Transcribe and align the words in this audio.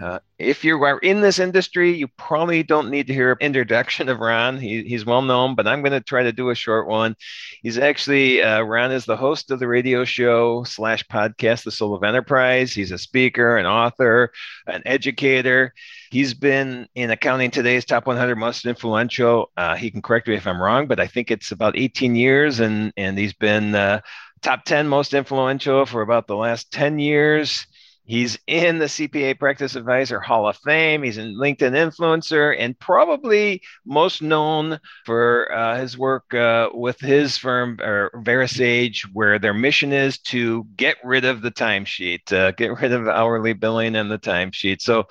Uh, 0.00 0.18
if 0.38 0.64
you 0.64 0.82
are 0.82 0.98
in 0.98 1.20
this 1.20 1.38
industry, 1.38 1.92
you 1.92 2.08
probably 2.08 2.62
don't 2.62 2.88
need 2.88 3.06
to 3.06 3.12
hear 3.12 3.32
an 3.32 3.38
introduction 3.40 4.08
of 4.08 4.20
Ron. 4.20 4.58
He, 4.58 4.82
he's 4.84 5.04
well 5.04 5.20
known, 5.20 5.54
but 5.54 5.66
I'm 5.68 5.82
going 5.82 5.92
to 5.92 6.00
try 6.00 6.22
to 6.22 6.32
do 6.32 6.48
a 6.48 6.54
short 6.54 6.88
one. 6.88 7.16
He's 7.62 7.76
actually, 7.76 8.42
uh, 8.42 8.62
Ron 8.62 8.92
is 8.92 9.04
the 9.04 9.16
host 9.16 9.50
of 9.50 9.58
the 9.58 9.68
radio 9.68 10.04
show 10.04 10.64
slash 10.64 11.06
podcast, 11.06 11.64
The 11.64 11.70
Soul 11.70 11.94
of 11.94 12.02
Enterprise. 12.02 12.72
He's 12.72 12.92
a 12.92 12.98
speaker, 12.98 13.58
an 13.58 13.66
author, 13.66 14.32
an 14.66 14.82
educator. 14.86 15.74
He's 16.10 16.32
been 16.32 16.88
in 16.94 17.10
Accounting 17.10 17.50
Today's 17.50 17.84
Top 17.84 18.06
100 18.06 18.36
Most 18.36 18.64
Influential. 18.64 19.50
Uh, 19.56 19.76
he 19.76 19.90
can 19.90 20.00
correct 20.00 20.28
me 20.28 20.34
if 20.34 20.46
I'm 20.46 20.62
wrong, 20.62 20.86
but 20.86 20.98
I 20.98 21.06
think 21.06 21.30
it's 21.30 21.52
about 21.52 21.76
18 21.76 22.16
years, 22.16 22.60
and, 22.60 22.92
and 22.96 23.18
he's 23.18 23.34
been 23.34 23.74
uh, 23.74 24.00
top 24.40 24.64
10 24.64 24.88
most 24.88 25.12
influential 25.12 25.84
for 25.84 26.00
about 26.00 26.26
the 26.26 26.36
last 26.36 26.72
10 26.72 26.98
years. 26.98 27.66
He's 28.10 28.36
in 28.48 28.80
the 28.80 28.86
CPA 28.86 29.38
Practice 29.38 29.76
Advisor 29.76 30.18
Hall 30.18 30.48
of 30.48 30.56
Fame. 30.56 31.04
He's 31.04 31.16
in 31.16 31.36
LinkedIn 31.36 31.74
Influencer 31.74 32.56
and 32.58 32.76
probably 32.76 33.62
most 33.86 34.20
known 34.20 34.80
for 35.06 35.48
uh, 35.52 35.78
his 35.78 35.96
work 35.96 36.34
uh, 36.34 36.70
with 36.74 36.98
his 36.98 37.38
firm, 37.38 37.78
or 37.80 38.10
VeraSage, 38.16 39.02
where 39.12 39.38
their 39.38 39.54
mission 39.54 39.92
is 39.92 40.18
to 40.22 40.66
get 40.74 40.96
rid 41.04 41.24
of 41.24 41.40
the 41.40 41.52
timesheet, 41.52 42.32
uh, 42.32 42.50
get 42.50 42.80
rid 42.80 42.92
of 42.92 43.06
hourly 43.06 43.52
billing 43.52 43.94
and 43.94 44.10
the 44.10 44.18
timesheet. 44.18 44.80
So, 44.80 45.06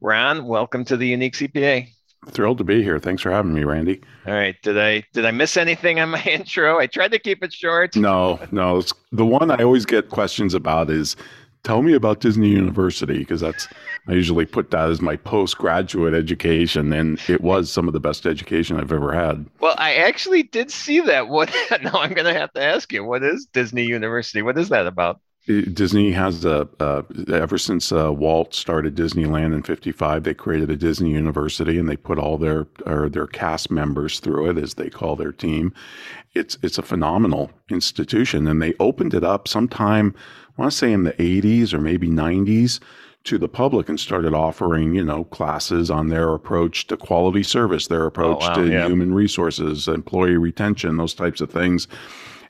Ron, 0.00 0.46
welcome 0.46 0.86
to 0.86 0.96
the 0.96 1.06
Unique 1.06 1.34
CPA. 1.34 1.90
Thrilled 2.30 2.56
to 2.58 2.64
be 2.64 2.82
here. 2.82 2.98
Thanks 2.98 3.20
for 3.20 3.30
having 3.30 3.52
me, 3.52 3.64
Randy. 3.64 4.00
All 4.26 4.32
right. 4.32 4.56
Did 4.62 4.78
I 4.78 5.04
did 5.12 5.26
I 5.26 5.32
miss 5.32 5.58
anything 5.58 6.00
on 6.00 6.08
my 6.08 6.22
intro? 6.26 6.78
I 6.78 6.86
tried 6.86 7.12
to 7.12 7.18
keep 7.18 7.44
it 7.44 7.52
short. 7.52 7.94
No, 7.94 8.40
no. 8.50 8.82
the 9.12 9.26
one 9.26 9.50
I 9.50 9.62
always 9.62 9.84
get 9.84 10.08
questions 10.08 10.54
about 10.54 10.88
is 10.88 11.14
tell 11.62 11.82
me 11.82 11.94
about 11.94 12.20
Disney 12.20 12.48
University 12.48 13.18
because 13.18 13.40
that's 13.40 13.68
I 14.08 14.12
usually 14.12 14.46
put 14.46 14.70
that 14.70 14.90
as 14.90 15.00
my 15.00 15.16
postgraduate 15.16 16.14
education, 16.14 16.92
and 16.92 17.20
it 17.28 17.42
was 17.42 17.70
some 17.70 17.86
of 17.86 17.92
the 17.92 18.00
best 18.00 18.26
education 18.26 18.78
I've 18.78 18.92
ever 18.92 19.12
had. 19.12 19.46
Well, 19.60 19.74
I 19.76 19.94
actually 19.94 20.44
did 20.44 20.70
see 20.70 21.00
that. 21.00 21.28
What 21.28 21.54
now? 21.82 21.92
I'm 21.94 22.14
going 22.14 22.32
to 22.32 22.38
have 22.38 22.52
to 22.54 22.62
ask 22.62 22.92
you. 22.92 23.04
What 23.04 23.22
is 23.22 23.46
Disney 23.52 23.84
University? 23.84 24.42
What 24.42 24.58
is 24.58 24.70
that 24.70 24.86
about? 24.86 25.20
Disney 25.48 26.12
has 26.12 26.44
a 26.44 26.68
uh, 26.78 27.02
ever 27.32 27.56
since 27.56 27.90
uh, 27.90 28.12
Walt 28.12 28.54
started 28.54 28.94
Disneyland 28.94 29.54
in 29.54 29.62
'55, 29.62 30.22
they 30.22 30.34
created 30.34 30.70
a 30.70 30.76
Disney 30.76 31.12
University 31.12 31.78
and 31.78 31.88
they 31.88 31.96
put 31.96 32.18
all 32.18 32.36
their 32.36 32.66
or 32.84 33.08
their 33.08 33.26
cast 33.26 33.70
members 33.70 34.20
through 34.20 34.50
it, 34.50 34.58
as 34.58 34.74
they 34.74 34.90
call 34.90 35.16
their 35.16 35.32
team. 35.32 35.72
It's 36.34 36.58
it's 36.62 36.76
a 36.76 36.82
phenomenal 36.82 37.50
institution, 37.70 38.46
and 38.46 38.60
they 38.60 38.74
opened 38.78 39.14
it 39.14 39.24
up 39.24 39.48
sometime 39.48 40.14
want 40.58 40.72
to 40.72 40.78
say 40.78 40.92
in 40.92 41.04
the 41.04 41.12
80s 41.14 41.72
or 41.72 41.80
maybe 41.80 42.08
90s 42.08 42.80
to 43.24 43.38
the 43.38 43.48
public 43.48 43.88
and 43.88 43.98
started 43.98 44.34
offering, 44.34 44.94
you 44.94 45.04
know, 45.04 45.24
classes 45.24 45.90
on 45.90 46.08
their 46.08 46.34
approach 46.34 46.86
to 46.88 46.96
quality 46.96 47.42
service, 47.42 47.86
their 47.86 48.06
approach 48.06 48.42
oh, 48.42 48.48
wow. 48.48 48.54
to 48.54 48.70
yeah. 48.70 48.86
human 48.86 49.14
resources, 49.14 49.88
employee 49.88 50.36
retention, 50.36 50.96
those 50.96 51.14
types 51.14 51.40
of 51.40 51.50
things. 51.50 51.88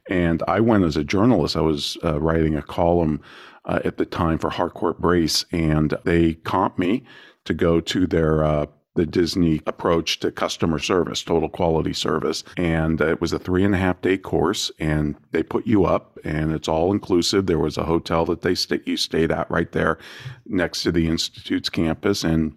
And 0.09 0.42
I 0.48 0.61
went 0.61 0.84
as 0.84 0.97
a 0.97 1.05
journalist. 1.05 1.56
I 1.56 1.61
was 1.61 1.98
uh, 2.03 2.20
writing 2.20 2.56
a 2.56 2.62
column 2.62 3.20
uh, 3.64 3.81
at 3.84 3.98
the 3.98 4.06
time 4.06 4.39
for 4.39 4.51
Harcourt 4.51 4.98
Brace, 5.01 5.45
and 5.53 5.97
they 6.05 6.34
comped 6.34 6.79
me 6.79 7.05
to 7.45 7.55
go 7.55 7.80
to 7.80 8.07
their 8.07 8.45
uh, 8.45 8.67
the 8.98 9.07
Disney 9.07 9.63
approach 9.64 10.19
to 10.19 10.33
customer 10.33 10.81
service, 10.81 11.23
total 11.23 11.48
quality 11.48 11.92
service. 11.92 12.42
And 12.57 13.01
it 13.01 13.20
was 13.20 13.33
a 13.33 13.39
three 13.39 13.63
and 13.63 13.73
a 13.73 13.79
half 13.79 14.03
day 14.03 14.19
course, 14.19 14.73
and 14.81 15.14
they 15.31 15.45
put 15.45 15.69
you 15.69 15.85
up, 15.85 16.19
and 16.25 16.51
it's 16.53 16.67
all 16.67 16.91
inclusive. 16.91 17.47
There 17.47 17.61
was 17.61 17.79
a 17.79 17.85
hotel 17.85 18.25
that 18.25 18.42
they 18.42 18.57
st- 18.57 18.89
you 18.89 18.97
stayed 18.97 19.31
at 19.31 19.48
right 19.53 19.70
there 19.70 19.98
next 20.47 20.83
to 20.83 20.91
the 20.91 21.07
institute's 21.07 21.70
campus, 21.70 22.25
and 22.25 22.57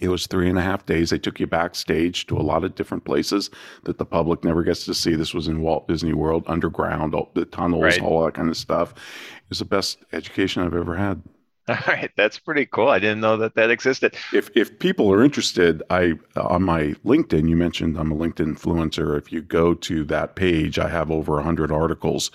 it 0.00 0.10
was 0.10 0.28
three 0.28 0.48
and 0.48 0.58
a 0.58 0.62
half 0.62 0.86
days. 0.86 1.10
They 1.10 1.18
took 1.18 1.40
you 1.40 1.48
backstage 1.48 2.28
to 2.28 2.36
a 2.36 2.40
lot 2.40 2.62
of 2.62 2.76
different 2.76 3.04
places 3.04 3.50
that 3.82 3.98
the 3.98 4.06
public 4.06 4.44
never 4.44 4.62
gets 4.62 4.84
to 4.84 4.94
see. 4.94 5.16
This 5.16 5.34
was 5.34 5.48
in 5.48 5.60
Walt 5.60 5.88
Disney 5.88 6.12
World, 6.12 6.44
underground, 6.46 7.16
all 7.16 7.32
the 7.34 7.46
tunnels, 7.46 7.82
right. 7.82 8.00
all 8.00 8.24
that 8.24 8.34
kind 8.34 8.48
of 8.48 8.56
stuff. 8.56 8.92
It 8.92 9.48
was 9.48 9.58
the 9.58 9.64
best 9.64 9.98
education 10.12 10.62
I've 10.62 10.74
ever 10.74 10.94
had. 10.94 11.20
All 11.70 11.76
right, 11.86 12.10
that's 12.16 12.38
pretty 12.38 12.64
cool. 12.64 12.88
I 12.88 12.98
didn't 12.98 13.20
know 13.20 13.36
that 13.36 13.54
that 13.56 13.70
existed. 13.70 14.16
If 14.32 14.50
if 14.56 14.78
people 14.78 15.12
are 15.12 15.22
interested, 15.22 15.82
I 15.90 16.14
on 16.34 16.62
my 16.62 16.94
LinkedIn, 17.04 17.46
you 17.46 17.56
mentioned 17.56 17.98
I'm 17.98 18.10
a 18.10 18.16
LinkedIn 18.16 18.56
influencer. 18.56 19.18
If 19.18 19.30
you 19.32 19.42
go 19.42 19.74
to 19.74 20.04
that 20.04 20.34
page, 20.34 20.78
I 20.78 20.88
have 20.88 21.10
over 21.10 21.34
100 21.34 21.70
articles. 21.70 22.30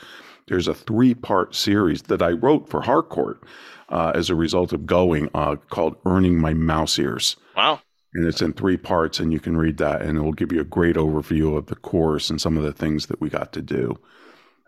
There's 0.48 0.68
a 0.68 0.74
three-part 0.76 1.56
series 1.56 2.04
that 2.04 2.22
I 2.22 2.32
wrote 2.32 2.70
for 2.70 2.82
Harcourt 2.82 3.42
uh, 3.90 4.12
as 4.14 4.30
a 4.30 4.36
result 4.36 4.72
of 4.72 4.86
going 4.86 5.30
uh, 5.34 5.56
called 5.70 5.96
"Earning 6.06 6.38
My 6.40 6.54
Mouse 6.54 7.00
Ears." 7.00 7.36
Wow. 7.58 7.80
And 8.14 8.28
it's 8.28 8.44
in 8.44 8.54
three 8.54 8.78
parts, 8.78 9.20
and 9.20 9.34
you 9.34 9.40
can 9.40 9.58
read 9.58 9.78
that, 9.78 10.04
and 10.04 10.20
it 10.20 10.22
will 10.22 10.34
give 10.34 10.52
you 10.52 10.62
a 10.62 10.66
great 10.66 10.96
overview 10.96 11.58
of 11.58 11.66
the 11.66 11.76
course 11.76 12.30
and 12.30 12.40
some 12.40 12.56
of 12.56 12.64
the 12.64 12.74
things 12.74 13.08
that 13.08 13.20
we 13.20 13.30
got 13.30 13.52
to 13.54 13.62
do. 13.64 13.98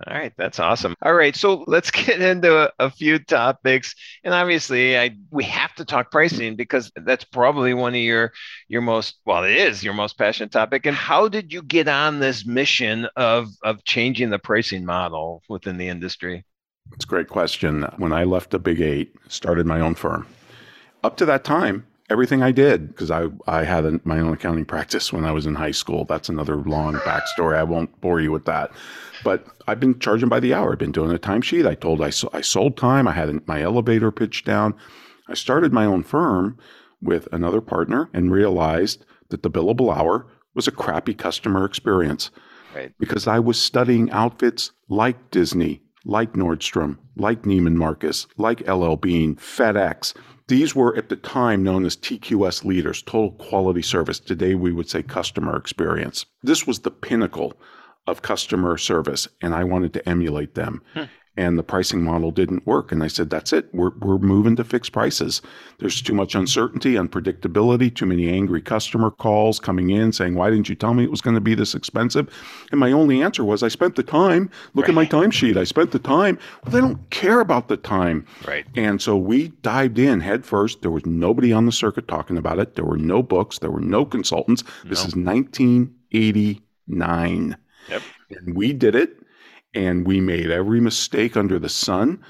All 0.06 0.13
right, 0.13 0.33
that's 0.38 0.59
awesome. 0.59 0.94
All 1.01 1.13
right, 1.13 1.35
so 1.35 1.63
let's 1.67 1.89
get 2.06 2.22
into 2.22 2.66
a, 2.66 2.72
a, 2.79 2.91
few 2.91 3.17
topics, 3.17 3.95
and 4.25 4.33
obviously, 4.33 4.97
I 4.97 5.16
we 5.31 5.45
have 5.45 5.73
to 5.75 5.85
talk 5.85 6.11
pricing 6.11 6.57
because 6.57 6.91
that's 6.95 7.23
probably 7.23 7.73
one 7.73 7.94
of 7.94 8.01
your 8.01 8.33
your 8.67 8.81
most 8.81 9.16
well, 9.25 9.45
it 9.45 9.56
is 9.56 9.83
your 9.83 9.94
most 9.94 10.17
passionate 10.17 10.51
topic. 10.51 10.85
And 10.85 10.95
how 10.95 11.29
did 11.29 11.53
you 11.53 11.61
get 11.61 11.88
on 11.88 12.19
this 12.19 12.45
mission 12.45 13.07
of 13.16 13.47
of 13.63 13.85
changing 13.85 14.31
the 14.31 14.39
pricing 14.39 14.83
model 14.83 15.41
within 15.47 15.78
the 15.78 15.88
industry? 15.88 16.44
It's 16.91 17.06
a 17.06 17.07
great 17.07 17.29
question. 17.29 17.83
When 17.97 18.12
I 18.12 18.25
left 18.25 18.51
the 18.51 18.59
Big 18.59 18.81
Eight, 18.81 19.16
started 19.29 19.66
my 19.66 19.79
own 19.79 19.95
firm. 19.95 20.27
Up 21.03 21.16
to 21.17 21.25
that 21.25 21.44
time, 21.44 21.85
everything 22.10 22.44
I 22.44 22.52
did 22.52 22.88
because 22.90 23.12
I 23.12 23.28
I 23.48 23.64
had 23.64 23.86
a, 23.86 24.00
my 24.04 24.20
own 24.20 24.34
accounting 24.34 24.66
practice 24.66 25.12
when 25.12 25.26
I 25.26 25.32
was 25.32 25.46
in 25.46 25.56
high 25.56 25.72
school. 25.72 26.06
That's 26.06 26.30
another 26.30 26.58
long 26.58 26.96
backstory. 26.96 27.56
I 27.56 27.64
won't 27.64 28.00
bore 28.02 28.22
you 28.22 28.32
with 28.32 28.46
that. 28.46 28.72
But 29.24 29.46
I've 29.68 29.80
been 29.80 30.00
charging 30.00 30.30
by 30.30 30.40
the 30.40 30.54
hour. 30.54 30.74
I've 30.74 30.80
been 30.80 30.92
doing 30.92 31.12
a 31.12 31.20
timesheet. 31.20 31.68
I 31.68 31.76
told 31.76 32.02
I, 32.02 32.12
I 32.34 32.42
sold 32.42 32.78
time. 32.78 33.08
I 33.08 33.14
had 33.14 33.48
my 33.48 33.62
elevator 33.62 34.12
pitched 34.12 34.46
down. 34.46 34.76
I 35.28 35.34
started 35.34 35.74
my 35.74 35.86
own 35.86 36.04
firm 36.04 36.58
with 37.02 37.28
another 37.32 37.62
partner 37.62 38.10
and 38.14 38.32
realized 38.32 39.06
that 39.30 39.44
the 39.44 39.50
billable 39.50 39.96
hour 39.96 40.28
was 40.54 40.68
a 40.68 40.72
crappy 40.72 41.14
customer 41.14 41.66
experience. 41.66 42.32
Right. 42.76 42.94
Because 43.00 43.28
I 43.28 43.40
was 43.40 43.60
studying 43.60 44.12
outfits 44.12 44.72
like 44.90 45.32
Disney, 45.32 45.82
like 46.04 46.34
Nordstrom, 46.34 46.98
like 47.16 47.44
Neiman 47.44 47.76
Marcus, 47.76 48.28
like 48.38 48.68
LL 48.68 48.96
Bean, 48.96 49.36
FedEx. 49.36 50.14
These 50.47 50.75
were 50.75 50.95
at 50.95 51.09
the 51.09 51.16
time 51.16 51.63
known 51.63 51.85
as 51.85 51.97
TQS 51.97 52.66
leaders, 52.66 53.01
total 53.01 53.31
quality 53.31 53.81
service. 53.81 54.19
Today 54.19 54.53
we 54.53 54.72
would 54.72 54.89
say 54.89 55.01
customer 55.01 55.56
experience. 55.56 56.25
This 56.44 56.67
was 56.67 56.79
the 56.79 56.91
pinnacle 56.91 57.53
of 58.06 58.22
customer 58.22 58.78
service 58.78 59.28
and 59.41 59.56
I 59.56 59.63
wanted 59.63 59.94
to 59.94 60.07
emulate 60.07 60.53
them. 60.53 60.83
Hmm. 60.94 61.06
And 61.38 61.57
the 61.57 61.63
pricing 61.63 62.01
model 62.01 62.31
didn't 62.31 62.66
work. 62.66 62.94
And 62.94 63.03
I 63.03 63.07
said, 63.07 63.29
that's 63.29 63.51
it. 63.51 63.68
We're, 63.73 63.91
we're 64.00 64.19
moving 64.19 64.56
to 64.56 64.63
fixed 64.63 64.94
prices. 64.94 65.41
There's 65.79 66.01
too 66.01 66.13
much 66.13 66.34
uncertainty, 66.34 66.94
unpredictability, 66.94 67.94
too 67.94 68.06
many 68.06 68.29
angry 68.29 68.62
customer 68.62 69.12
calls 69.12 69.59
coming 69.59 69.90
in 69.90 70.13
saying, 70.13 70.35
why 70.35 70.50
didn't 70.50 70.69
you 70.69 70.75
tell 70.75 70.94
me 70.94 71.03
it 71.03 71.12
was 71.12 71.19
going 71.19 71.35
to 71.35 71.41
be 71.41 71.53
this 71.53 71.75
expensive? 71.75 72.34
And 72.72 72.79
my 72.79 72.94
only 72.94 73.22
answer 73.22 73.44
was, 73.44 73.63
I 73.63 73.68
spent 73.68 73.97
the 73.97 74.03
time. 74.03 74.50
Look 74.75 74.88
right. 74.88 74.92
at 74.92 74.95
my 74.95 75.06
timesheet. 75.06 75.57
I 75.57 75.65
spent 75.65 75.92
the 75.92 76.00
time. 76.00 76.39
Well, 76.63 76.71
they 76.71 76.80
don't 76.80 77.10
care 77.10 77.42
about 77.42 77.68
the 77.68 77.75
time. 77.77 78.25
Right. 78.48 78.65
And 78.75 79.01
so 79.01 79.18
we 79.18 79.50
dived 79.62 80.00
in 80.00 80.21
head 80.21 80.45
first. 80.45 80.81
There 80.81 80.92
was 80.92 81.06
nobody 81.06 81.51
on 81.51 81.65
the 81.65 81.74
circuit 81.74 82.07
talking 82.07 82.38
about 82.38 82.60
it. 82.60 82.75
There 82.75 82.86
were 82.86 82.95
no 82.98 83.21
books. 83.21 83.60
There 83.60 83.71
were 83.71 83.81
no 83.81 84.06
consultants. 84.06 84.63
This 84.86 85.00
is 85.00 85.15
1989. 85.15 87.57
Yep. 87.89 88.01
And 88.31 88.56
we 88.56 88.74
did 88.74 88.95
it 88.95 89.19
and 89.75 90.07
we 90.07 90.22
made 90.22 90.50
every 90.50 90.80
mistake 90.80 91.38
under 91.38 91.60
the 91.60 91.69
sun 91.69 92.24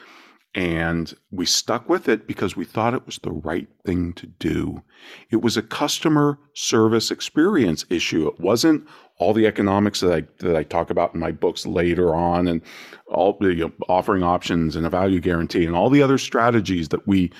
and 0.56 1.13
we 1.31 1.45
stuck 1.45 1.89
with 1.89 2.07
it 2.07 2.27
because 2.27 2.56
we 2.56 2.63
thought 2.63 2.94
it 2.94 3.06
was 3.06 3.19
the 3.19 3.31
right 3.31 3.68
thing 3.86 4.13
to 4.13 4.25
do. 4.25 4.81
It 5.30 5.42
was 5.42 5.57
a 5.57 5.62
customer 5.62 6.39
service 6.53 7.12
experience 7.12 7.86
issue. 7.89 8.25
It 8.30 8.39
wasn't 8.39 8.88
all 9.19 9.33
the 9.33 9.47
economics 9.47 10.00
that 10.00 10.13
I 10.13 10.24
that 10.39 10.56
I 10.56 10.63
talk 10.63 10.89
about 10.89 11.13
in 11.13 11.19
my 11.19 11.33
books 11.33 11.65
later 11.65 12.15
on, 12.15 12.47
and 12.47 12.62
all 13.07 13.38
the 13.39 13.53
you 13.53 13.65
know, 13.65 13.74
offering 13.89 14.24
options 14.24 14.77
and 14.77 14.86
a 14.86 14.89
value 14.89 15.19
guarantee 15.19 15.65
and 15.65 15.75
all 15.75 15.89
the 15.89 16.01
other 16.01 16.18
strategies 16.18 16.88
that 16.89 17.06
we 17.06 17.31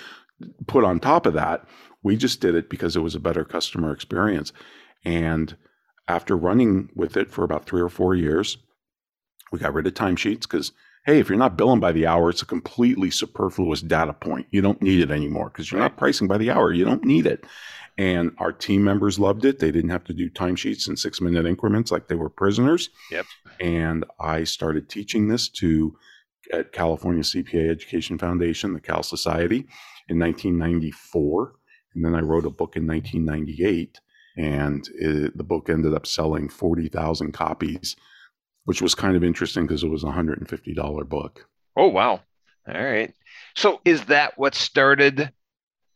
put 0.68 0.84
on 0.84 1.00
top 1.00 1.26
of 1.26 1.34
that. 1.34 1.66
We 2.04 2.18
just 2.18 2.42
did 2.42 2.54
it 2.54 2.70
because 2.70 2.98
it 2.98 3.02
was 3.02 3.16
a 3.16 3.20
better 3.20 3.46
customer 3.46 3.94
experience, 3.94 4.52
and 5.06 5.56
after 6.10 6.36
running 6.36 6.90
with 6.96 7.16
it 7.16 7.32
for 7.32 7.46
about 7.46 7.66
three 7.66 7.82
or 7.82 7.90
four 7.90 8.14
years, 8.14 8.58
We 9.52 9.60
got 9.60 9.74
rid 9.74 9.88
of 9.88 9.94
timesheets 9.94 10.42
because, 10.42 10.72
hey, 11.06 11.20
if 11.20 11.30
you're 11.30 11.38
not 11.38 11.58
billing 11.58 11.80
by 11.80 11.92
the 11.92 12.08
hour, 12.08 12.30
it's 12.30 12.42
a 12.42 12.48
completely 12.48 13.12
superfluous 13.12 13.82
data 13.82 14.14
point. 14.14 14.48
You 14.52 14.62
don't 14.62 14.82
need 14.82 15.02
it 15.02 15.12
anymore 15.12 15.50
because 15.50 15.72
you're 15.72 15.82
not 15.82 15.98
pricing 15.98 16.28
by 16.28 16.38
the 16.38 16.52
hour. 16.52 16.74
You 16.74 16.86
don't 16.86 17.06
need 17.06 17.26
it. 17.26 17.46
And 17.98 18.32
our 18.40 18.52
team 18.52 18.84
members 18.84 19.20
loved 19.20 19.46
it. 19.46 19.60
They 19.60 19.72
didn't 19.72 19.92
have 19.92 20.04
to 20.06 20.14
do 20.14 20.30
timesheets 20.30 20.90
in 20.90 20.98
six 20.98 21.22
minute 21.22 21.46
increments 21.46 21.92
like 21.92 22.08
they 22.08 22.16
were 22.16 22.30
prisoners. 22.30 22.90
Yep. 23.12 23.26
And 23.62 24.06
I 24.20 24.44
started 24.44 24.90
teaching 24.90 25.30
this 25.30 25.48
to 25.50 25.96
at 26.52 26.74
California 26.74 27.24
CPA 27.24 27.70
Education 27.70 28.18
Foundation, 28.18 28.74
the 28.74 28.82
Cal 28.82 29.04
Society, 29.04 29.68
in 30.10 30.20
1994. 30.20 31.56
And 31.94 32.06
then 32.06 32.16
I 32.16 32.20
wrote 32.20 32.46
a 32.46 32.50
book 32.50 32.76
in 32.76 32.86
1998, 32.86 34.00
and 34.38 34.88
it, 34.96 35.38
the 35.38 35.44
book 35.44 35.70
ended 35.70 35.94
up 35.94 36.06
selling 36.06 36.50
40,000 36.50 37.32
copies, 37.32 37.96
which 38.66 38.82
was 38.82 38.94
kind 38.94 39.16
of 39.16 39.24
interesting 39.24 39.66
because 39.66 39.84
it 39.84 39.90
was 39.90 40.04
a 40.04 40.08
$150 40.08 41.10
book. 41.10 41.48
Oh, 41.78 41.88
wow. 41.88 42.22
All 42.68 42.84
right. 42.84 43.14
So 43.56 43.80
is 43.86 44.06
that 44.06 44.38
what 44.38 44.56
started? 44.56 45.32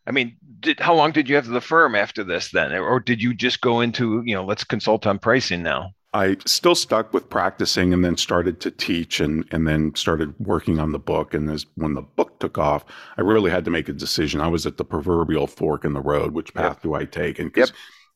I 0.07 0.11
mean, 0.11 0.37
did, 0.59 0.79
how 0.79 0.95
long 0.95 1.11
did 1.11 1.29
you 1.29 1.35
have 1.35 1.47
the 1.47 1.61
firm 1.61 1.95
after 1.95 2.23
this 2.23 2.51
then? 2.51 2.73
Or 2.73 2.99
did 2.99 3.21
you 3.21 3.33
just 3.33 3.61
go 3.61 3.81
into, 3.81 4.23
you 4.25 4.35
know, 4.35 4.45
let's 4.45 4.63
consult 4.63 5.05
on 5.05 5.19
pricing 5.19 5.63
now? 5.63 5.91
I 6.13 6.37
still 6.45 6.73
stuck 6.73 7.13
with 7.13 7.29
practicing 7.29 7.93
and 7.93 8.03
then 8.03 8.17
started 8.17 8.59
to 8.61 8.71
teach 8.71 9.19
and, 9.19 9.45
and 9.51 9.67
then 9.67 9.93
started 9.93 10.33
working 10.39 10.79
on 10.79 10.91
the 10.91 10.99
book. 10.99 11.35
And 11.35 11.49
as, 11.51 11.67
when 11.75 11.93
the 11.93 12.01
book 12.01 12.39
took 12.39 12.57
off, 12.57 12.83
I 13.17 13.21
really 13.21 13.51
had 13.51 13.65
to 13.65 13.71
make 13.71 13.89
a 13.89 13.93
decision. 13.93 14.41
I 14.41 14.47
was 14.47 14.65
at 14.65 14.77
the 14.77 14.85
proverbial 14.85 15.45
fork 15.45 15.85
in 15.85 15.93
the 15.93 16.01
road. 16.01 16.33
Which 16.33 16.53
path 16.53 16.77
yep. 16.77 16.81
do 16.81 16.93
I 16.95 17.05
take? 17.05 17.37
And 17.37 17.51
yep. 17.55 17.69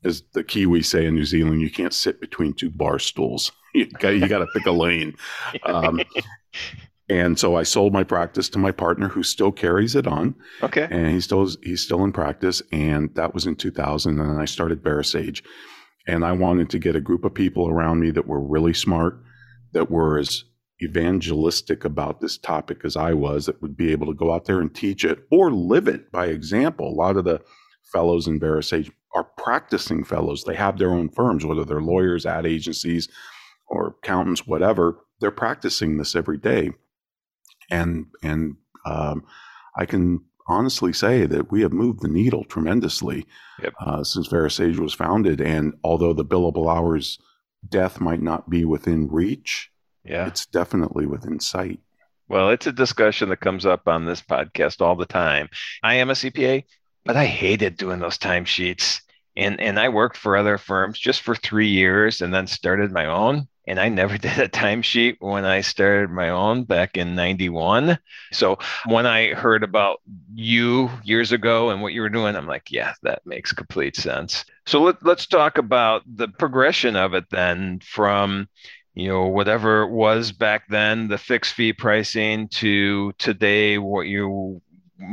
as 0.04 0.24
the 0.34 0.44
Kiwi 0.44 0.82
say 0.82 1.06
in 1.06 1.14
New 1.14 1.26
Zealand, 1.26 1.62
you 1.62 1.70
can't 1.70 1.94
sit 1.94 2.20
between 2.20 2.54
two 2.54 2.72
bar 2.72 2.98
stools. 2.98 3.52
You 3.80 3.88
got, 3.88 4.10
you 4.10 4.28
got 4.28 4.40
to 4.40 4.48
pick 4.54 4.68
a 4.68 4.72
lane. 4.72 5.16
Um, 5.64 6.00
and 7.10 7.40
so 7.40 7.56
I 7.56 7.64
sold 7.64 7.92
my 7.92 8.04
practice 8.04 8.48
to 8.50 8.60
my 8.60 8.72
partner, 8.72 9.10
who 9.10 9.24
still 9.24 9.52
carries 9.52 9.96
it 9.96 10.06
on. 10.06 10.36
Okay. 10.62 10.88
And 10.92 11.08
he's 11.08 11.24
still 11.26 11.50
he's 11.64 11.82
still 11.82 12.04
in 12.04 12.12
practice, 12.12 12.62
and 12.72 13.14
that 13.16 13.34
was 13.34 13.48
in 13.48 13.56
2000. 13.56 14.20
And 14.20 14.40
I 14.40 14.46
started 14.46 14.84
VeraSage 14.84 15.42
and 16.08 16.26
I 16.26 16.32
wanted 16.34 16.70
to 16.72 16.80
get 16.80 16.96
a 16.96 17.02
group 17.02 17.24
of 17.24 17.34
people 17.34 17.70
around 17.70 18.00
me 18.00 18.12
that 18.12 18.28
were 18.28 18.42
really 18.42 18.74
smart, 18.74 19.22
that 19.72 19.90
were 19.90 20.18
as 20.18 20.44
evangelistic 20.82 21.86
about 21.86 22.20
this 22.20 22.38
topic 22.38 22.84
as 22.84 22.98
I 22.98 23.14
was, 23.14 23.46
that 23.46 23.62
would 23.62 23.78
be 23.78 23.92
able 23.92 24.08
to 24.08 24.14
go 24.14 24.34
out 24.34 24.46
there 24.46 24.60
and 24.60 24.74
teach 24.74 25.06
it 25.06 25.20
or 25.32 25.52
live 25.52 25.88
it 25.88 26.12
by 26.12 26.28
example. 26.28 26.90
A 26.90 26.96
lot 26.96 27.16
of 27.16 27.24
the 27.24 27.42
fellows 27.92 28.28
in 28.28 28.40
VeraSage 28.40 28.92
are 29.16 29.24
practicing 29.38 30.04
fellows. 30.04 30.44
They 30.44 30.56
have 30.56 30.78
their 30.78 30.92
own 30.92 31.10
firms, 31.10 31.46
whether 31.46 31.64
they're 31.64 31.82
lawyers, 31.82 32.26
ad 32.26 32.46
agencies, 32.46 33.08
or 33.74 33.88
accountants, 33.88 34.46
whatever. 34.48 35.00
They're 35.20 35.32
practicing 35.32 35.98
this 35.98 36.16
every 36.16 36.38
day, 36.38 36.72
and 37.70 38.08
and 38.22 38.56
um, 38.86 39.26
I 39.76 39.86
can 39.86 40.22
honestly 40.48 40.94
say 40.94 41.26
that 41.26 41.52
we 41.52 41.62
have 41.62 41.74
moved 41.74 42.02
the 42.02 42.08
needle 42.08 42.44
tremendously 42.44 43.26
yep. 43.62 43.74
uh, 43.80 44.04
since 44.04 44.28
VeraSage 44.28 44.78
was 44.78 44.94
founded. 44.94 45.42
And 45.42 45.74
although 45.84 46.14
the 46.14 46.26
billable 46.26 46.74
hours 46.74 47.18
death 47.68 48.02
might 48.02 48.22
not 48.22 48.50
be 48.50 48.66
within 48.66 49.10
reach, 49.10 49.72
yeah. 50.04 50.28
it's 50.28 50.46
definitely 50.46 51.06
within 51.06 51.40
sight. 51.40 51.80
Well, 52.28 52.50
it's 52.50 52.68
a 52.68 52.72
discussion 52.74 53.30
that 53.30 53.40
comes 53.40 53.66
up 53.66 53.88
on 53.88 54.06
this 54.06 54.22
podcast 54.22 54.82
all 54.82 54.96
the 54.96 55.06
time. 55.06 55.50
I 55.82 55.96
am 55.96 56.10
a 56.10 56.14
CPA, 56.14 56.66
but 57.06 57.16
I 57.16 57.26
hated 57.26 57.78
doing 57.78 58.00
those 58.00 58.18
timesheets. 58.18 59.02
And, 59.36 59.60
and 59.60 59.80
I 59.80 59.90
worked 59.90 60.18
for 60.18 60.38
other 60.38 60.58
firms 60.58 61.00
just 61.00 61.22
for 61.22 61.36
three 61.36 61.70
years 61.70 62.22
and 62.22 62.34
then 62.34 62.48
started 62.48 62.92
my 62.92 63.06
own 63.06 63.48
and 63.68 63.80
I 63.80 63.90
never 63.90 64.18
did 64.18 64.38
a 64.40 64.48
timesheet 64.48 65.18
when 65.20 65.46
I 65.46 65.62
started 65.62 66.10
my 66.10 66.30
own 66.30 66.64
back 66.64 66.98
in 66.98 67.16
91. 67.16 67.98
So 68.32 68.58
when 68.86 69.06
I 69.06 69.34
heard 69.34 69.64
about 69.64 70.02
you 70.34 70.90
years 71.04 71.32
ago 71.32 71.70
and 71.70 71.82
what 71.82 71.94
you 71.94 72.02
were 72.02 72.10
doing, 72.10 72.36
I'm 72.36 72.48
like, 72.48 72.72
yeah, 72.72 72.94
that 73.04 73.26
makes 73.26 73.52
complete 73.52 73.96
sense. 73.96 74.46
So 74.66 74.82
let, 74.82 75.04
let's 75.06 75.28
talk 75.28 75.58
about 75.58 76.04
the 76.06 76.28
progression 76.28 76.96
of 76.96 77.14
it 77.14 77.26
then 77.30 77.80
from 77.80 78.48
you 78.96 79.08
know 79.08 79.28
whatever 79.28 79.82
it 79.82 79.90
was 79.90 80.32
back 80.32 80.68
then 80.70 81.08
the 81.08 81.18
fixed 81.18 81.56
fee 81.56 81.74
pricing 81.74 82.48
to 82.48 83.12
today 83.14 83.80
what 83.80 84.02
you 84.02 84.62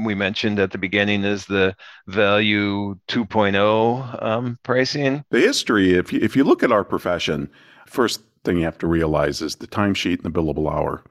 we 0.04 0.14
mentioned 0.14 0.58
at 0.58 0.70
the 0.70 0.78
beginning 0.78 1.24
is 1.24 1.46
the 1.46 1.74
value 2.06 2.94
2.0 3.08 4.22
um, 4.22 4.58
pricing 4.62 5.24
the 5.30 5.40
history 5.40 5.94
if 5.94 6.12
you, 6.12 6.20
if 6.20 6.36
you 6.36 6.44
look 6.44 6.62
at 6.62 6.70
our 6.70 6.84
profession 6.84 7.48
first 7.86 8.20
thing 8.44 8.58
you 8.58 8.64
have 8.64 8.78
to 8.78 8.86
realize 8.86 9.42
is 9.42 9.56
the 9.56 9.66
timesheet 9.66 10.22
and 10.22 10.34
the 10.34 10.40
billable 10.40 10.72
hour 10.72 11.02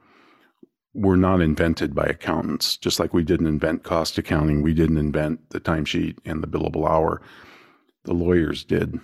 were 0.92 1.16
not 1.16 1.40
invented 1.40 1.94
by 1.94 2.04
accountants. 2.04 2.76
Just 2.76 2.98
like 2.98 3.14
we 3.14 3.22
didn't 3.22 3.46
invent 3.46 3.84
cost 3.84 4.18
accounting, 4.18 4.62
we 4.62 4.74
didn't 4.74 4.98
invent 4.98 5.50
the 5.50 5.60
timesheet 5.60 6.18
and 6.24 6.42
the 6.42 6.48
billable 6.48 6.88
hour. 6.88 7.22
The 8.04 8.14
lawyers 8.14 8.64
did. 8.64 8.98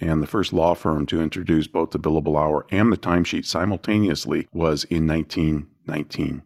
And 0.00 0.22
the 0.22 0.26
first 0.26 0.52
law 0.52 0.74
firm 0.74 1.06
to 1.06 1.20
introduce 1.20 1.66
both 1.66 1.90
the 1.90 1.98
billable 1.98 2.38
hour 2.38 2.66
and 2.70 2.92
the 2.92 2.96
timesheet 2.96 3.44
simultaneously 3.44 4.48
was 4.52 4.84
in 4.84 5.06
1919 5.06 6.42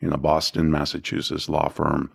in 0.00 0.12
a 0.12 0.18
Boston, 0.18 0.70
Massachusetts 0.70 1.48
law 1.48 1.68
firm 1.68 2.10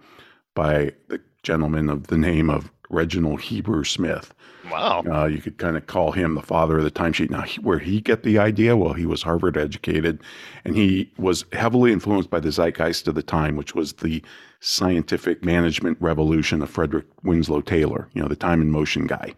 by 0.55 0.93
the 1.07 1.21
gentleman 1.43 1.89
of 1.89 2.07
the 2.07 2.17
name 2.17 2.49
of 2.49 2.71
Reginald 2.91 3.41
Heber 3.41 3.83
Smith. 3.83 4.33
Wow. 4.69 5.03
Uh, 5.05 5.25
you 5.25 5.41
could 5.41 5.57
kind 5.57 5.75
of 5.75 5.87
call 5.87 6.11
him 6.11 6.35
the 6.35 6.41
father 6.41 6.77
of 6.77 6.83
the 6.83 6.91
timesheet. 6.91 7.29
Now, 7.29 7.41
he, 7.41 7.59
where 7.61 7.79
he 7.79 7.99
get 7.99 8.23
the 8.23 8.37
idea? 8.37 8.77
Well, 8.77 8.93
he 8.93 9.05
was 9.05 9.23
Harvard 9.23 9.57
educated, 9.57 10.21
and 10.63 10.75
he 10.75 11.09
was 11.17 11.45
heavily 11.51 11.91
influenced 11.91 12.29
by 12.29 12.39
the 12.39 12.51
zeitgeist 12.51 13.07
of 13.07 13.15
the 13.15 13.23
time, 13.23 13.55
which 13.55 13.75
was 13.75 13.93
the 13.93 14.21
scientific 14.59 15.43
management 15.43 15.97
revolution 15.99 16.61
of 16.61 16.69
Frederick 16.69 17.05
Winslow 17.23 17.61
Taylor. 17.61 18.07
You 18.13 18.21
know, 18.21 18.27
the 18.27 18.35
time 18.35 18.61
and 18.61 18.71
motion 18.71 19.07
guy. 19.07 19.33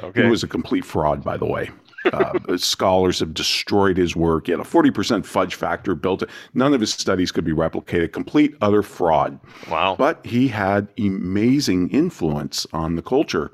Okay. 0.00 0.24
He 0.24 0.28
was 0.28 0.42
a 0.42 0.48
complete 0.48 0.84
fraud, 0.84 1.24
by 1.24 1.36
the 1.36 1.46
way. 1.46 1.70
Uh, 2.12 2.56
scholars 2.56 3.20
have 3.20 3.34
destroyed 3.34 3.96
his 3.96 4.16
work. 4.16 4.46
He 4.46 4.52
had 4.52 4.60
a 4.60 4.64
40% 4.64 5.24
fudge 5.24 5.54
factor 5.54 5.94
built. 5.94 6.22
None 6.54 6.74
of 6.74 6.80
his 6.80 6.92
studies 6.92 7.32
could 7.32 7.44
be 7.44 7.52
replicated. 7.52 8.12
Complete, 8.12 8.54
utter 8.60 8.82
fraud. 8.82 9.38
Wow. 9.70 9.96
But 9.96 10.24
he 10.24 10.48
had 10.48 10.88
amazing 10.98 11.90
influence 11.90 12.66
on 12.72 12.96
the 12.96 13.02
culture. 13.02 13.52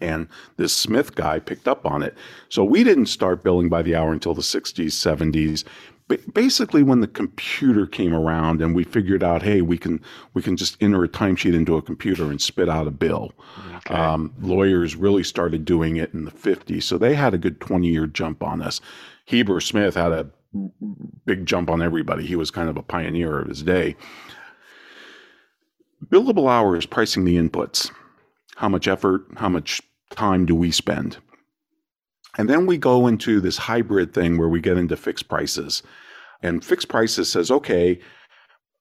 And 0.00 0.28
this 0.56 0.74
Smith 0.74 1.14
guy 1.14 1.38
picked 1.38 1.66
up 1.66 1.86
on 1.86 2.02
it. 2.02 2.16
So 2.48 2.62
we 2.64 2.84
didn't 2.84 3.06
start 3.06 3.42
billing 3.42 3.68
by 3.68 3.82
the 3.82 3.96
hour 3.96 4.12
until 4.12 4.34
the 4.34 4.42
60s, 4.42 4.92
70s 4.92 5.64
basically 6.32 6.82
when 6.82 7.00
the 7.00 7.06
computer 7.06 7.86
came 7.86 8.14
around 8.14 8.62
and 8.62 8.74
we 8.74 8.82
figured 8.82 9.22
out 9.22 9.42
hey 9.42 9.60
we 9.60 9.76
can 9.76 10.00
we 10.32 10.42
can 10.42 10.56
just 10.56 10.76
enter 10.80 11.04
a 11.04 11.08
timesheet 11.08 11.54
into 11.54 11.76
a 11.76 11.82
computer 11.82 12.30
and 12.30 12.40
spit 12.40 12.68
out 12.68 12.86
a 12.86 12.90
bill. 12.90 13.32
Okay. 13.76 13.94
um, 13.94 14.34
lawyers 14.40 14.96
really 14.96 15.22
started 15.22 15.64
doing 15.64 15.96
it 15.96 16.12
in 16.14 16.24
the 16.24 16.30
50s 16.30 16.82
so 16.82 16.96
they 16.96 17.14
had 17.14 17.34
a 17.34 17.38
good 17.38 17.60
20 17.60 17.86
year 17.88 18.06
jump 18.06 18.42
on 18.42 18.62
us. 18.62 18.80
Heber 19.26 19.60
smith 19.60 19.94
had 19.94 20.12
a 20.12 20.30
big 21.26 21.44
jump 21.44 21.68
on 21.68 21.82
everybody. 21.82 22.26
He 22.26 22.36
was 22.36 22.50
kind 22.50 22.70
of 22.70 22.76
a 22.78 22.82
pioneer 22.82 23.38
of 23.38 23.48
his 23.48 23.62
day. 23.62 23.94
Billable 26.06 26.50
hours 26.50 26.86
pricing 26.86 27.24
the 27.24 27.36
inputs. 27.36 27.90
How 28.56 28.68
much 28.68 28.88
effort 28.88 29.26
how 29.36 29.50
much 29.50 29.82
time 30.10 30.46
do 30.46 30.54
we 30.54 30.70
spend? 30.70 31.18
And 32.38 32.48
then 32.48 32.66
we 32.66 32.78
go 32.78 33.08
into 33.08 33.40
this 33.40 33.58
hybrid 33.58 34.14
thing 34.14 34.38
where 34.38 34.48
we 34.48 34.60
get 34.60 34.78
into 34.78 34.96
fixed 34.96 35.28
prices. 35.28 35.82
And 36.42 36.64
fixed 36.64 36.88
prices 36.88 37.30
says, 37.30 37.50
okay, 37.50 37.98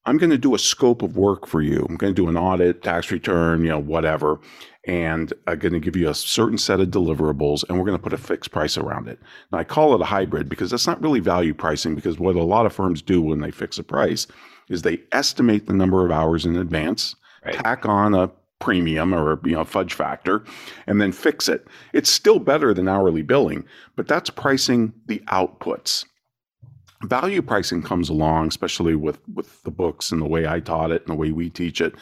I'm 0.05 0.17
going 0.17 0.29
to 0.29 0.37
do 0.37 0.55
a 0.55 0.59
scope 0.59 1.01
of 1.01 1.17
work 1.17 1.45
for 1.45 1.61
you. 1.61 1.85
I'm 1.89 1.97
going 1.97 2.15
to 2.15 2.21
do 2.21 2.29
an 2.29 2.37
audit, 2.37 2.81
tax 2.81 3.11
return, 3.11 3.61
you 3.61 3.69
know, 3.69 3.79
whatever. 3.79 4.39
And 4.85 5.33
I'm 5.47 5.59
going 5.59 5.73
to 5.73 5.81
give 5.81 5.97
you 5.97 6.09
a 6.09 6.13
certain 6.13 6.57
set 6.57 6.79
of 6.79 6.87
deliverables 6.87 7.65
and 7.67 7.77
we're 7.77 7.85
going 7.85 7.97
to 7.97 8.03
put 8.03 8.13
a 8.13 8.17
fixed 8.17 8.51
price 8.51 8.77
around 8.77 9.09
it. 9.09 9.19
Now, 9.51 9.57
I 9.57 9.65
call 9.65 9.93
it 9.93 10.01
a 10.01 10.05
hybrid 10.05 10.47
because 10.47 10.71
that's 10.71 10.87
not 10.87 11.01
really 11.01 11.19
value 11.19 11.53
pricing 11.53 11.93
because 11.93 12.19
what 12.19 12.37
a 12.37 12.43
lot 12.43 12.65
of 12.65 12.71
firms 12.71 13.01
do 13.01 13.21
when 13.21 13.41
they 13.41 13.51
fix 13.51 13.77
a 13.77 13.83
price 13.83 14.27
is 14.69 14.81
they 14.81 15.01
estimate 15.11 15.67
the 15.67 15.73
number 15.73 16.05
of 16.05 16.11
hours 16.11 16.45
in 16.45 16.55
advance, 16.55 17.17
right. 17.45 17.55
tack 17.55 17.85
on 17.85 18.13
a 18.13 18.31
premium 18.59 19.13
or 19.13 19.39
you 19.45 19.51
know 19.51 19.63
fudge 19.63 19.93
factor 19.93 20.43
and 20.87 20.99
then 20.99 21.11
fix 21.11 21.47
it 21.47 21.67
it's 21.93 22.09
still 22.09 22.39
better 22.39 22.73
than 22.73 22.87
hourly 22.87 23.21
billing 23.21 23.63
but 23.95 24.07
that's 24.07 24.31
pricing 24.31 24.91
the 25.05 25.19
outputs 25.27 26.05
value 27.03 27.41
pricing 27.41 27.81
comes 27.81 28.09
along 28.09 28.47
especially 28.47 28.95
with 28.95 29.19
with 29.29 29.61
the 29.63 29.71
books 29.71 30.11
and 30.11 30.21
the 30.21 30.25
way 30.25 30.47
i 30.47 30.59
taught 30.59 30.91
it 30.91 31.01
and 31.03 31.09
the 31.09 31.19
way 31.19 31.31
we 31.31 31.49
teach 31.49 31.79
it 31.79 31.93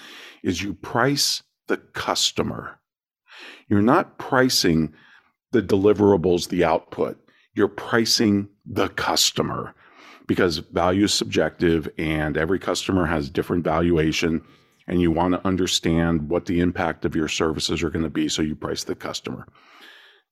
is 0.41 0.61
you 0.61 0.73
price 0.73 1.43
the 1.67 1.77
customer. 1.77 2.79
You're 3.67 3.81
not 3.81 4.17
pricing 4.17 4.93
the 5.51 5.61
deliverables 5.61 6.49
the 6.49 6.63
output. 6.63 7.17
You're 7.53 7.67
pricing 7.67 8.49
the 8.65 8.89
customer 8.89 9.73
because 10.27 10.57
value 10.57 11.05
is 11.05 11.13
subjective 11.13 11.87
and 11.97 12.37
every 12.37 12.59
customer 12.59 13.05
has 13.05 13.29
different 13.29 13.63
valuation 13.63 14.43
and 14.87 15.01
you 15.01 15.11
want 15.11 15.33
to 15.33 15.47
understand 15.47 16.29
what 16.29 16.45
the 16.45 16.59
impact 16.59 17.05
of 17.05 17.15
your 17.15 17.27
services 17.27 17.81
are 17.81 17.89
going 17.89 18.03
to 18.03 18.09
be 18.09 18.27
so 18.27 18.41
you 18.41 18.55
price 18.55 18.83
the 18.83 18.95
customer 18.95 19.47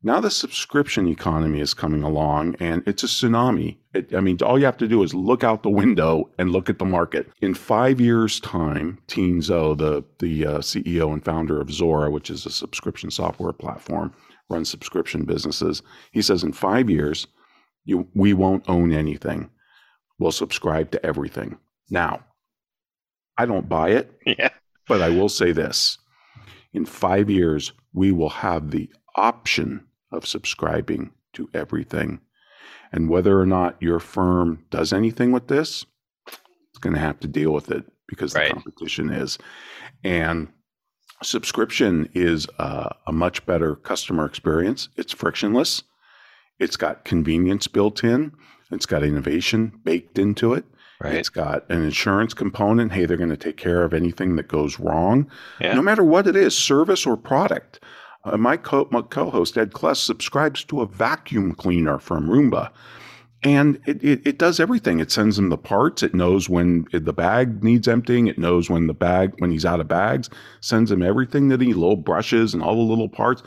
Now 0.05 0.19
the 0.19 0.29
subscription 0.29 1.07
economy 1.07 1.62
is 1.62 1.74
coming 1.74 2.03
along 2.03 2.55
and 2.60 2.83
it's 2.86 3.03
a 3.03 3.07
tsunami. 3.07 3.77
It, 3.93 4.13
I 4.13 4.19
mean, 4.19 4.38
all 4.43 4.60
you 4.60 4.65
have 4.65 4.77
to 4.77 4.88
do 4.88 5.01
is 5.01 5.13
look 5.13 5.45
out 5.45 5.63
the 5.63 5.69
window 5.69 6.29
and 6.38 6.51
look 6.51 6.69
at 6.69 6.77
the 6.77 6.86
market. 6.86 7.29
In 7.41 7.53
five 7.53 8.01
years' 8.01 8.41
time, 8.41 9.00
Tien 9.07 9.39
Tzuo, 9.39 9.77
the, 9.77 10.03
the 10.19 10.45
uh, 10.45 10.57
CEO 10.60 11.13
and 11.13 11.24
founder 11.24 11.62
of 11.62 11.67
Zuora, 11.69 12.12
which 12.12 12.29
is 12.29 12.45
a 12.45 12.50
subscription 12.50 13.12
software 13.12 13.53
platform, 13.53 14.13
runs 14.50 14.69
subscription 14.69 15.24
businesses. 15.24 15.81
He 16.12 16.22
says 16.22 16.43
in 16.43 16.51
five 16.51 16.89
years, 16.89 17.27
you, 17.86 18.05
we 18.13 18.33
won't 18.33 18.69
own 18.69 18.91
anything. 18.91 19.50
We'll 20.19 20.33
subscribe 20.33 20.91
to 20.91 21.05
everything. 21.05 21.57
Now, 21.89 22.25
I 23.38 23.45
don't 23.45 23.69
buy 23.69 23.91
it, 23.91 24.12
Yeah. 24.25 24.50
but 24.86 25.01
I 25.01 25.10
will 25.10 25.29
say 25.29 25.53
this. 25.53 25.98
In 26.74 26.86
five 26.86 27.29
years, 27.29 27.72
we 27.93 28.12
will 28.12 28.29
have 28.29 28.72
the 28.72 28.89
option 29.15 29.86
of 30.13 30.25
subscribing 30.27 31.12
to 31.34 31.50
everything. 31.53 32.20
And 32.91 33.10
whether 33.10 33.39
or 33.39 33.46
not 33.46 33.82
your 33.82 34.00
firm 34.00 34.63
does 34.70 34.93
anything 34.93 35.32
with 35.32 35.48
this, 35.48 35.86
it's 36.27 36.79
going 36.79 36.93
to 36.93 37.00
have 37.00 37.20
to 37.22 37.27
deal 37.27 37.51
with 37.51 37.72
it 37.72 37.86
because 38.08 38.36
Right. 38.36 38.48
the 38.50 38.53
competition 38.53 39.10
is. 39.10 39.38
And 40.03 40.50
subscription 41.22 42.10
is 42.13 42.48
uh, 42.60 42.89
a 43.08 43.12
much 43.12 43.46
better 43.46 43.75
customer 43.75 44.25
experience. 44.25 44.89
It's 44.96 45.13
frictionless. 45.13 45.84
It's 46.60 46.77
got 46.77 47.05
convenience 47.05 47.67
built 47.67 48.03
in. 48.03 48.34
It's 48.72 48.86
got 48.86 49.03
innovation 49.03 49.79
baked 49.84 50.20
into 50.20 50.53
it. 50.53 50.65
Right. 51.01 51.15
It's 51.15 51.29
got 51.29 51.70
an 51.70 51.84
insurance 51.84 52.34
component. 52.34 52.91
Hey, 52.91 53.05
they're 53.05 53.17
going 53.17 53.29
to 53.29 53.38
take 53.38 53.58
care 53.58 53.84
of 53.84 53.93
anything 53.93 54.36
that 54.38 54.48
goes 54.48 54.79
wrong, 54.79 55.29
Yeah. 55.60 55.74
no 55.74 55.82
matter 55.82 56.03
what 56.03 56.27
it 56.27 56.36
is, 56.36 56.55
service 56.58 57.05
or 57.05 57.17
product. 57.17 57.79
Uh, 58.25 58.38
my, 58.38 58.56
co- 58.56 58.88
my 58.92 59.01
co-host 59.01 59.58
Ed 59.58 59.72
Kless 59.72 59.98
subscribes 59.98 60.63
to 60.65 60.82
a 60.82 60.86
vacuum 60.86 61.53
cleaner 61.53 62.00
from 62.00 62.30
Roomba, 62.30 62.72
and 63.44 63.82
it, 63.86 64.01
it, 64.01 64.25
it 64.25 64.38
does 64.38 64.60
everything. 64.60 65.00
It 65.01 65.12
sends 65.12 65.38
him 65.38 65.50
the 65.50 65.58
parts. 65.58 66.01
It 66.03 66.15
knows 66.15 66.48
when 66.48 66.88
the 66.94 67.12
bag 67.12 67.63
needs 67.63 67.88
emptying. 67.88 68.27
It 68.27 68.38
knows 68.38 68.70
when 68.70 68.88
the 68.88 68.94
bag 68.94 69.34
when 69.39 69.51
he's 69.51 69.65
out 69.65 69.82
of 69.82 69.89
bags. 69.89 70.30
Sends 70.62 70.89
him 70.89 71.01
everything 71.01 71.50
that 71.50 71.60
he 71.60 71.74
little 71.74 71.98
brushes 71.98 72.53
and 72.53 72.63
all 72.63 72.75
the 72.75 72.89
little 72.89 73.10
parts. 73.10 73.44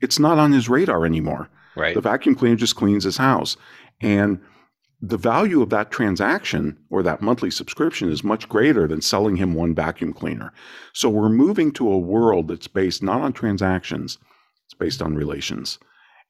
It's 0.00 0.20
not 0.20 0.38
on 0.38 0.52
his 0.52 0.68
radar 0.68 1.04
anymore. 1.04 1.48
Right. 1.76 1.94
The 1.94 2.00
vacuum 2.00 2.36
cleaner 2.36 2.56
just 2.56 2.76
cleans 2.76 3.02
his 3.02 3.16
house. 3.16 3.56
And 4.00 4.40
the 5.02 5.16
value 5.16 5.62
of 5.62 5.70
that 5.70 5.90
transaction 5.90 6.76
or 6.90 7.02
that 7.02 7.22
monthly 7.22 7.50
subscription 7.50 8.10
is 8.10 8.22
much 8.22 8.48
greater 8.48 8.86
than 8.86 9.00
selling 9.00 9.36
him 9.36 9.54
one 9.54 9.74
vacuum 9.74 10.12
cleaner. 10.12 10.52
So 10.92 11.08
we're 11.08 11.30
moving 11.30 11.72
to 11.72 11.90
a 11.90 11.98
world 11.98 12.48
that's 12.48 12.68
based 12.68 13.02
not 13.02 13.20
on 13.22 13.32
transactions, 13.32 14.18
it's 14.66 14.74
based 14.74 15.00
on 15.00 15.14
relations. 15.14 15.78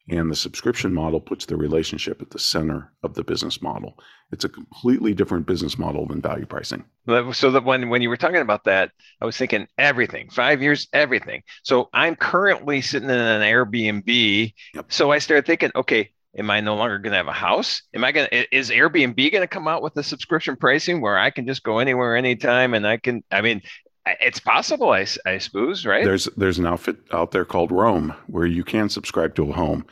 And 0.09 0.31
the 0.31 0.37
subscription 0.37 0.93
model 0.93 1.21
puts 1.21 1.47
the 1.47 1.57
relationship 1.57 2.21
at 2.21 2.31
the 2.31 2.39
center 2.39 2.93
of 3.05 3.15
the 3.15 3.23
business 3.23 3.63
model. 3.63 3.97
It's 4.33 4.45
a 4.45 4.49
completely 4.49 5.15
different 5.15 5.47
business 5.47 5.79
model 5.79 6.07
than 6.07 6.21
value 6.21 6.47
pricing. 6.47 6.85
So 7.33 7.51
that 7.53 7.65
when 7.65 7.89
when 7.91 8.03
you 8.03 8.09
were 8.09 8.17
talking 8.17 8.41
about 8.41 8.65
that, 8.65 8.91
I 9.21 9.25
was 9.25 9.37
thinking 9.37 9.69
everything, 9.79 10.29
five 10.31 10.63
years, 10.63 10.89
everything. 10.93 11.43
So 11.63 11.91
I'm 11.93 12.17
currently 12.17 12.81
sitting 12.81 13.11
in 13.11 13.17
an 13.17 13.43
Airbnb. 13.43 14.53
Yep. 14.75 14.93
So 14.93 15.13
I 15.13 15.19
started 15.19 15.47
thinking, 15.47 15.71
okay, 15.77 16.11
am 16.37 16.51
I 16.51 16.61
no 16.61 16.77
longer 16.77 16.99
going 16.99 17.13
to 17.13 17.17
have 17.17 17.29
a 17.29 17.33
house? 17.33 17.83
Am 17.95 18.05
I 18.05 18.13
going 18.13 18.29
to, 18.31 18.57
is 18.57 18.71
Airbnb 18.71 19.17
going 19.33 19.43
to 19.43 19.49
come 19.49 19.69
out 19.69 19.83
with 19.83 19.97
a 19.97 20.03
subscription 20.03 20.57
pricing 20.57 21.01
where 21.01 21.19
I 21.19 21.31
can 21.31 21.47
just 21.47 21.63
go 21.63 21.79
anywhere, 21.79 22.17
anytime, 22.17 22.75
and 22.75 22.87
I 22.87 22.97
can, 22.99 23.23
I 23.31 23.41
mean, 23.41 23.63
it's 24.07 24.41
possible, 24.41 24.91
I, 24.91 25.07
I 25.27 25.39
suppose, 25.39 25.85
right? 25.85 26.05
There's 26.05 26.25
there's 26.37 26.59
an 26.59 26.67
outfit 26.67 26.97
out 27.13 27.31
there 27.33 27.45
called 27.45 27.71
Roam 27.71 28.15
where 28.27 28.47
you 28.47 28.65
can 28.65 28.89
subscribe 28.89 29.35
to 29.37 29.51
a 29.51 29.53
home 29.53 29.85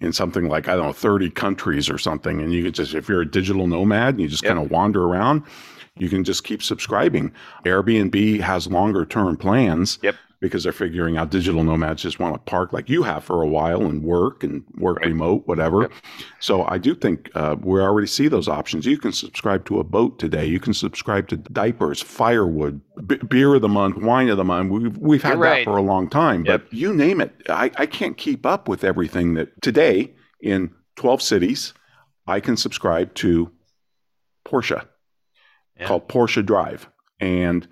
in 0.00 0.12
something 0.12 0.48
like 0.48 0.68
I 0.68 0.76
don't 0.76 0.86
know 0.86 0.92
30 0.92 1.30
countries 1.30 1.90
or 1.90 1.98
something, 1.98 2.40
and 2.40 2.52
you 2.52 2.62
can 2.62 2.72
just 2.72 2.94
if 2.94 3.08
you're 3.08 3.22
a 3.22 3.30
digital 3.30 3.66
nomad 3.66 4.14
and 4.14 4.20
you 4.20 4.28
just 4.28 4.44
Yep. 4.44 4.54
kind 4.54 4.64
of 4.64 4.70
wander 4.70 5.04
around, 5.04 5.42
you 5.98 6.08
can 6.08 6.22
just 6.24 6.44
keep 6.44 6.62
subscribing. 6.62 7.32
Airbnb 7.64 8.40
has 8.40 8.66
longer 8.68 9.04
term 9.04 9.36
plans. 9.36 9.98
Yep. 10.02 10.14
Because 10.38 10.64
they're 10.64 10.72
figuring 10.72 11.16
out 11.16 11.30
digital 11.30 11.64
nomads 11.64 12.02
just 12.02 12.18
want 12.20 12.34
to 12.34 12.38
park 12.40 12.72
like 12.74 12.90
you 12.90 13.02
have 13.04 13.24
for 13.24 13.40
a 13.42 13.46
while 13.48 13.82
and 13.86 14.02
work 14.02 14.44
and 14.44 14.64
work 14.76 14.98
Right. 14.98 15.06
remote, 15.06 15.46
whatever. 15.46 15.82
Yep. 15.82 15.92
So 16.40 16.64
I 16.68 16.76
do 16.76 16.94
think 16.94 17.30
uh, 17.34 17.56
we 17.58 17.80
already 17.80 18.06
see 18.06 18.28
those 18.28 18.46
options. 18.46 18.84
You 18.84 18.98
can 18.98 19.12
subscribe 19.12 19.64
to 19.66 19.80
a 19.80 19.84
boat 19.84 20.18
today. 20.18 20.44
You 20.44 20.60
can 20.60 20.74
subscribe 20.74 21.28
to 21.28 21.36
diapers, 21.38 22.02
firewood, 22.02 22.82
b- 23.06 23.16
beer 23.28 23.54
of 23.54 23.62
the 23.62 23.68
month, 23.68 23.96
wine 23.96 24.28
of 24.28 24.36
the 24.36 24.44
month. 24.44 24.70
We've, 24.70 24.98
we've 24.98 25.22
had 25.22 25.38
You're 25.38 25.42
that 25.48 25.64
for 25.64 25.78
a 25.78 25.82
long 25.82 26.10
time, 26.10 26.44
Yep. 26.44 26.64
but 26.64 26.72
you 26.72 26.92
name 26.94 27.22
it. 27.22 27.32
I, 27.48 27.70
I 27.76 27.86
can't 27.86 28.18
keep 28.18 28.44
up 28.44 28.68
with 28.68 28.84
everything 28.84 29.34
that 29.34 29.62
today 29.62 30.14
in 30.42 30.70
12 30.96 31.22
cities, 31.22 31.72
I 32.26 32.40
can 32.40 32.58
subscribe 32.58 33.14
to 33.14 33.50
Porsche 34.46 34.86
Yeah. 35.80 35.86
called 35.86 36.08
Porsche 36.08 36.44
Drive. 36.44 36.88
And 37.20 37.66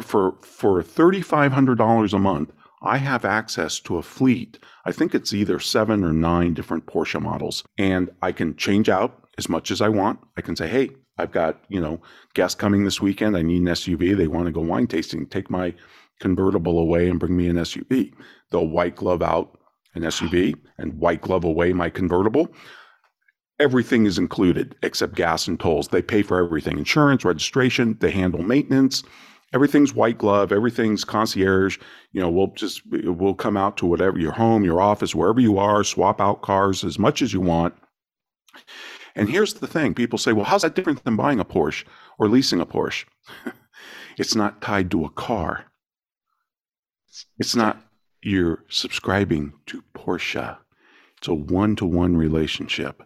for 0.00 0.36
for 0.42 0.82
$3,500 0.82 2.12
a 2.12 2.18
month, 2.18 2.52
I 2.82 2.98
have 2.98 3.24
access 3.24 3.80
to 3.80 3.96
a 3.96 4.02
fleet. 4.02 4.58
I 4.84 4.92
think 4.92 5.14
it's 5.14 5.32
either 5.32 5.58
seven 5.58 6.04
or 6.04 6.12
nine 6.12 6.54
different 6.54 6.86
Porsche 6.86 7.20
models. 7.20 7.64
And 7.76 8.10
I 8.22 8.32
can 8.32 8.56
change 8.56 8.88
out 8.88 9.28
as 9.36 9.48
much 9.48 9.70
as 9.70 9.80
I 9.80 9.88
want. 9.88 10.20
I 10.36 10.42
can 10.42 10.56
say, 10.56 10.68
hey, 10.68 10.90
I've 11.18 11.32
got, 11.32 11.60
you 11.68 11.80
know, 11.80 12.00
guests 12.34 12.54
coming 12.54 12.84
this 12.84 13.00
weekend. 13.00 13.36
I 13.36 13.42
need 13.42 13.62
an 13.62 13.68
SUV. 13.68 14.16
They 14.16 14.28
want 14.28 14.46
to 14.46 14.52
go 14.52 14.60
wine 14.60 14.86
tasting. 14.86 15.26
Take 15.26 15.50
my 15.50 15.74
convertible 16.20 16.78
away 16.78 17.08
and 17.08 17.18
bring 17.18 17.36
me 17.36 17.48
an 17.48 17.56
SUV. 17.56 18.12
They'll 18.50 18.66
white 18.68 18.96
glove 18.96 19.22
out 19.22 19.58
an 19.94 20.02
SUV 20.02 20.54
and 20.78 20.98
white 20.98 21.22
glove 21.22 21.44
away 21.44 21.72
my 21.72 21.90
convertible. 21.90 22.48
Everything 23.58 24.06
is 24.06 24.18
included 24.18 24.76
except 24.82 25.16
gas 25.16 25.48
and 25.48 25.58
tolls. 25.58 25.88
They 25.88 26.02
pay 26.02 26.22
for 26.22 26.42
everything 26.42 26.78
insurance, 26.78 27.24
registration, 27.24 27.96
they 28.00 28.12
handle 28.12 28.42
maintenance. 28.42 29.02
Everything's 29.52 29.94
white 29.94 30.18
glove, 30.18 30.52
everything's 30.52 31.04
concierge. 31.04 31.78
You 32.12 32.20
know, 32.20 32.30
we'll 32.30 32.48
just, 32.48 32.82
we'll 32.86 33.34
come 33.34 33.56
out 33.56 33.76
to 33.78 33.86
whatever 33.86 34.18
your 34.18 34.32
home, 34.32 34.64
your 34.64 34.80
office, 34.80 35.14
wherever 35.14 35.40
you 35.40 35.58
are, 35.58 35.82
swap 35.84 36.20
out 36.20 36.42
cars 36.42 36.84
as 36.84 36.98
much 36.98 37.22
as 37.22 37.32
you 37.32 37.40
want. 37.40 37.74
And 39.14 39.28
here's 39.28 39.54
the 39.54 39.66
thing 39.66 39.94
people 39.94 40.18
say, 40.18 40.32
well, 40.32 40.44
how's 40.44 40.62
that 40.62 40.74
different 40.74 41.02
than 41.04 41.16
buying 41.16 41.40
a 41.40 41.44
Porsche 41.44 41.84
or 42.18 42.28
leasing 42.28 42.60
a 42.60 42.66
Porsche? 42.66 43.04
it's 44.18 44.34
not 44.34 44.60
tied 44.60 44.90
to 44.90 45.04
a 45.04 45.10
car. 45.10 45.64
It's 47.38 47.56
not 47.56 47.82
you're 48.22 48.64
subscribing 48.68 49.54
to 49.66 49.82
Porsche. 49.94 50.58
It's 51.16 51.28
a 51.28 51.34
one 51.34 51.76
to 51.76 51.86
one 51.86 52.16
relationship. 52.16 53.02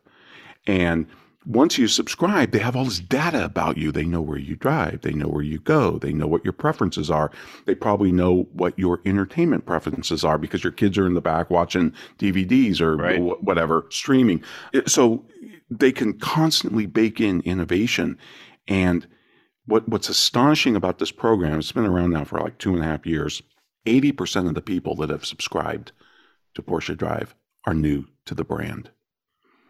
And 0.67 1.07
once 1.45 1.77
you 1.79 1.89
subscribe, 1.89 2.51
they 2.53 2.59
have 2.61 2.77
all 2.77 2.85
this 2.85 3.01
data 3.01 3.45
about 3.45 3.77
you. 3.77 3.91
They 3.91 4.05
know 4.05 4.21
where 4.21 4.39
you 4.39 4.55
drive, 4.57 5.01
they 5.03 5.13
know 5.13 5.27
where 5.29 5.43
you 5.43 5.59
go, 5.59 5.99
they 5.99 6.13
know 6.13 6.27
what 6.27 6.45
your 6.45 6.53
preferences 6.53 7.11
are. 7.11 7.31
They 7.67 7.75
probably 7.75 8.13
know 8.13 8.49
what 8.53 8.79
your 8.79 9.01
entertainment 9.05 9.67
preferences 9.67 10.25
are 10.25 10.39
because 10.39 10.63
your 10.63 10.73
kids 10.73 10.97
are 10.99 11.07
in 11.07 11.15
the 11.15 11.21
back 11.21 11.51
watching 11.51 11.93
DVDs 12.19 12.81
or 12.81 12.97
Right. 12.97 13.19
wh- 13.21 13.43
whatever, 13.43 13.87
streaming. 13.91 14.43
So 14.87 15.25
they 15.71 15.91
can 15.93 16.19
constantly 16.19 16.87
bake 16.87 17.21
in 17.21 17.41
innovation. 17.41 18.19
And 18.69 19.07
what, 19.67 19.89
what's 19.89 20.09
astonishing 20.09 20.77
about 20.77 20.99
this 20.99 21.11
program, 21.13 21.59
it's 21.59 21.73
been 21.73 21.87
around 21.87 22.11
now 22.11 22.25
for 22.25 22.41
like 22.41 22.59
two 22.59 22.75
and 22.75 22.83
a 22.83 22.87
half 22.87 23.07
years. 23.07 23.43
80% 23.87 24.47
of 24.49 24.55
the 24.55 24.63
people 24.63 24.95
that 24.97 25.11
have 25.11 25.25
subscribed 25.27 25.91
to 26.55 26.63
Porsche 26.63 26.97
Drive 26.97 27.35
are 27.67 27.75
new 27.75 28.05
to 28.27 28.35
the 28.35 28.45
brand. 28.45 28.91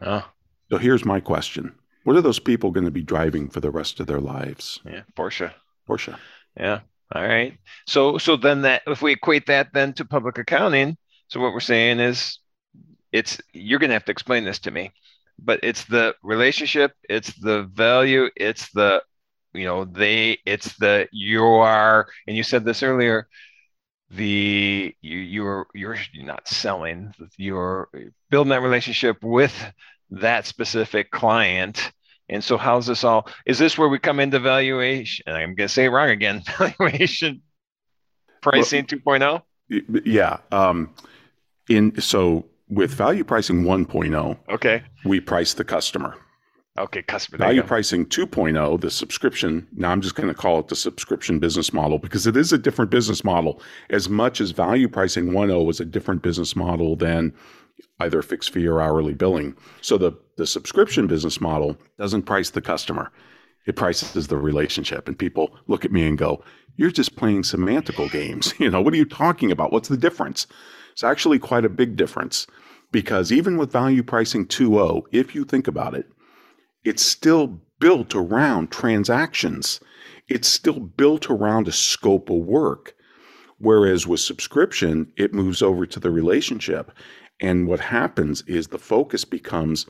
Oh, 0.02 0.28
So 0.72 0.78
here's 0.78 1.04
my 1.04 1.20
question 1.20 1.74
What 2.04 2.16
are 2.16 2.22
those 2.22 2.38
people 2.38 2.70
going 2.70 2.86
to 2.86 2.90
be 2.90 3.02
driving 3.02 3.50
for 3.50 3.60
the 3.60 3.70
rest 3.70 4.00
of 4.00 4.06
their 4.06 4.20
lives? 4.20 4.80
yeah, 4.86 5.02
Porsche. 5.14 5.52
Porsche. 5.86 6.18
Yeah. 6.56 6.80
All 7.14 7.22
right. 7.22 7.58
So 7.86 8.16
so 8.16 8.38
then 8.38 8.62
that 8.62 8.80
if 8.86 9.02
we 9.02 9.12
equate 9.12 9.44
that 9.48 9.74
then 9.74 9.92
to 9.94 10.06
public 10.06 10.38
accounting, 10.38 10.96
so 11.28 11.40
what 11.40 11.52
we're 11.52 11.60
saying 11.60 12.00
is 12.00 12.38
it's 13.12 13.38
you're 13.52 13.80
going 13.80 13.90
to 13.90 13.94
have 13.94 14.06
to 14.06 14.12
explain 14.12 14.44
this 14.44 14.60
to 14.60 14.70
me. 14.70 14.92
But 15.38 15.60
it's 15.62 15.84
the 15.84 16.14
relationship, 16.22 16.92
it's 17.06 17.34
the 17.34 17.64
value, 17.64 18.30
it's 18.34 18.70
the 18.70 19.02
you 19.52 19.66
know, 19.66 19.84
they 19.84 20.38
it's 20.46 20.74
the 20.78 21.06
you 21.12 21.44
are 21.44 22.08
and 22.26 22.34
you 22.34 22.42
said 22.42 22.64
this 22.64 22.82
earlier 22.82 23.28
the 24.12 24.94
you 25.00 25.18
you're 25.18 25.66
you're 25.74 25.98
not 26.14 26.48
selling, 26.48 27.14
you're 27.36 27.88
building 28.30 28.50
that 28.50 28.62
relationship 28.62 29.22
with 29.22 29.54
that 30.20 30.46
specific 30.46 31.10
client. 31.10 31.92
And 32.28 32.42
so 32.42 32.56
how's 32.56 32.86
this 32.86 33.04
all? 33.04 33.28
Is 33.46 33.58
this 33.58 33.76
where 33.76 33.88
we 33.88 33.98
come 33.98 34.20
into 34.20 34.38
valuation? 34.38 35.24
I'm 35.28 35.54
going 35.54 35.68
to 35.68 35.68
say 35.68 35.86
it 35.86 35.88
wrong 35.88 36.10
again. 36.10 36.42
Valuation 36.58 37.42
pricing 38.40 38.86
oh? 38.90 38.96
2.0? 38.96 39.42
Y- 39.70 40.00
Yeah. 40.04 40.38
Um, 40.50 40.94
in 41.68 42.00
so 42.00 42.46
with 42.68 42.92
value 42.94 43.24
pricing 43.24 43.64
1.0, 43.64 44.38
Okay. 44.50 44.82
we 45.04 45.20
price 45.20 45.54
the 45.54 45.64
customer. 45.64 46.16
Okay, 46.78 47.02
customer 47.02 47.36
value 47.36 47.62
pricing 47.62 48.06
2.0, 48.06 48.80
the 48.80 48.90
subscription. 48.90 49.66
Now 49.76 49.90
I'm 49.90 50.00
just 50.00 50.14
going 50.14 50.28
to 50.28 50.34
call 50.34 50.58
it 50.58 50.68
the 50.68 50.76
subscription 50.76 51.38
business 51.38 51.70
model 51.70 51.98
because 51.98 52.26
it 52.26 52.34
is 52.34 52.50
a 52.50 52.56
different 52.56 52.90
business 52.90 53.24
model. 53.24 53.60
As 53.90 54.08
much 54.08 54.40
as 54.40 54.52
value 54.52 54.88
pricing 54.88 55.26
1.0 55.32 55.66
was 55.66 55.80
a 55.80 55.84
different 55.84 56.22
business 56.22 56.56
model 56.56 56.96
than 56.96 57.34
either 58.00 58.22
fixed 58.22 58.50
fee 58.50 58.66
or 58.66 58.80
hourly 58.80 59.14
billing. 59.14 59.56
So 59.80 59.98
the 59.98 60.12
the 60.36 60.46
subscription 60.46 61.06
business 61.06 61.40
model 61.40 61.76
doesn't 61.98 62.22
price 62.22 62.50
the 62.50 62.60
customer. 62.60 63.12
It 63.66 63.76
prices 63.76 64.26
the 64.26 64.36
relationship. 64.36 65.06
And 65.06 65.18
people 65.18 65.56
look 65.68 65.84
at 65.84 65.92
me 65.92 66.06
and 66.06 66.18
go, 66.18 66.42
You're 66.76 66.90
just 66.90 67.16
playing 67.16 67.42
semantical 67.42 68.10
games. 68.10 68.54
You 68.58 68.70
know, 68.70 68.80
what 68.80 68.94
are 68.94 68.98
you 68.98 69.04
talking 69.04 69.52
about? 69.52 69.72
What's 69.72 69.88
the 69.88 69.96
difference? 69.96 70.46
It's 70.92 71.04
actually 71.04 71.38
quite 71.38 71.64
a 71.64 71.70
big 71.70 71.96
difference 71.96 72.46
because 72.90 73.32
even 73.32 73.56
with 73.56 73.72
value 73.72 74.02
pricing 74.02 74.46
2.0, 74.46 75.02
if 75.12 75.34
you 75.34 75.44
think 75.44 75.66
about 75.66 75.94
it, 75.94 76.06
it's 76.84 77.02
still 77.02 77.60
built 77.78 78.14
around 78.14 78.70
transactions. 78.70 79.80
It's 80.28 80.48
still 80.48 80.80
built 80.80 81.30
around 81.30 81.68
a 81.68 81.72
scope 81.72 82.30
of 82.30 82.36
work. 82.36 82.94
Whereas 83.58 84.06
with 84.06 84.20
subscription, 84.20 85.12
it 85.16 85.32
moves 85.32 85.62
over 85.62 85.86
to 85.86 86.00
the 86.00 86.10
relationship. 86.10 86.90
And 87.42 87.66
what 87.66 87.80
happens 87.80 88.42
is 88.46 88.68
the 88.68 88.78
focus 88.78 89.24
becomes 89.24 89.84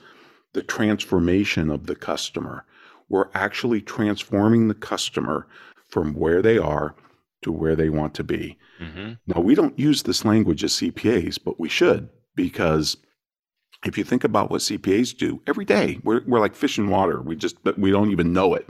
the 0.55 0.63
transformation 0.63 1.71
of 1.71 1.87
the 1.87 1.95
customer. 1.95 2.65
We're 3.09 3.29
actually 3.35 3.83
transforming 3.83 4.69
the 4.69 4.75
customer 4.75 5.47
from 5.87 6.15
where 6.15 6.41
they 6.41 6.57
are 6.57 6.97
to 7.43 7.53
where 7.53 7.77
they 7.77 7.91
want 7.91 8.15
to 8.15 8.25
be. 8.25 8.59
Mm-hmm. 8.81 9.13
Now, 9.27 9.41
we 9.43 9.55
don't 9.55 9.79
use 9.79 10.03
this 10.03 10.25
language 10.25 10.65
as 10.65 10.73
CPAs, 10.73 11.39
but 11.45 11.61
we 11.61 11.69
should 11.69 12.09
because 12.35 12.97
if 13.85 13.99
you 13.99 14.05
think 14.05 14.25
about 14.25 14.51
what 14.51 14.63
CPAs 14.63 15.17
do 15.17 15.43
every 15.47 15.67
day, 15.67 15.99
we're, 16.05 16.23
we're 16.27 16.41
like 16.41 16.55
fish 16.55 16.79
in 16.79 16.89
water. 16.89 17.21
We 17.21 17.37
just, 17.37 17.57
we 17.77 17.91
don't 17.91 18.11
even 18.11 18.33
know 18.33 18.55
it. 18.55 18.67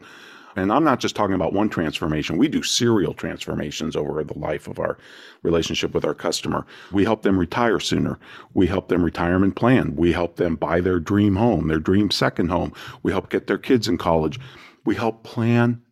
And 0.56 0.72
I'm 0.72 0.84
not 0.84 1.00
just 1.00 1.16
talking 1.16 1.34
about 1.34 1.52
one 1.52 1.68
transformation. 1.68 2.38
We 2.38 2.48
do 2.48 2.62
serial 2.62 3.14
transformations 3.14 3.96
over 3.96 4.22
the 4.22 4.38
life 4.38 4.68
of 4.68 4.78
our 4.78 4.98
relationship 5.42 5.94
with 5.94 6.04
our 6.04 6.14
customer. 6.14 6.66
We 6.90 7.04
help 7.04 7.22
them 7.22 7.38
retire 7.38 7.80
sooner. 7.80 8.18
We 8.54 8.66
help 8.66 8.88
them 8.88 9.04
retirement 9.04 9.56
plan. 9.56 9.96
We 9.96 10.12
help 10.12 10.36
them 10.36 10.56
buy 10.56 10.80
their 10.80 11.00
dream 11.00 11.36
home, 11.36 11.68
their 11.68 11.78
dream 11.78 12.10
second 12.10 12.50
home. 12.50 12.72
We 13.02 13.12
help 13.12 13.30
get 13.30 13.46
their 13.46 13.58
kids 13.58 13.88
in 13.88 13.98
college. 13.98 14.38
We 14.84 14.94
help 14.94 15.22
plan 15.22 15.82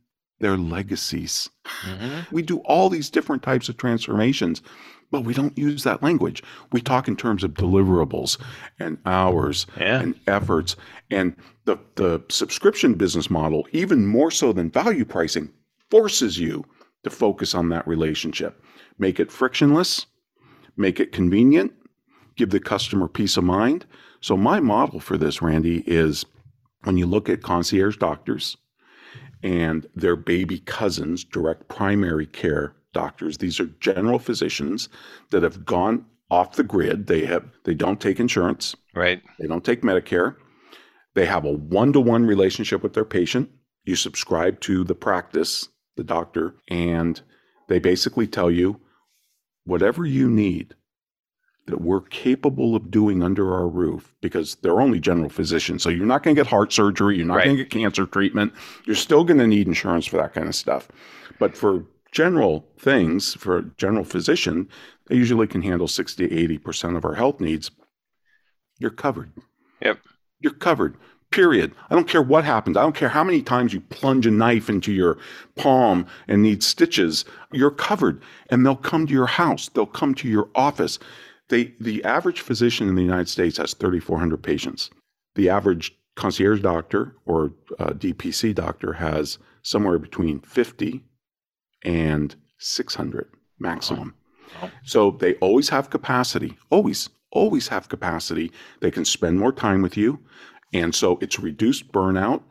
their 0.40 0.56
legacies. 0.56 1.50
Mm-hmm. 1.82 2.34
We 2.34 2.42
do 2.42 2.58
all 2.60 2.88
these 2.88 3.10
different 3.10 3.42
types 3.42 3.68
of 3.68 3.76
transformations 3.76 4.62
but 5.10 5.22
we 5.22 5.34
don't 5.34 5.56
use 5.58 5.82
that 5.84 6.02
language. 6.02 6.42
We 6.72 6.80
talk 6.80 7.08
in 7.08 7.16
terms 7.16 7.42
of 7.42 7.54
deliverables 7.54 8.38
and 8.78 8.98
hours 9.06 9.66
yeah. 9.76 10.00
and 10.00 10.18
efforts. 10.26 10.76
And 11.10 11.34
the, 11.64 11.78
the 11.96 12.22
subscription 12.28 12.94
business 12.94 13.30
model, 13.30 13.66
even 13.72 14.06
more 14.06 14.30
so 14.30 14.52
than 14.52 14.70
value 14.70 15.04
pricing, 15.04 15.52
forces 15.90 16.38
you 16.38 16.64
to 17.02 17.10
focus 17.10 17.54
on 17.54 17.68
that 17.70 17.86
relationship. 17.86 18.62
Make 18.98 19.18
it 19.18 19.32
frictionless, 19.32 20.06
make 20.76 21.00
it 21.00 21.12
convenient, 21.12 21.72
give 22.36 22.50
the 22.50 22.60
customer 22.60 23.08
peace 23.08 23.36
of 23.36 23.44
mind. 23.44 23.86
So, 24.20 24.36
my 24.36 24.60
model 24.60 25.00
for 25.00 25.16
this, 25.16 25.40
Randy, 25.40 25.82
is 25.86 26.26
when 26.84 26.96
you 26.96 27.06
look 27.06 27.28
at 27.28 27.42
concierge 27.42 27.96
doctors 27.96 28.56
and 29.42 29.86
their 29.94 30.16
baby 30.16 30.60
cousins, 30.60 31.24
direct 31.24 31.68
primary 31.68 32.26
care 32.26 32.74
doctors. 32.92 33.38
These 33.38 33.60
are 33.60 33.66
general 33.80 34.18
physicians 34.18 34.88
that 35.30 35.42
have 35.42 35.64
gone 35.64 36.06
off 36.30 36.56
the 36.56 36.62
grid. 36.62 37.06
They 37.06 37.26
have 37.26 37.44
they 37.64 37.74
don't 37.74 38.00
take 38.00 38.20
insurance. 38.20 38.74
Right. 38.94 39.22
They 39.38 39.46
don't 39.46 39.64
take 39.64 39.82
Medicare. 39.82 40.36
They 41.14 41.26
have 41.26 41.44
a 41.44 41.52
one-to-one 41.52 42.24
relationship 42.26 42.82
with 42.82 42.94
their 42.94 43.04
patient. 43.04 43.50
You 43.84 43.96
subscribe 43.96 44.60
to 44.60 44.84
the 44.84 44.94
practice, 44.94 45.68
the 45.96 46.04
doctor, 46.04 46.54
and 46.68 47.20
they 47.68 47.78
basically 47.78 48.26
tell 48.26 48.50
you 48.50 48.80
whatever 49.64 50.06
you 50.06 50.30
need 50.30 50.74
that 51.66 51.80
we're 51.80 52.00
capable 52.00 52.74
of 52.74 52.90
doing 52.90 53.22
under 53.22 53.54
our 53.54 53.68
roof 53.68 54.14
because 54.20 54.56
they're 54.56 54.80
only 54.80 54.98
general 54.98 55.28
physicians. 55.28 55.82
So 55.82 55.88
you're 55.88 56.06
not 56.06 56.22
going 56.22 56.34
to 56.34 56.40
get 56.40 56.48
heart 56.48 56.72
surgery, 56.72 57.16
you're 57.16 57.26
not 57.26 57.36
right. 57.36 57.44
going 57.44 57.56
to 57.56 57.62
get 57.62 57.70
cancer 57.70 58.06
treatment. 58.06 58.52
You're 58.86 58.96
still 58.96 59.24
going 59.24 59.38
to 59.38 59.46
need 59.46 59.68
insurance 59.68 60.06
for 60.06 60.16
that 60.16 60.34
kind 60.34 60.48
of 60.48 60.54
stuff. 60.54 60.88
But 61.38 61.56
for 61.56 61.84
general 62.12 62.66
things 62.78 63.34
for 63.34 63.58
a 63.58 63.64
general 63.76 64.04
physician, 64.04 64.68
they 65.06 65.16
usually 65.16 65.46
can 65.46 65.62
handle 65.62 65.88
60 65.88 66.28
to 66.28 66.58
80% 66.58 66.96
of 66.96 67.04
our 67.04 67.14
health 67.14 67.40
needs. 67.40 67.70
You're 68.78 68.90
covered. 68.90 69.32
Yep. 69.82 69.98
You're 70.40 70.52
covered. 70.52 70.96
Period. 71.30 71.72
I 71.90 71.94
don't 71.94 72.08
care 72.08 72.22
what 72.22 72.44
happens. 72.44 72.76
I 72.76 72.82
don't 72.82 72.94
care 72.94 73.08
how 73.08 73.22
many 73.22 73.40
times 73.42 73.72
you 73.72 73.80
plunge 73.80 74.26
a 74.26 74.30
knife 74.30 74.68
into 74.68 74.92
your 74.92 75.18
palm 75.54 76.06
and 76.26 76.42
need 76.42 76.62
stitches. 76.62 77.24
You're 77.52 77.70
covered. 77.70 78.20
And 78.48 78.66
they'll 78.66 78.74
come 78.74 79.06
to 79.06 79.12
your 79.12 79.26
house. 79.26 79.68
They'll 79.68 79.86
come 79.86 80.14
to 80.16 80.28
your 80.28 80.48
office. 80.54 80.98
They, 81.48 81.74
the 81.80 82.02
average 82.04 82.40
physician 82.40 82.88
in 82.88 82.96
the 82.96 83.02
United 83.02 83.28
States 83.28 83.58
has 83.58 83.74
3,400 83.74 84.42
patients. 84.42 84.90
The 85.36 85.48
average 85.48 85.96
concierge 86.16 86.60
doctor 86.60 87.14
or 87.26 87.52
uh, 87.78 87.90
DPC 87.90 88.54
doctor 88.54 88.94
has 88.94 89.38
somewhere 89.62 89.98
between 89.98 90.40
50 90.40 91.04
and 91.84 92.34
600 92.58 93.28
maximum. 93.58 94.14
So 94.84 95.12
they 95.12 95.34
always 95.36 95.68
have 95.68 95.90
capacity, 95.90 96.56
always, 96.70 97.08
always 97.30 97.68
have 97.68 97.88
capacity. 97.88 98.52
They 98.80 98.90
can 98.90 99.04
spend 99.04 99.38
more 99.38 99.52
time 99.52 99.82
with 99.82 99.96
you. 99.96 100.20
And 100.72 100.94
so 100.94 101.18
it's 101.20 101.38
reduced 101.38 101.92
burnout. 101.92 102.42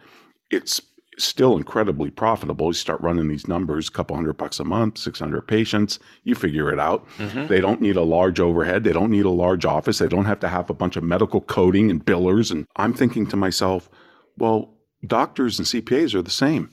It's 0.50 0.82
still 1.18 1.58
incredibly 1.58 2.10
profitable. 2.10 2.68
You 2.68 2.74
start 2.74 3.02
running 3.02 3.28
these 3.28 3.48
numbers, 3.48 3.90
a 3.90 3.92
couple 3.92 4.16
hundred 4.16 4.38
bucks 4.38 4.60
a 4.60 4.64
month, 4.64 4.98
600 4.98 5.42
patients, 5.42 6.00
you 6.24 6.34
figure 6.34 6.72
it 6.72 6.80
out. 6.80 7.08
Mm-hmm. 7.18 7.48
They 7.48 7.60
don't 7.60 7.82
need 7.82 7.98
a 7.98 8.02
large 8.02 8.40
overhead. 8.40 8.84
They 8.84 8.94
don't 8.94 9.12
need 9.12 9.26
a 9.26 9.30
large 9.30 9.66
office. 9.66 10.00
They 10.00 10.08
don't 10.08 10.26
have 10.26 10.40
to 10.40 10.48
have 10.48 10.70
a 10.70 10.74
bunch 10.74 10.96
of 10.96 11.04
medical 11.04 11.42
coding 11.42 11.92
and 11.92 12.04
billers. 12.04 12.52
And 12.52 12.66
I'm 12.78 12.94
thinking 12.94 13.28
to 13.28 13.36
myself, 13.36 13.90
well, 14.38 14.74
doctors 15.06 15.60
and 15.60 15.68
CPAs 15.68 16.16
are 16.16 16.22
the 16.22 16.30
same. 16.30 16.72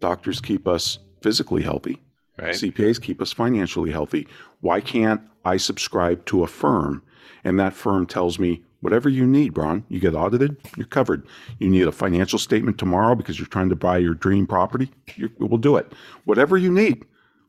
Doctors 0.00 0.40
keep 0.40 0.66
us 0.66 0.98
physically 1.22 1.62
healthy. 1.62 2.02
Right. 2.38 2.54
CPAs 2.54 3.00
keep 3.00 3.20
us 3.20 3.32
financially 3.32 3.90
healthy. 3.90 4.26
Why 4.60 4.80
can't 4.80 5.20
I 5.44 5.58
subscribe 5.58 6.24
to 6.26 6.42
a 6.42 6.46
firm 6.46 7.02
and 7.44 7.58
that 7.58 7.74
firm 7.74 8.06
tells 8.06 8.38
me 8.38 8.62
whatever 8.80 9.08
you 9.08 9.26
need, 9.26 9.54
Bron, 9.54 9.84
you 9.88 10.00
get 10.00 10.14
audited, 10.14 10.56
you're 10.76 10.86
covered. 10.86 11.26
You 11.58 11.68
need 11.68 11.86
a 11.86 11.92
financial 11.92 12.38
statement 12.38 12.78
tomorrow 12.78 13.14
because 13.14 13.38
you're 13.38 13.46
trying 13.46 13.68
to 13.68 13.76
buy 13.76 13.98
your 13.98 14.14
dream 14.14 14.46
property, 14.46 14.90
we'll 15.38 15.58
do 15.58 15.76
it. 15.76 15.92
Whatever 16.24 16.56
you 16.56 16.70
need, 16.70 17.04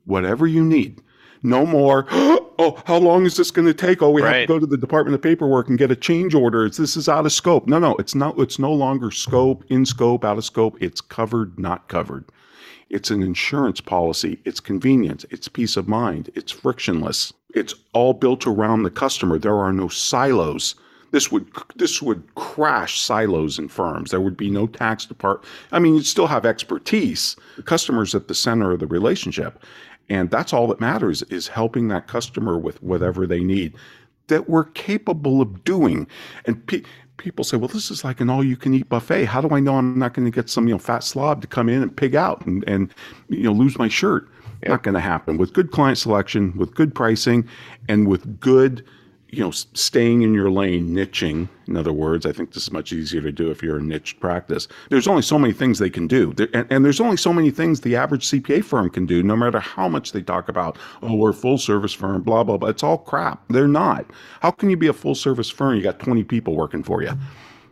whatever 0.06 0.48
you 0.48 0.64
need. 0.64 1.02
No 1.46 1.66
more, 1.66 2.06
oh, 2.12 2.82
how 2.86 2.98
long 2.98 3.26
is 3.26 3.36
this 3.36 3.52
going 3.52 3.68
to 3.68 3.74
take? 3.74 4.02
Oh, 4.02 4.12
we 4.12 4.22
right. 4.22 4.36
have 4.36 4.42
to 4.44 4.48
go 4.48 4.60
to 4.60 4.66
the 4.66 4.78
Department 4.78 5.14
of 5.16 5.22
Paperwork 5.22 5.68
and 5.68 5.78
get 5.78 5.92
a 5.92 5.96
change 5.96 6.34
order. 6.34 6.66
It's, 6.66 6.78
this 6.78 6.96
is 6.96 7.10
out 7.10 7.26
of 7.26 7.34
scope. 7.34 7.68
No, 7.68 7.80
no, 7.80 7.96
it's 7.98 8.16
not. 8.16 8.40
It's 8.40 8.60
no 8.60 8.72
longer 8.72 9.12
scope, 9.12 9.66
in 9.70 9.86
scope, 9.86 10.24
out 10.24 10.38
of 10.38 10.46
scope. 10.46 10.82
It's 10.82 11.02
covered, 11.02 11.60
not 11.60 11.90
covered. 11.90 12.26
It's 12.94 13.10
an 13.10 13.24
insurance 13.24 13.82
policy. 13.82 14.38
It's 14.46 14.60
convenience. 14.60 15.26
It's 15.32 15.48
peace 15.48 15.78
of 15.78 15.88
mind. 15.88 16.30
It's 16.36 16.52
frictionless. 16.52 17.34
It's 17.56 17.74
all 17.94 18.14
built 18.14 18.46
around 18.46 18.84
the 18.84 18.92
customer. 18.92 19.40
There 19.40 19.58
are 19.58 19.74
no 19.74 19.88
silos. 19.88 20.76
This 21.10 21.32
would 21.32 21.48
this 21.76 22.04
would 22.04 22.24
crash 22.36 23.02
silos 23.02 23.58
in 23.58 23.68
firms. 23.68 24.12
There 24.12 24.22
would 24.22 24.38
be 24.38 24.52
no 24.52 24.68
tax 24.68 25.08
department. 25.08 25.52
I 25.72 25.80
mean, 25.80 25.96
you'd 25.96 26.06
still 26.06 26.28
have 26.28 26.46
expertise. 26.46 27.36
The 27.56 27.64
customer's 27.64 28.14
at 28.14 28.28
the 28.28 28.36
center 28.36 28.72
of 28.72 28.80
the 28.80 28.86
relationship. 28.86 29.64
And 30.08 30.30
that's 30.30 30.54
all 30.54 30.68
that 30.68 30.80
matters 30.80 31.24
is 31.24 31.48
helping 31.48 31.88
that 31.88 32.08
customer 32.08 32.60
with 32.60 32.84
whatever 32.84 33.26
they 33.26 33.40
need 33.40 33.74
that 34.28 34.50
we're 34.50 34.66
capable 34.66 35.42
of 35.42 35.64
doing. 35.64 36.08
And 36.46 36.66
pe- 36.68 36.84
people 37.18 37.44
say, 37.44 37.58
well, 37.58 37.68
this 37.68 37.92
is 37.92 38.04
like 38.04 38.22
an 38.22 38.30
all 38.30 38.44
you 38.44 38.58
can 38.58 38.74
eat 38.74 38.90
buffet. 38.90 39.26
How 39.26 39.42
do 39.42 39.54
I 39.56 39.60
know 39.60 39.76
I'm 39.76 39.98
not 39.98 40.14
going 40.14 40.26
to 40.26 40.32
get 40.32 40.50
some, 40.50 40.68
you 40.68 40.74
know, 40.74 40.80
fat 40.80 41.04
slob 41.04 41.42
to 41.42 41.48
come 41.48 41.70
in 41.70 41.82
and 41.82 41.96
pig 41.96 42.16
out 42.16 42.46
and, 42.46 42.64
and 42.68 42.94
you 43.30 43.44
know, 43.44 43.54
lose 43.54 43.78
my 43.78 43.88
shirt? 43.88 44.28
Yeah. 44.62 44.70
Not 44.70 44.84
going 44.84 44.94
to 44.94 45.02
happen. 45.02 45.38
With 45.38 45.54
good 45.54 45.72
client 45.72 45.98
selection, 45.98 46.58
with 46.58 46.74
good 46.74 46.96
pricing, 46.96 47.48
and 47.90 48.08
with 48.08 48.40
good 48.40 48.86
you 49.34 49.44
know, 49.44 49.52
staying 49.52 50.22
in 50.22 50.34
your 50.34 50.52
lane, 50.52 50.90
niching. 50.90 51.50
In 51.68 51.76
other 51.76 51.92
words, 51.92 52.26
I 52.26 52.32
think 52.32 52.54
this 52.54 52.64
is 52.64 52.72
much 52.72 52.94
easier 52.94 53.22
to 53.22 53.32
do 53.32 53.50
if 53.50 53.64
you're 53.64 53.78
a 53.78 53.82
niche 53.82 54.20
practice. 54.20 54.68
There's 54.90 55.08
only 55.08 55.24
so 55.24 55.40
many 55.40 55.54
things 55.54 55.80
they 55.80 55.90
can 55.90 56.08
do, 56.08 56.36
and, 56.54 56.68
and, 56.70 56.86
there's 56.86 57.02
only 57.02 57.18
so 57.18 57.34
many 57.34 57.50
things 57.50 57.82
the 57.82 57.96
average 57.96 58.28
CPA 58.28 58.64
firm 58.64 58.90
can 58.90 59.06
do. 59.06 59.24
No 59.24 59.36
matter 59.36 59.60
how 59.60 59.90
much 59.90 60.12
they 60.12 60.22
talk 60.22 60.50
about, 60.50 60.78
oh, 61.02 61.16
we're 61.16 61.32
a 61.32 61.34
full 61.34 61.58
service 61.58 61.94
firm, 61.94 62.22
blah 62.22 62.44
blah 62.44 62.58
blah. 62.58 62.70
It's 62.70 62.84
all 62.84 63.00
crap. 63.00 63.44
They're 63.50 63.68
not. 63.68 64.06
How 64.42 64.52
can 64.52 64.70
you 64.70 64.78
be 64.78 64.88
a 64.88 64.94
full 64.94 65.16
service 65.16 65.50
firm? 65.50 65.76
You 65.76 65.82
got 65.82 66.00
20 66.00 66.24
people 66.24 66.56
working 66.56 66.84
for 66.84 67.02
you. 67.02 67.12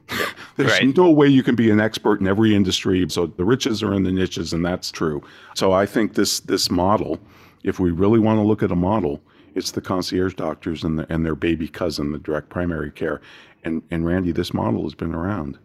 There's 0.57 0.71
right. 0.71 0.95
no 0.95 1.11
way 1.11 1.27
you 1.27 1.43
can 1.43 1.55
be 1.55 1.69
an 1.69 1.79
expert 1.79 2.19
in 2.19 2.27
every 2.27 2.55
industry. 2.55 3.05
So 3.09 3.27
the 3.27 3.45
riches 3.45 3.83
are 3.83 3.93
in 3.93 4.03
the 4.03 4.11
niches, 4.11 4.51
and 4.51 4.65
that's 4.65 4.91
true. 4.91 5.21
So 5.55 5.71
I 5.71 5.85
think 5.85 6.15
this 6.15 6.39
this 6.39 6.71
model, 6.71 7.19
if 7.63 7.79
we 7.79 7.91
really 7.91 8.19
want 8.19 8.37
to 8.37 8.43
look 8.43 8.63
at 8.63 8.71
a 8.71 8.75
model, 8.75 9.21
it's 9.55 9.71
the 9.71 9.81
concierge 9.81 10.35
doctors 10.35 10.83
and, 10.83 10.99
the, 10.99 11.11
and 11.11 11.25
their 11.25 11.35
baby 11.35 11.67
cousin, 11.67 12.11
the 12.11 12.19
direct 12.19 12.49
primary 12.49 12.91
care. 12.91 13.21
And, 13.63 13.83
and 13.91 14.05
Randy, 14.05 14.31
this 14.31 14.53
model 14.53 14.83
has 14.83 14.95
been 14.95 15.13
around 15.13 15.57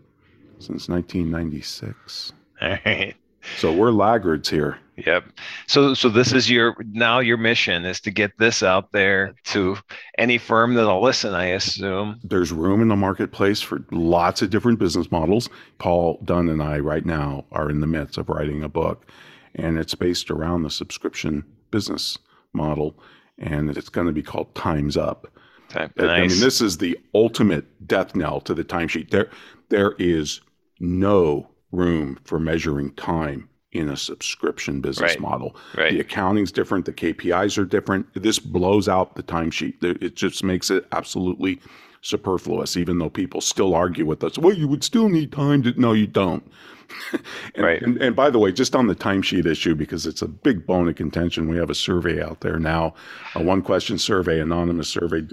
since 0.59 0.89
1996. 0.89 2.33
All 2.61 2.77
right. 2.85 3.15
So 3.59 3.73
we're 3.73 3.93
laggards 3.93 4.51
here. 4.51 4.79
Yep. 4.97 5.25
So 5.67 5.95
so 5.95 6.09
this 6.09 6.33
is 6.33 6.51
your 6.51 6.75
now 6.93 7.21
your 7.21 7.37
mission 7.37 7.85
is 7.85 8.01
to 8.01 8.11
get 8.11 8.37
this 8.39 8.63
out 8.63 8.91
there 8.93 9.35
to 9.45 9.77
any 10.19 10.39
firm 10.39 10.75
that'll 10.75 11.03
listen, 11.03 11.35
I 11.35 11.47
assume. 11.47 12.19
There's 12.25 12.51
room 12.51 12.81
in 12.81 12.89
the 12.89 12.97
marketplace 12.97 13.61
for 13.61 13.85
lots 13.93 14.43
of 14.43 14.51
different 14.51 14.79
business 14.79 15.11
models. 15.13 15.49
Paul 15.79 16.19
Dunn 16.25 16.49
and 16.49 16.63
I 16.63 16.79
right 16.79 17.05
now 17.05 17.45
are 17.53 17.71
in 17.71 17.81
the 17.81 17.87
midst 17.87 18.19
of 18.19 18.29
writing 18.29 18.63
a 18.63 18.69
book 18.69 19.07
and 19.55 19.79
it's 19.79 19.95
based 19.95 20.31
around 20.31 20.63
the 20.63 20.71
subscription 20.71 21.45
business 21.71 22.19
model 22.53 22.99
and 23.39 23.71
it's 23.77 23.89
going 23.89 24.07
to 24.07 24.13
be 24.13 24.23
called 24.23 24.55
Times 24.55 24.97
Up. 24.97 25.27
Okay, 25.75 25.89
I 25.99 26.21
mean 26.21 26.29
this 26.41 26.61
is 26.61 26.79
the 26.79 26.99
ultimate 27.15 27.87
death 27.87 28.15
knell 28.15 28.41
to 28.43 28.55
the 28.55 28.65
timesheet. 28.65 29.11
There 29.11 29.29
there 29.69 29.95
is 29.99 30.41
no 30.81 31.51
room 31.73 32.19
for 32.25 32.39
measuring 32.39 32.93
time 32.95 33.49
in 33.73 33.89
a 33.89 33.97
subscription 33.97 34.81
business 34.81 35.13
Right. 35.13 35.21
model. 35.21 35.57
Right. 35.77 35.93
The 35.93 36.01
accounting's 36.01 36.53
different, 36.53 36.85
the 36.87 36.93
KPIs 36.93 37.59
are 37.59 37.65
different. 37.67 38.07
This 38.15 38.39
blows 38.39 38.89
out 38.89 39.17
the 39.17 39.23
timesheet. 39.23 39.83
It 39.83 40.15
just 40.17 40.45
makes 40.45 40.71
it 40.71 40.87
absolutely 40.93 41.61
superfluous, 42.01 42.77
even 42.77 42.99
though 42.99 43.11
people 43.11 43.41
still 43.41 43.75
argue 43.75 44.07
with 44.07 44.23
us. 44.23 44.39
Well, 44.39 44.55
you 44.55 44.69
would 44.69 44.85
still 44.85 45.09
need 45.09 45.33
time 45.33 45.63
to. 45.65 45.79
No, 45.79 45.93
you 45.93 46.07
don't. 46.07 46.47
and, 47.55 47.65
Right. 47.65 47.83
And, 47.83 47.97
and 47.99 48.15
by 48.17 48.31
the 48.31 48.39
way, 48.39 48.53
just 48.53 48.75
on 48.77 48.87
the 48.87 48.95
timesheet 48.95 49.47
issue, 49.47 49.75
because 49.75 50.07
it's 50.07 50.23
a 50.23 50.29
big 50.29 50.67
bone 50.67 50.89
of 50.89 50.97
contention, 50.97 51.49
we 51.49 51.57
have 51.57 51.71
a 51.71 51.75
survey 51.75 52.23
out 52.23 52.41
there 52.41 52.59
now, 52.59 52.95
a 53.35 53.43
one 53.43 53.63
question 53.63 53.99
survey, 53.99 54.41
anonymous 54.41 54.89
survey. 54.89 55.27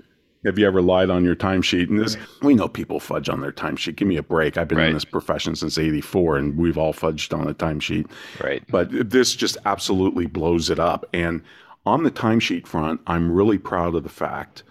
Have 0.46 0.60
you 0.60 0.68
ever 0.68 0.82
lied 0.82 1.10
on 1.10 1.24
your 1.24 1.38
timesheet? 1.38 1.89
And 1.89 2.00
this, 2.00 2.18
we 2.42 2.54
know 2.54 2.68
people 2.68 3.00
fudge 3.00 3.30
on 3.30 3.39
their 3.39 3.54
timesheet. 3.54 3.96
Give 3.96 4.08
me 4.10 4.18
a 4.18 4.24
break. 4.24 4.58
I've 4.58 4.68
been 4.68 4.78
Right. 4.78 4.88
in 4.88 4.94
this 4.94 5.06
profession 5.06 5.56
since 5.56 5.78
'84, 5.78 6.38
and 6.38 6.58
we've 6.58 6.78
all 6.78 6.94
fudged 6.94 7.38
on 7.38 7.48
a 7.48 7.54
timesheet. 7.54 8.10
Right. 8.44 8.62
But 8.70 9.10
this 9.10 9.36
just 9.36 9.56
absolutely 9.66 10.26
blows 10.26 10.70
it 10.70 10.80
up. 10.80 11.06
And 11.13 11.42
on 11.86 12.04
the 12.04 12.12
timesheet 12.12 12.68
front, 12.68 13.00
I'm 13.08 13.32
really 13.32 13.58
proud 13.58 13.96
of 13.96 14.04
the 14.04 14.10
fact 14.10 14.63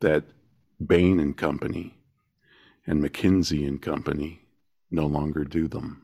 that 0.00 0.24
Bain 0.84 1.20
and 1.20 1.36
Company 1.36 1.94
and 2.84 3.00
McKinsey 3.02 3.66
and 3.66 3.80
Company 3.80 4.40
no 4.90 5.06
longer 5.06 5.44
do 5.44 5.68
them. 5.68 6.02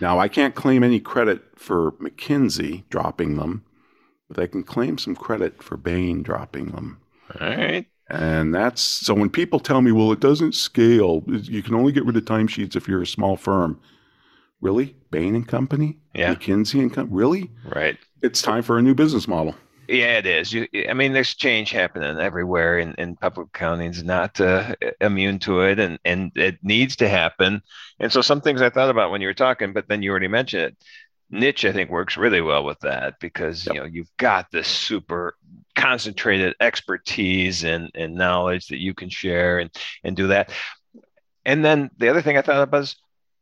Now, 0.00 0.18
I 0.18 0.28
can't 0.28 0.54
claim 0.54 0.82
any 0.82 1.00
credit 1.00 1.42
for 1.56 1.92
McKinsey 1.92 2.84
dropping 2.88 3.36
them, 3.36 3.64
but 4.28 4.42
I 4.42 4.46
can 4.46 4.62
claim 4.62 4.98
some 4.98 5.14
credit 5.14 5.62
for 5.62 5.76
Bain 5.76 6.22
dropping 6.22 6.66
them. 6.66 6.98
All 7.38 7.48
right. 7.48 7.86
And 8.08 8.52
that's 8.54 8.82
so 8.82 9.14
when 9.14 9.30
people 9.30 9.60
tell 9.60 9.82
me, 9.82 9.92
well, 9.92 10.10
it 10.10 10.20
doesn't 10.20 10.54
scale, 10.54 11.22
you 11.28 11.62
can 11.62 11.74
only 11.74 11.92
get 11.92 12.04
rid 12.04 12.16
of 12.16 12.24
timesheets 12.24 12.74
if 12.74 12.88
you're 12.88 13.02
a 13.02 13.06
small 13.06 13.36
firm. 13.36 13.80
Really? 14.60 14.96
Bain 15.10 15.34
and 15.34 15.46
Company? 15.46 15.98
Yeah. 16.14 16.34
McKinsey 16.34 16.80
and 16.80 16.92
Company? 16.92 17.16
Really? 17.16 17.50
Right. 17.64 17.98
It's 18.22 18.42
time 18.42 18.62
for 18.62 18.78
a 18.78 18.82
new 18.82 18.94
business 18.94 19.28
model. 19.28 19.54
Yeah, 19.90 20.18
it 20.18 20.26
is. 20.26 20.52
You, 20.52 20.68
I 20.88 20.92
mean, 20.92 21.12
there's 21.12 21.34
change 21.34 21.72
happening 21.72 22.16
everywhere, 22.20 22.78
and, 22.78 22.94
and 22.96 23.18
public 23.18 23.48
accounting's 23.48 24.04
not 24.04 24.40
uh, 24.40 24.76
immune 25.00 25.40
to 25.40 25.62
it, 25.62 25.80
and, 25.80 25.98
and 26.04 26.30
it 26.36 26.58
needs 26.62 26.94
to 26.96 27.08
happen. 27.08 27.60
And 27.98 28.12
so, 28.12 28.20
some 28.20 28.40
things 28.40 28.62
I 28.62 28.70
thought 28.70 28.88
about 28.88 29.10
when 29.10 29.20
you 29.20 29.26
were 29.26 29.34
talking, 29.34 29.72
but 29.72 29.88
then 29.88 30.00
you 30.00 30.12
already 30.12 30.28
mentioned 30.28 30.62
it. 30.62 30.76
Niche, 31.28 31.64
I 31.64 31.72
think, 31.72 31.90
works 31.90 32.16
really 32.16 32.40
well 32.40 32.64
with 32.64 32.78
that 32.80 33.18
because 33.18 33.66
Yep. 33.66 33.74
you 33.74 33.80
know 33.80 33.86
you've 33.86 34.16
got 34.16 34.46
this 34.52 34.68
super 34.68 35.34
concentrated 35.74 36.54
expertise 36.60 37.64
and, 37.64 37.90
and 37.96 38.14
knowledge 38.14 38.68
that 38.68 38.78
you 38.78 38.94
can 38.94 39.08
share 39.08 39.58
and 39.58 39.70
and 40.04 40.16
do 40.16 40.28
that. 40.28 40.52
And 41.44 41.64
then 41.64 41.90
the 41.98 42.10
other 42.10 42.22
thing 42.22 42.36
I 42.38 42.42
thought 42.42 42.62
about 42.62 42.82
is, 42.82 42.96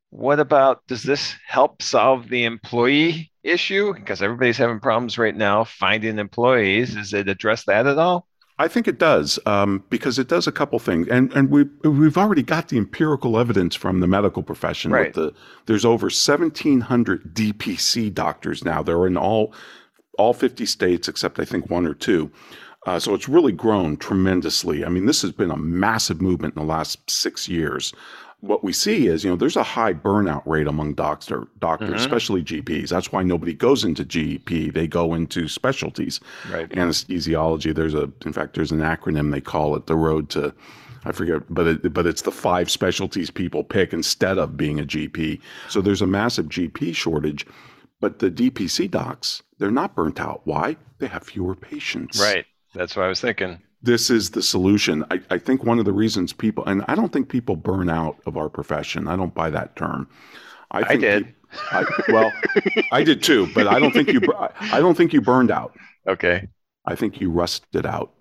what 0.09 0.41
about 0.41 0.87
does 0.87 1.03
this 1.03 1.35
help 1.47 1.83
solve 1.83 2.31
the 2.31 2.45
employee 2.45 3.33
issue? 3.49 3.95
Because 3.95 4.23
everybody's 4.23 4.57
having 4.57 4.81
problems 4.81 5.19
right 5.19 5.37
now 5.37 5.65
finding 5.65 6.19
employees. 6.19 6.95
Does 6.95 7.13
it 7.13 7.29
address 7.29 7.65
that 7.65 7.87
at 7.87 7.99
all? 7.99 8.27
I 8.61 8.67
think 8.67 8.89
it 8.89 8.99
does 8.99 9.39
um, 9.47 9.85
because 9.89 10.19
it 10.19 10.27
does 10.27 10.49
a 10.49 10.53
couple 10.53 10.79
things, 10.81 11.07
and 11.09 11.33
and 11.33 11.49
we 11.49 11.65
we've 11.89 12.19
already 12.19 12.43
got 12.43 12.69
the 12.69 12.77
empirical 12.77 13.39
evidence 13.39 13.77
from 13.77 14.01
the 14.01 14.09
medical 14.09 14.43
profession. 14.43 14.91
Right. 14.91 15.15
The, 15.15 15.33
there's 15.67 15.85
over 15.85 16.07
1,700 16.07 17.35
DPC 17.35 18.13
doctors 18.13 18.65
now. 18.65 18.83
They're 18.83 19.07
in 19.07 19.17
all 19.17 19.55
all 20.19 20.35
50 20.35 20.67
states 20.67 21.07
except 21.07 21.39
I 21.39 21.45
think 21.45 21.71
one 21.71 21.87
or 21.87 21.95
two. 21.95 22.33
Uh, 22.87 22.99
so 22.99 23.15
it's 23.15 23.29
really 23.29 23.53
grown 23.53 23.97
tremendously. 23.97 24.85
I 24.85 24.89
mean, 24.89 25.07
this 25.07 25.23
has 25.23 25.33
been 25.33 25.51
a 25.51 25.57
massive 25.57 26.21
movement 26.21 26.57
in 26.57 26.63
the 26.63 26.69
last 26.69 27.09
six 27.09 27.49
years. 27.49 27.93
What 28.41 28.63
we 28.63 28.73
see 28.73 29.09
is, 29.09 29.25
you 29.25 29.31
know, 29.31 29.37
there's 29.37 29.57
a 29.57 29.65
high 29.65 29.93
burnout 29.93 30.43
rate 30.47 30.69
among 30.69 30.95
doctor 30.95 31.49
doctors, 31.59 31.91
Mhm. 31.91 31.97
especially 31.97 32.43
GPs. 32.43 32.89
That's 32.91 33.11
why 33.11 33.25
nobody 33.25 33.53
goes 33.53 33.83
into 33.85 34.05
GP; 34.05 34.71
they 34.71 34.87
go 34.87 35.13
into 35.15 35.49
specialties 35.49 36.21
Right. 36.51 36.69
anesthesiology. 36.71 37.75
There's 37.75 37.95
a, 37.95 38.11
in 38.25 38.33
fact, 38.33 38.55
there's 38.55 38.71
an 38.71 38.79
acronym 38.79 39.33
they 39.33 39.41
call 39.41 39.75
it 39.75 39.87
the 39.87 39.97
road 39.97 40.29
to, 40.31 40.55
I 41.05 41.11
forget, 41.11 41.43
but 41.53 41.67
it, 41.67 41.93
but 41.93 42.07
it's 42.07 42.23
the 42.23 42.31
five 42.31 42.71
specialties 42.71 43.29
people 43.31 43.65
pick 43.65 43.93
instead 43.93 44.39
of 44.39 44.57
being 44.57 44.79
a 44.79 44.85
GP. 44.85 45.41
So 45.69 45.81
there's 45.81 46.03
a 46.03 46.07
massive 46.07 46.49
GP 46.49 46.93
shortage, 46.93 47.45
but 48.01 48.21
the 48.21 48.31
DPC 48.31 48.87
docs 48.87 49.43
they're 49.59 49.73
not 49.73 49.97
burnt 49.97 50.21
out. 50.21 50.43
Why? 50.45 50.77
They 51.01 51.09
have 51.09 51.25
fewer 51.25 51.57
patients. 51.57 52.21
Right. 52.21 52.47
That's 52.73 52.95
what 52.95 53.05
I 53.05 53.09
was 53.09 53.21
thinking. 53.21 53.59
This 53.81 54.11
is 54.11 54.31
the 54.31 54.43
solution. 54.43 55.05
I, 55.11 55.21
I 55.31 55.39
think 55.39 55.65
one 55.65 55.79
of 55.79 55.85
the 55.85 55.93
reasons 55.93 56.33
people, 56.33 56.65
and 56.67 56.85
I 56.89 56.95
don't 56.95 57.13
think 57.13 57.29
people 57.29 57.55
burn 57.55 57.89
out 57.89 58.17
of 58.27 58.37
our 58.37 58.49
profession. 58.49 59.07
I 59.07 59.17
don't 59.17 59.35
buy 59.35 59.51
that 59.51 59.77
term. 59.77 60.09
I 60.71 60.83
think 60.85 61.01
did. 61.01 61.35
I, 61.71 61.85
well, 62.09 62.33
I 62.93 63.05
did 63.05 63.23
too, 63.23 63.49
but 63.55 63.67
I 63.67 63.79
don't 63.79 63.93
think 63.93 64.13
you. 64.13 64.21
I 64.61 64.81
don't 64.81 64.97
think 64.97 65.13
you 65.13 65.21
burned 65.21 65.51
out. 65.51 65.75
Okay. 66.07 66.49
I 66.87 66.95
think 66.95 67.21
you 67.21 67.31
rusted 67.31 67.87
out. 67.87 68.13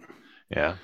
Yeah. 0.49 0.75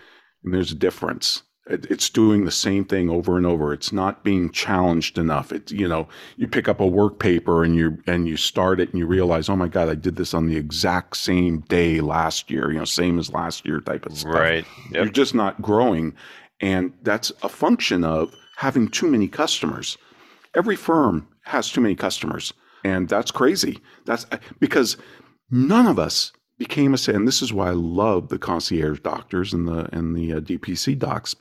And 0.43 0.53
there's 0.53 0.71
a 0.71 0.75
difference. 0.75 1.43
It, 1.67 1.86
it's 1.89 2.10
doing 2.10 2.43
the 2.43 2.52
same 2.52 2.84
thing 2.84 3.10
over 3.10 3.38
and 3.38 3.45
over. 3.45 3.73
It's 3.73 3.93
not 3.93 4.23
being 4.23 4.52
challenged 4.52 5.17
enough. 5.17 5.52
It's 5.52 5.71
you 5.71 5.88
know, 5.88 6.08
you 6.36 6.47
pick 6.47 6.67
up 6.67 6.80
a 6.80 6.88
work 6.88 7.19
paper 7.19 7.63
and 7.63 7.76
you 7.76 7.97
and 8.06 8.28
you 8.28 8.36
start 8.36 8.80
it 8.80 8.89
and 8.89 8.99
you 8.99 9.06
realize, 9.06 9.49
oh 9.49 9.56
my 9.56 9.67
god, 9.67 9.89
I 9.89 9.95
did 9.95 10.15
this 10.15 10.34
on 10.34 10.47
the 10.47 10.58
exact 10.58 11.17
same 11.17 11.62
day 11.62 12.02
last 12.02 12.52
year. 12.52 12.71
You 12.71 12.80
know, 12.80 12.86
same 12.86 13.17
as 13.17 13.32
last 13.32 13.65
year 13.65 13.80
type 13.80 14.06
of 14.06 14.17
stuff. 14.17 14.34
Right. 14.34 14.65
You're 14.91 15.06
just 15.06 15.34
not 15.34 15.62
growing, 15.62 16.13
and 16.60 16.93
that's 17.02 17.32
a 17.43 17.49
function 17.49 18.04
of 18.04 18.34
having 18.58 18.89
too 18.89 19.08
many 19.10 19.28
customers. 19.28 19.97
Every 20.56 20.76
firm 20.76 21.28
has 21.43 21.71
too 21.71 21.82
many 21.82 21.95
customers, 21.95 22.54
and 22.84 23.08
that's 23.08 23.32
crazy. 23.32 23.80
That's 24.06 24.26
because 24.60 24.97
none 25.49 25.88
of 25.88 25.97
us 25.97 26.32
became 26.58 26.93
a 26.93 26.97
and 27.12 27.28
this 27.28 27.41
is 27.41 27.52
why 27.52 27.69
I 27.69 27.73
love 27.73 28.30
the 28.30 28.38
concierge 28.38 28.99
doctors 28.99 29.54
and 29.54 29.67
the 29.67 29.89
and 29.95 30.15
the 30.15 30.34
uh, 30.34 30.39
DPC 30.39 30.97
docs. 30.97 31.36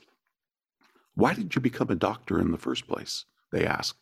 Why 1.15 1.33
did 1.33 1.55
you 1.55 1.61
become 1.61 1.89
a 1.89 1.95
doctor 1.95 2.39
in 2.39 2.51
the 2.51 2.57
first 2.57 2.87
place? 2.87 3.25
They 3.51 3.65
ask 3.65 3.95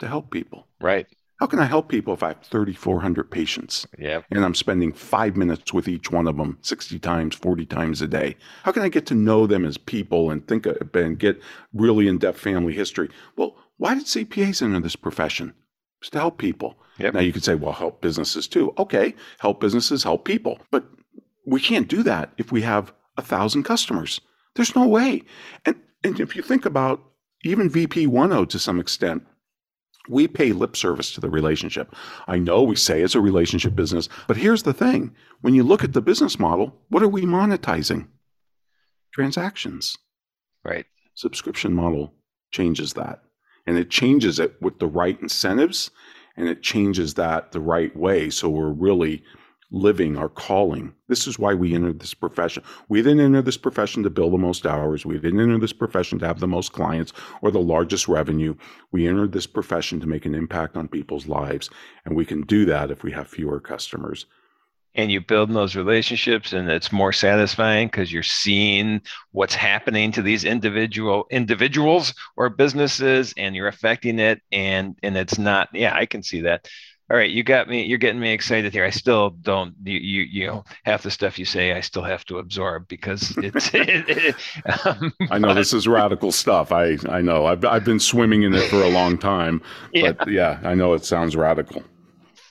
to 0.00 0.08
help 0.08 0.30
people. 0.30 0.66
Right. 0.80 1.06
How 1.40 1.46
can 1.46 1.58
I 1.58 1.64
help 1.64 1.88
people 1.88 2.14
if 2.14 2.22
I 2.22 2.28
have 2.28 2.42
3,400 2.42 3.30
patients 3.30 3.86
Yep. 3.98 4.26
and 4.30 4.44
I'm 4.44 4.54
spending 4.54 4.92
five 4.92 5.36
minutes 5.36 5.72
with 5.72 5.88
each 5.88 6.10
one 6.10 6.28
of 6.28 6.36
them 6.36 6.58
60 6.62 6.98
times, 7.00 7.34
40 7.34 7.66
times 7.66 8.00
a 8.02 8.06
day? 8.08 8.36
How 8.62 8.72
can 8.72 8.82
I 8.82 8.88
get 8.88 9.06
to 9.06 9.14
know 9.14 9.46
them 9.46 9.64
as 9.64 9.76
people 9.76 10.30
and 10.30 10.46
think 10.46 10.66
of, 10.66 10.76
and 10.94 11.18
get 11.18 11.40
really 11.72 12.06
in 12.08 12.18
depth 12.18 12.38
family 12.38 12.72
history? 12.72 13.10
Well, 13.36 13.56
why 13.78 13.94
did 13.94 14.04
CPAs 14.06 14.62
enter 14.62 14.78
this 14.80 14.96
profession? 14.96 15.54
It's 16.00 16.10
to 16.10 16.18
help 16.18 16.38
people. 16.38 16.78
Yep. 16.98 17.14
Now 17.14 17.20
you 17.20 17.32
could 17.32 17.44
say, 17.44 17.56
well, 17.56 17.72
help 17.72 18.00
businesses 18.00 18.46
too. 18.46 18.72
Okay, 18.78 19.14
help 19.40 19.60
businesses, 19.60 20.04
help 20.04 20.24
people. 20.24 20.60
But 20.70 20.84
we 21.44 21.60
can't 21.60 21.88
do 21.88 22.02
that 22.04 22.32
if 22.38 22.52
we 22.52 22.62
have 22.62 22.92
a 23.16 23.22
thousand 23.22 23.64
customers. 23.64 24.20
There's 24.54 24.76
no 24.76 24.86
way. 24.86 25.22
And, 25.66 25.76
and 26.04 26.20
if 26.20 26.36
you 26.36 26.42
think 26.42 26.66
about 26.66 27.02
even 27.44 27.68
VP 27.68 28.06
10 28.06 28.46
to 28.46 28.58
some 28.58 28.78
extent, 28.78 29.26
we 30.08 30.28
pay 30.28 30.52
lip 30.52 30.76
service 30.76 31.12
to 31.14 31.20
the 31.20 31.30
relationship. 31.30 31.94
I 32.26 32.38
know 32.38 32.62
we 32.62 32.76
say 32.76 33.00
it's 33.00 33.14
a 33.14 33.20
relationship 33.20 33.74
business, 33.74 34.08
but 34.26 34.36
here's 34.36 34.62
the 34.62 34.74
thing. 34.74 35.14
When 35.40 35.54
you 35.54 35.62
look 35.62 35.82
at 35.82 35.94
the 35.94 36.02
business 36.02 36.38
model, 36.38 36.76
what 36.90 37.02
are 37.02 37.08
we 37.08 37.22
monetizing? 37.22 38.08
Transactions. 39.12 39.96
Right. 40.62 40.86
Subscription 41.14 41.72
model 41.74 42.12
changes 42.50 42.92
that. 42.94 43.22
And 43.66 43.78
it 43.78 43.88
changes 43.88 44.38
it 44.38 44.60
with 44.60 44.78
the 44.78 44.86
right 44.86 45.18
incentives 45.20 45.90
and 46.36 46.48
it 46.48 46.62
changes 46.62 47.14
that 47.14 47.52
the 47.52 47.60
right 47.60 47.94
way. 47.96 48.28
So 48.28 48.50
we're 48.50 48.68
really 48.68 49.22
living 49.70 50.16
our 50.16 50.28
calling. 50.28 50.94
This 51.08 51.26
is 51.26 51.38
why 51.38 51.54
we 51.54 51.74
entered 51.74 52.00
this 52.00 52.14
profession. 52.14 52.62
We 52.88 53.02
didn't 53.02 53.20
enter 53.20 53.42
this 53.42 53.56
profession 53.56 54.02
to 54.04 54.10
bill 54.10 54.30
the 54.30 54.38
most 54.38 54.66
hours. 54.66 55.04
We 55.04 55.18
didn't 55.18 55.40
enter 55.40 55.58
this 55.58 55.72
profession 55.72 56.18
to 56.20 56.26
have 56.26 56.40
the 56.40 56.46
most 56.48 56.72
clients 56.72 57.12
or 57.42 57.50
the 57.50 57.60
largest 57.60 58.08
revenue. 58.08 58.54
We 58.92 59.08
entered 59.08 59.32
this 59.32 59.46
profession 59.46 60.00
to 60.00 60.06
make 60.06 60.26
an 60.26 60.34
impact 60.34 60.76
on 60.76 60.88
people's 60.88 61.26
lives. 61.26 61.70
And 62.04 62.14
we 62.16 62.24
can 62.24 62.42
do 62.42 62.64
that 62.66 62.90
if 62.90 63.02
we 63.02 63.12
have 63.12 63.28
fewer 63.28 63.60
customers. 63.60 64.26
and 64.94 65.10
you 65.10 65.20
build 65.20 65.50
those 65.52 65.74
relationships 65.76 66.52
and 66.52 66.70
it's 66.70 66.92
more 66.92 67.12
satisfying 67.12 67.88
because 67.88 68.12
you're 68.12 68.22
seeing 68.22 69.00
what's 69.32 69.54
happening 69.54 70.12
to 70.12 70.22
these 70.22 70.44
individual 70.44 71.26
individuals 71.30 72.14
or 72.36 72.48
businesses 72.48 73.34
and 73.36 73.56
you're 73.56 73.68
affecting 73.68 74.18
it 74.18 74.40
and 74.52 74.96
and 75.02 75.16
it's 75.16 75.38
not 75.38 75.68
yeah 75.72 75.94
i 75.96 76.06
can 76.06 76.22
see 76.22 76.42
that 76.42 76.68
all 77.10 77.16
right 77.16 77.30
you 77.30 77.42
got 77.42 77.68
me 77.68 77.84
you're 77.84 77.98
getting 77.98 78.20
me 78.20 78.32
excited 78.32 78.72
here. 78.72 78.84
I 78.84 78.90
still 78.90 79.30
don't 79.30 79.74
you 79.84 79.98
you, 79.98 80.22
you 80.22 80.46
know 80.46 80.64
half 80.84 81.02
the 81.02 81.10
stuff 81.10 81.38
you 81.38 81.44
say 81.44 81.72
i 81.72 81.80
still 81.80 82.02
have 82.02 82.24
to 82.26 82.38
absorb 82.38 82.88
because 82.88 83.36
it's 83.38 83.70
it, 83.74 84.08
it, 84.08 84.86
um, 84.86 85.12
i 85.30 85.38
know 85.38 85.48
but, 85.48 85.54
this 85.54 85.72
is 85.72 85.86
radical 85.86 86.32
stuff. 86.32 86.72
I 86.72 86.96
i 87.08 87.20
know. 87.20 87.46
I've, 87.46 87.64
I've 87.64 87.84
been 87.84 88.00
swimming 88.00 88.42
in 88.42 88.54
it 88.54 88.68
for 88.70 88.82
a 88.82 88.88
long 88.88 89.18
time 89.18 89.60
yeah. 89.92 90.12
but 90.12 90.30
yeah 90.30 90.60
i 90.64 90.74
know 90.74 90.94
it 90.94 91.04
sounds 91.04 91.36
radical. 91.36 91.82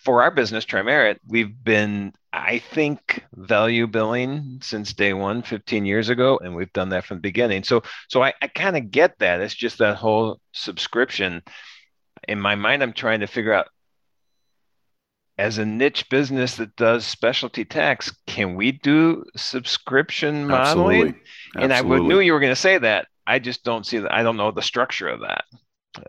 For 0.04 0.22
our 0.22 0.32
business 0.32 0.66
trimerit 0.66 1.18
we've 1.28 1.64
been 1.64 2.14
i 2.32 2.60
think 2.60 3.24
value 3.36 3.88
billing 3.88 4.60
since 4.62 4.94
day 4.94 5.14
one 5.14 5.42
15 5.42 5.86
years 5.86 6.10
ago 6.10 6.40
and 6.44 6.56
we've 6.56 6.74
done 6.74 6.90
that 6.90 7.06
from 7.06 7.18
the 7.18 7.22
beginning. 7.22 7.64
So 7.64 7.84
so 8.08 8.22
i, 8.22 8.34
I 8.42 8.48
kind 8.48 8.78
of 8.78 8.92
get 8.92 9.18
that. 9.20 9.42
It's 9.42 9.56
just 9.56 9.80
that 9.80 9.96
whole 9.96 10.40
subscription. 10.52 11.42
In 12.28 12.40
my 12.40 12.56
mind 12.56 12.84
i'm 12.84 12.94
trying 12.94 13.22
to 13.22 13.28
figure 13.28 13.54
out 13.54 13.68
as 15.44 15.58
a 15.58 15.66
niche 15.66 16.10
business 16.10 16.56
that 16.56 16.74
does 16.78 17.06
specialty 17.06 17.66
tax, 17.66 18.16
can 18.28 18.56
we 18.56 18.72
do 18.72 19.26
subscription 19.36 20.48
modeling? 20.48 21.16
Absolutely. 21.56 21.64
And 21.64 21.74
I 21.74 21.82
knew 21.82 22.22
you 22.22 22.32
were 22.32 22.40
going 22.40 22.54
to 22.54 22.56
say 22.56 22.78
that. 22.78 23.08
I 23.28 23.40
just 23.40 23.66
don't 23.66 23.86
see 23.86 23.98
that. 23.98 24.14
I 24.14 24.24
don't 24.24 24.38
know 24.38 24.52
the 24.52 24.62
structure 24.62 25.10
of 25.10 25.20
that. 25.20 25.44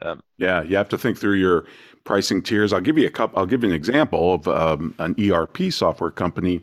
Um, 0.03 0.23
yeah, 0.38 0.62
you 0.62 0.77
have 0.77 0.88
to 0.90 0.97
think 0.97 1.18
through 1.18 1.35
your 1.35 1.66
pricing 2.05 2.42
tiers. 2.42 2.73
I'll 2.73 2.81
give 2.81 2.97
you 2.97 3.09
a 3.09 3.11
couple. 3.11 3.37
I'll 3.37 3.47
give 3.47 3.64
you 3.64 3.70
an 3.70 3.75
example 3.75 4.35
of 4.35 4.47
um, 4.47 4.94
an 5.01 5.16
ERP 5.18 5.73
software 5.73 6.12
company 6.12 6.62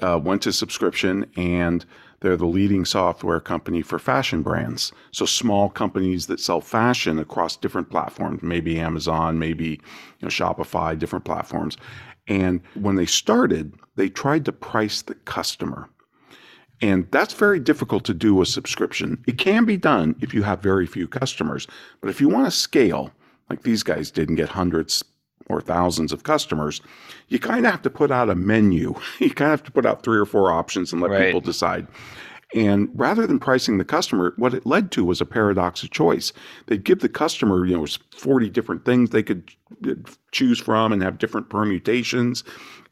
uh, 0.00 0.20
went 0.22 0.40
to 0.42 0.52
subscription 0.52 1.28
and 1.36 1.84
they're 2.24 2.38
the 2.38 2.46
leading 2.46 2.86
software 2.86 3.38
company 3.38 3.82
for 3.82 3.98
fashion 3.98 4.40
brands. 4.40 4.92
So 5.10 5.26
small 5.26 5.68
companies 5.68 6.26
that 6.28 6.40
sell 6.40 6.62
fashion 6.62 7.18
across 7.18 7.54
different 7.54 7.90
platforms, 7.90 8.42
maybe 8.42 8.80
Amazon, 8.80 9.38
maybe 9.38 9.66
you 9.66 9.78
know, 10.22 10.28
Shopify, 10.28 10.98
different 10.98 11.26
platforms. 11.26 11.76
And 12.26 12.62
when 12.76 12.96
they 12.96 13.04
started, 13.04 13.74
they 13.96 14.08
tried 14.08 14.46
to 14.46 14.52
price 14.52 15.02
the 15.02 15.16
customer. 15.16 15.90
And 16.80 17.06
that's 17.10 17.34
very 17.34 17.60
difficult 17.60 18.04
to 18.06 18.14
do 18.14 18.34
with 18.34 18.48
subscription. 18.48 19.22
It 19.28 19.36
can 19.36 19.66
be 19.66 19.76
done 19.76 20.16
if 20.22 20.32
you 20.32 20.44
have 20.44 20.62
very 20.62 20.86
few 20.86 21.06
customers. 21.06 21.66
But 22.00 22.08
if 22.08 22.22
you 22.22 22.30
want 22.30 22.46
to 22.46 22.50
scale, 22.50 23.10
like 23.50 23.64
these 23.64 23.82
guys 23.82 24.10
did 24.10 24.30
and 24.30 24.38
get 24.38 24.48
hundreds, 24.48 25.04
or 25.48 25.60
thousands 25.60 26.12
of 26.12 26.22
customers, 26.22 26.80
you 27.28 27.38
kind 27.38 27.66
of 27.66 27.72
have 27.72 27.82
to 27.82 27.90
put 27.90 28.10
out 28.10 28.30
a 28.30 28.34
menu. 28.34 28.94
You 29.18 29.30
kind 29.30 29.52
of 29.52 29.60
have 29.60 29.66
to 29.66 29.72
put 29.72 29.86
out 29.86 30.02
three 30.02 30.18
or 30.18 30.26
four 30.26 30.52
options 30.52 30.92
and 30.92 31.00
let 31.00 31.10
right. 31.10 31.26
people 31.26 31.40
decide. 31.40 31.86
And 32.54 32.88
rather 32.94 33.26
than 33.26 33.40
pricing 33.40 33.78
the 33.78 33.84
customer, 33.84 34.32
what 34.36 34.54
it 34.54 34.64
led 34.64 34.92
to 34.92 35.04
was 35.04 35.20
a 35.20 35.26
paradox 35.26 35.82
of 35.82 35.90
choice. 35.90 36.32
They'd 36.66 36.84
give 36.84 37.00
the 37.00 37.08
customer, 37.08 37.66
you 37.66 37.76
know, 37.76 37.86
40 38.16 38.48
different 38.50 38.84
things 38.84 39.10
they 39.10 39.24
could 39.24 39.50
uh, 39.86 39.94
choose 40.30 40.60
from 40.60 40.92
and 40.92 41.02
have 41.02 41.18
different 41.18 41.50
permutations. 41.50 42.44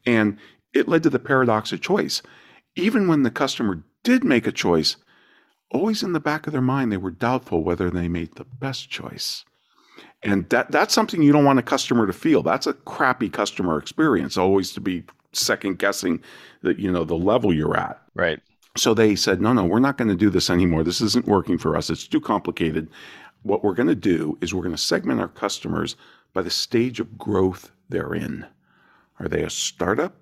And 0.05 0.37
it 0.73 0.89
led 0.89 1.03
to 1.03 1.09
the 1.09 1.19
paradox 1.19 1.71
of 1.71 1.81
choice. 1.81 2.21
Even 2.75 3.07
when 3.07 3.23
the 3.23 3.31
customer 3.31 3.83
did 4.03 4.23
make 4.25 4.47
a 4.47 4.51
choice, 4.51 4.97
always 5.71 6.03
in 6.03 6.11
the 6.11 6.19
back 6.19 6.45
of 6.45 6.51
their 6.51 6.61
mind, 6.61 6.91
they 6.91 6.97
were 6.97 7.11
doubtful 7.11 7.63
whether 7.63 7.89
they 7.89 8.09
made 8.09 8.35
the 8.35 8.45
best 8.45 8.89
choice. 8.89 9.45
And 10.23 10.49
that 10.49 10.71
that's 10.71 10.93
something 10.93 11.21
you 11.21 11.31
don't 11.31 11.45
want 11.45 11.59
a 11.59 11.63
customer 11.63 12.07
to 12.07 12.13
feel. 12.13 12.43
That's 12.43 12.67
a 12.67 12.73
crappy 12.73 13.29
customer 13.29 13.77
experience, 13.77 14.37
always 14.37 14.71
to 14.73 14.81
be 14.81 15.03
second 15.33 15.79
guessing 15.79 16.21
that 16.61 16.79
you 16.79 16.91
know 16.91 17.03
the 17.03 17.15
level 17.15 17.53
you're 17.53 17.77
at. 17.77 18.01
Right. 18.15 18.39
So 18.77 18.93
they 18.93 19.15
said, 19.15 19.41
"No, 19.41 19.53
no, 19.53 19.65
we're 19.65 19.79
not 19.79 19.97
going 19.97 20.09
to 20.09 20.15
do 20.15 20.29
this 20.29 20.49
anymore. 20.49 20.83
This 20.83 21.01
isn't 21.01 21.27
working 21.27 21.57
for 21.57 21.75
us. 21.75 21.89
It's 21.89 22.07
too 22.07 22.21
complicated. 22.21 22.89
What 23.43 23.63
we're 23.63 23.73
going 23.73 23.89
to 23.89 23.95
do 23.95 24.37
is 24.41 24.53
we're 24.53 24.63
going 24.63 24.75
to 24.75 24.81
segment 24.81 25.19
our 25.19 25.27
customers 25.27 25.95
by 26.33 26.41
the 26.41 26.49
stage 26.49 26.99
of 26.99 27.17
growth 27.17 27.71
they're 27.89 28.13
in. 28.13 28.45
Are 29.19 29.27
they 29.27 29.43
a 29.43 29.49
startup? 29.49 30.15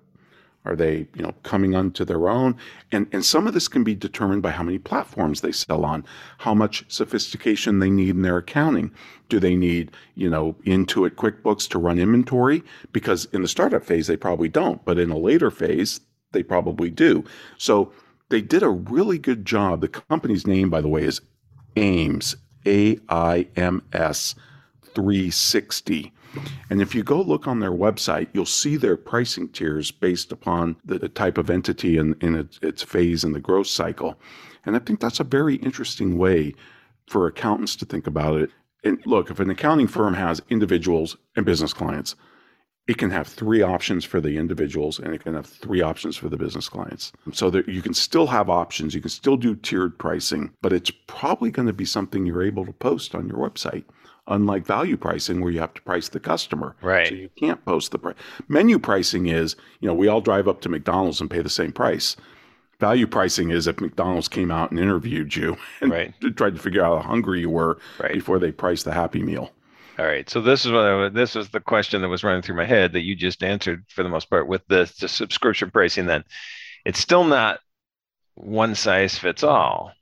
Are 0.64 0.76
they, 0.76 1.08
you 1.16 1.22
know, 1.22 1.34
coming 1.42 1.74
onto 1.74 2.04
their 2.04 2.28
own? 2.28 2.56
And 2.92 3.08
and 3.12 3.24
some 3.24 3.46
of 3.46 3.54
this 3.54 3.66
can 3.68 3.82
be 3.82 3.94
determined 3.94 4.42
by 4.42 4.52
how 4.52 4.62
many 4.62 4.78
platforms 4.78 5.40
they 5.40 5.52
sell 5.52 5.84
on, 5.84 6.04
how 6.38 6.54
much 6.54 6.84
sophistication 6.88 7.78
they 7.78 7.90
need 7.90 8.10
in 8.10 8.22
their 8.22 8.38
accounting. 8.38 8.92
Do 9.28 9.40
they 9.40 9.56
need, 9.56 9.90
you 10.14 10.30
know, 10.30 10.54
Intuit 10.64 11.12
QuickBooks 11.12 11.68
to 11.70 11.78
run 11.78 11.98
inventory? 11.98 12.62
Because 12.92 13.24
in 13.32 13.42
the 13.42 13.48
startup 13.48 13.84
phase 13.84 14.06
they 14.06 14.16
probably 14.16 14.48
don't, 14.48 14.84
but 14.84 14.98
in 14.98 15.10
a 15.10 15.18
later 15.18 15.50
phase 15.50 16.00
they 16.30 16.42
probably 16.42 16.90
do. 16.90 17.24
So 17.58 17.92
they 18.28 18.40
did 18.40 18.62
a 18.62 18.70
really 18.70 19.18
good 19.18 19.44
job. 19.44 19.80
The 19.80 19.88
company's 19.88 20.46
name, 20.46 20.70
by 20.70 20.80
the 20.80 20.88
way, 20.88 21.02
is 21.02 21.20
AIMS, 21.76 22.36
A 22.66 22.98
I 23.08 23.48
M 23.56 23.82
S 23.92 24.34
360 24.94 26.12
and 26.70 26.80
if 26.80 26.94
you 26.94 27.02
go 27.02 27.20
look 27.20 27.46
on 27.46 27.60
their 27.60 27.72
website, 27.72 28.28
you'll 28.32 28.46
see 28.46 28.76
their 28.76 28.96
pricing 28.96 29.48
tiers 29.48 29.90
based 29.90 30.32
upon 30.32 30.76
the, 30.84 30.98
the 30.98 31.08
type 31.08 31.38
of 31.38 31.50
entity 31.50 31.98
and, 31.98 32.20
in 32.22 32.34
its, 32.34 32.58
its 32.62 32.82
phase 32.82 33.24
in 33.24 33.32
the 33.32 33.40
growth 33.40 33.66
cycle. 33.66 34.18
And 34.64 34.76
I 34.76 34.78
think 34.78 35.00
that's 35.00 35.20
a 35.20 35.24
very 35.24 35.56
interesting 35.56 36.18
way 36.18 36.54
for 37.08 37.26
accountants 37.26 37.76
to 37.76 37.84
think 37.84 38.06
about 38.06 38.40
it. 38.40 38.50
And 38.84 39.00
look, 39.06 39.30
if 39.30 39.40
an 39.40 39.50
accounting 39.50 39.86
firm 39.86 40.14
has 40.14 40.40
individuals 40.48 41.16
and 41.36 41.46
business 41.46 41.72
clients, 41.72 42.16
it 42.88 42.98
can 42.98 43.10
have 43.10 43.28
three 43.28 43.62
options 43.62 44.04
for 44.04 44.20
the 44.20 44.36
individuals 44.38 44.98
and 44.98 45.14
it 45.14 45.22
can 45.22 45.34
have 45.34 45.46
three 45.46 45.82
options 45.82 46.16
for 46.16 46.28
the 46.28 46.36
business 46.36 46.68
clients. 46.68 47.12
So 47.32 47.48
that 47.50 47.68
you 47.68 47.80
can 47.80 47.94
still 47.94 48.26
have 48.26 48.50
options, 48.50 48.94
you 48.94 49.00
can 49.00 49.10
still 49.10 49.36
do 49.36 49.54
tiered 49.54 49.98
pricing, 49.98 50.52
but 50.62 50.72
it's 50.72 50.90
probably 51.06 51.50
going 51.50 51.68
to 51.68 51.72
be 51.72 51.84
something 51.84 52.26
you're 52.26 52.42
able 52.42 52.66
to 52.66 52.72
post 52.72 53.14
on 53.14 53.28
your 53.28 53.38
website 53.38 53.84
unlike 54.26 54.64
value 54.64 54.96
pricing 54.96 55.40
where 55.40 55.50
you 55.50 55.60
have 55.60 55.74
to 55.74 55.82
price 55.82 56.08
the 56.08 56.20
customer. 56.20 56.76
Right. 56.80 57.08
So 57.08 57.14
you 57.14 57.28
can't 57.36 57.64
post 57.64 57.90
the 57.90 57.98
price. 57.98 58.16
Menu 58.48 58.78
pricing 58.78 59.26
is, 59.26 59.56
you 59.80 59.88
know, 59.88 59.94
we 59.94 60.08
all 60.08 60.20
drive 60.20 60.48
up 60.48 60.60
to 60.62 60.68
McDonald's 60.68 61.20
and 61.20 61.30
pay 61.30 61.42
the 61.42 61.50
same 61.50 61.72
price. 61.72 62.16
Value 62.78 63.06
pricing 63.06 63.50
is 63.50 63.66
if 63.66 63.80
McDonald's 63.80 64.28
came 64.28 64.50
out 64.50 64.70
and 64.70 64.80
interviewed 64.80 65.34
you 65.34 65.56
and 65.80 65.90
right. 65.90 66.14
tried 66.36 66.54
to 66.54 66.60
figure 66.60 66.84
out 66.84 67.02
how 67.02 67.08
hungry 67.08 67.40
you 67.40 67.50
were 67.50 67.78
right. 67.98 68.12
before 68.12 68.38
they 68.38 68.52
priced 68.52 68.84
the 68.84 68.92
Happy 68.92 69.22
Meal. 69.22 69.50
All 69.98 70.06
right. 70.06 70.28
So 70.28 70.40
this 70.40 70.64
is 70.64 70.72
what 70.72 70.84
I, 70.84 71.08
this 71.08 71.34
was 71.34 71.50
the 71.50 71.60
question 71.60 72.00
that 72.02 72.08
was 72.08 72.24
running 72.24 72.42
through 72.42 72.56
my 72.56 72.64
head 72.64 72.92
that 72.92 73.02
you 73.02 73.14
just 73.14 73.42
answered 73.42 73.84
for 73.88 74.02
the 74.02 74.08
most 74.08 74.30
part 74.30 74.48
with 74.48 74.66
the, 74.68 74.92
the 75.00 75.08
subscription 75.08 75.70
pricing. 75.70 76.06
Then 76.06 76.24
it's 76.84 76.98
still 76.98 77.24
not 77.24 77.60
one 78.34 78.74
size 78.74 79.18
fits 79.18 79.42
all. 79.42 79.92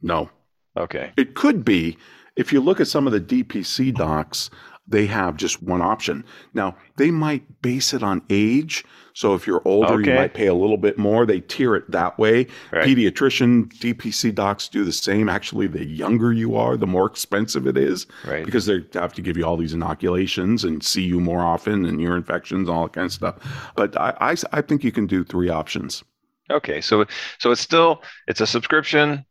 No. 0.00 0.30
Okay. 0.76 1.12
It 1.16 1.34
could 1.34 1.64
be, 1.64 1.98
if 2.38 2.52
you 2.52 2.60
look 2.60 2.80
at 2.80 2.86
some 2.86 3.06
of 3.06 3.12
the 3.12 3.20
DPC 3.20 3.92
docs, 3.94 4.48
they 4.86 5.06
have 5.06 5.36
just 5.36 5.60
one 5.62 5.82
option. 5.82 6.24
Now, 6.54 6.76
they 6.96 7.10
might 7.10 7.60
base 7.60 7.92
it 7.92 8.02
on 8.02 8.22
age. 8.30 8.84
So 9.12 9.34
if 9.34 9.44
you're 9.44 9.60
older, 9.64 9.94
okay. 9.94 10.10
you 10.10 10.16
might 10.16 10.34
pay 10.34 10.46
a 10.46 10.54
little 10.54 10.76
bit 10.76 10.96
more. 10.96 11.26
They 11.26 11.40
tier 11.40 11.74
it 11.74 11.90
that 11.90 12.16
way. 12.16 12.46
Right. 12.72 12.86
Pediatrician 12.86 13.66
DPC 13.80 14.34
docs 14.34 14.68
do 14.68 14.84
the 14.84 14.92
same. 14.92 15.28
Actually, 15.28 15.66
the 15.66 15.84
younger 15.84 16.32
you 16.32 16.54
are, 16.56 16.76
the 16.76 16.86
more 16.86 17.06
expensive 17.06 17.66
it 17.66 17.76
is 17.76 18.06
right. 18.24 18.44
because 18.44 18.66
they 18.66 18.84
have 18.94 19.12
to 19.14 19.20
give 19.20 19.36
you 19.36 19.44
all 19.44 19.56
these 19.56 19.74
inoculations 19.74 20.62
and 20.62 20.82
see 20.82 21.02
you 21.02 21.18
more 21.18 21.40
often 21.40 21.84
and 21.84 22.00
your 22.00 22.16
infections, 22.16 22.68
all 22.68 22.84
that 22.84 22.92
kind 22.92 23.06
of 23.06 23.12
stuff. 23.12 23.72
But 23.74 24.00
I, 24.00 24.14
I, 24.20 24.36
I 24.52 24.62
think 24.62 24.84
you 24.84 24.92
can 24.92 25.08
do 25.08 25.24
three 25.24 25.48
options. 25.48 26.04
Okay, 26.50 26.80
so 26.80 27.04
so 27.38 27.50
it's 27.50 27.60
still 27.60 28.02
it's 28.26 28.40
a 28.40 28.46
subscription 28.46 29.26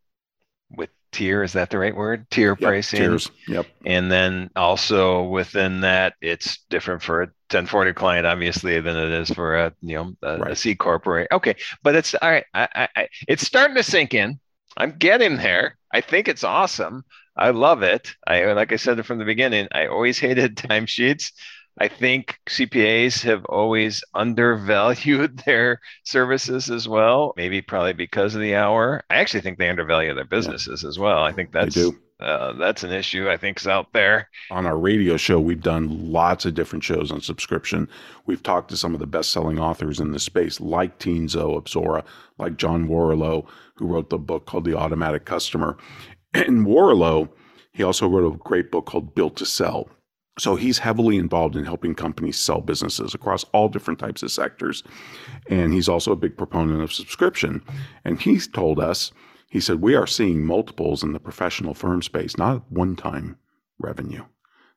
with 0.70 0.90
tier 1.12 1.42
is 1.42 1.52
that 1.54 1.70
the 1.70 1.78
right 1.78 1.94
word? 1.94 2.26
Tier 2.30 2.50
yep, 2.50 2.60
pricing. 2.60 3.00
tiers. 3.00 3.30
yep. 3.46 3.66
And 3.84 4.10
then 4.10 4.50
also 4.56 5.24
within 5.24 5.80
that 5.80 6.14
it's 6.20 6.58
different 6.70 7.02
for 7.02 7.22
a 7.22 7.26
1040 7.26 7.92
client 7.94 8.26
obviously 8.26 8.80
than 8.80 8.96
it 8.96 9.10
is 9.10 9.30
for 9.30 9.56
a 9.56 9.72
you 9.80 9.96
know 9.96 10.12
a, 10.22 10.38
right. 10.38 10.50
a 10.52 10.56
c 10.56 10.74
corporate 10.74 11.28
okay 11.32 11.56
but 11.82 11.94
it's 11.94 12.14
all 12.14 12.30
right 12.30 12.44
I, 12.52 12.68
I, 12.74 12.88
I 12.94 13.08
it's 13.26 13.46
starting 13.46 13.76
to 13.76 13.82
sink 13.82 14.14
in. 14.14 14.38
I'm 14.76 14.92
getting 14.98 15.36
there. 15.36 15.76
I 15.92 16.00
think 16.02 16.28
it's 16.28 16.44
awesome. 16.44 17.04
I 17.36 17.50
love 17.50 17.82
it. 17.82 18.14
I 18.26 18.52
like 18.52 18.72
i 18.72 18.76
said 18.76 19.04
from 19.06 19.18
the 19.18 19.24
beginning 19.24 19.68
i 19.72 19.86
always 19.86 20.18
hated 20.26 20.56
timesheets 20.56 21.32
I 21.80 21.88
think 21.88 22.38
CPAs 22.46 23.22
have 23.22 23.44
always 23.46 24.02
undervalued 24.14 25.38
their 25.46 25.80
services 26.04 26.70
as 26.70 26.88
well. 26.88 27.34
Maybe 27.36 27.62
probably 27.62 27.92
because 27.92 28.34
of 28.34 28.40
the 28.40 28.54
hour. 28.54 29.04
I 29.10 29.16
actually 29.16 29.42
think 29.42 29.58
they 29.58 29.68
undervalue 29.68 30.14
their 30.14 30.24
businesses 30.24 30.82
yeah. 30.82 30.88
as 30.88 30.98
well. 30.98 31.22
I 31.22 31.32
think 31.32 31.52
that's 31.52 31.78
uh, 32.20 32.52
that's 32.54 32.82
an 32.82 32.90
issue 32.90 33.30
I 33.30 33.36
think 33.36 33.60
is 33.60 33.68
out 33.68 33.92
there. 33.92 34.28
On 34.50 34.66
our 34.66 34.76
radio 34.76 35.16
show, 35.16 35.38
we've 35.38 35.62
done 35.62 36.10
lots 36.12 36.44
of 36.44 36.54
different 36.54 36.82
shows 36.82 37.12
on 37.12 37.20
subscription. 37.20 37.88
We've 38.26 38.42
talked 38.42 38.70
to 38.70 38.76
some 38.76 38.92
of 38.92 38.98
the 38.98 39.06
best-selling 39.06 39.60
authors 39.60 40.00
in 40.00 40.10
the 40.10 40.18
space, 40.18 40.60
like 40.60 40.98
Tien 40.98 41.28
Tzuo 41.28 41.56
of 41.56 41.64
Zuora, 41.64 42.04
like 42.38 42.56
John 42.56 42.88
Warrillow, 42.88 43.46
who 43.76 43.86
wrote 43.86 44.10
the 44.10 44.18
book 44.18 44.46
called 44.46 44.64
The 44.64 44.76
Automatic 44.76 45.24
Customer. 45.24 45.76
And 46.34 46.66
Warrillow, 46.66 47.30
he 47.72 47.82
also 47.82 48.06
wrote 48.06 48.34
a 48.34 48.36
great 48.36 48.70
book 48.70 48.84
called 48.84 49.14
Built 49.14 49.36
to 49.36 49.46
Sell 49.46 49.88
So 50.38 50.54
he's 50.56 50.78
heavily 50.78 51.16
involved 51.16 51.56
in 51.56 51.64
helping 51.64 51.94
companies 51.94 52.38
sell 52.38 52.60
businesses 52.60 53.14
across 53.14 53.44
all 53.52 53.68
different 53.68 53.98
types 53.98 54.22
of 54.22 54.30
sectors. 54.30 54.82
And 55.48 55.72
he's 55.72 55.88
also 55.88 56.12
a 56.12 56.16
big 56.16 56.36
proponent 56.36 56.82
of 56.82 56.92
subscription. 56.92 57.62
And 58.04 58.20
he's 58.20 58.46
told 58.46 58.78
us, 58.78 59.12
he 59.50 59.60
said, 59.60 59.80
we 59.80 59.94
are 59.94 60.06
seeing 60.06 60.44
multiples 60.44 61.02
in 61.02 61.12
the 61.12 61.20
professional 61.20 61.74
firm 61.74 62.02
space, 62.02 62.36
not 62.36 62.70
one 62.70 62.96
time 62.96 63.36
revenue 63.78 64.24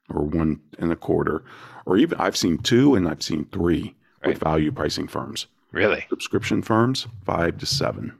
or 0.09 0.23
one 0.23 0.59
and 0.79 0.91
a 0.91 0.95
quarter, 0.95 1.43
or 1.85 1.97
even 1.97 2.19
I've 2.19 2.37
seen 2.37 2.57
two 2.57 2.95
and 2.95 3.07
I've 3.07 3.23
seen 3.23 3.45
three 3.45 3.95
right. 4.23 4.29
with 4.29 4.39
value 4.39 4.71
pricing 4.71 5.07
firms. 5.07 5.47
Really? 5.71 6.05
Subscription 6.09 6.61
firms, 6.61 7.07
five 7.25 7.57
to 7.59 7.65
seven. 7.65 8.17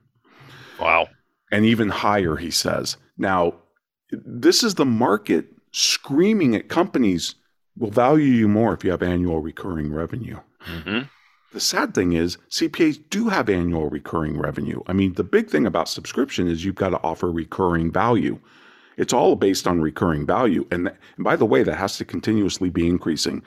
Wow. 0.80 1.08
And 1.51 1.65
even 1.65 1.89
higher, 1.89 2.38
he 2.38 2.51
says. 2.51 2.97
Now, 3.17 3.56
this 4.12 4.63
is 4.63 4.75
the 4.75 4.86
market 4.86 5.47
screaming 5.71 6.55
at 6.55 6.69
companies 6.69 7.36
will 7.77 7.91
value 7.91 8.25
you 8.25 8.47
more 8.47 8.73
if 8.73 8.84
you 8.84 8.91
have 8.91 9.03
annual 9.03 9.39
recurring 9.39 9.93
revenue. 9.93 10.39
Mm-hmm. 10.65 11.01
The 11.53 11.60
sad 11.60 11.93
thing 11.93 12.13
is, 12.13 12.38
CPAs 12.49 13.01
do 13.10 13.27
have 13.27 13.49
annual 13.49 13.89
recurring 13.89 14.39
revenue. 14.39 14.81
I 14.88 14.93
mean, 14.93 15.13
the 15.13 15.23
big 15.23 15.49
thing 15.49 15.65
about 15.65 15.89
subscription 15.89 16.47
is 16.47 16.63
you've 16.63 16.75
got 16.75 16.89
to 16.89 17.01
offer 17.03 17.29
recurring 17.29 17.91
value. 17.91 18.39
It's 18.97 19.13
all 19.13 19.36
based 19.36 19.67
on 19.67 19.81
recurring 19.81 20.25
value. 20.25 20.65
And, 20.71 20.86
th- 20.88 20.97
and 21.17 21.23
by 21.23 21.36
the 21.36 21.45
way, 21.45 21.63
that 21.63 21.75
has 21.75 21.97
to 21.97 22.05
continuously 22.05 22.69
be 22.69 22.88
increasing. 22.88 23.43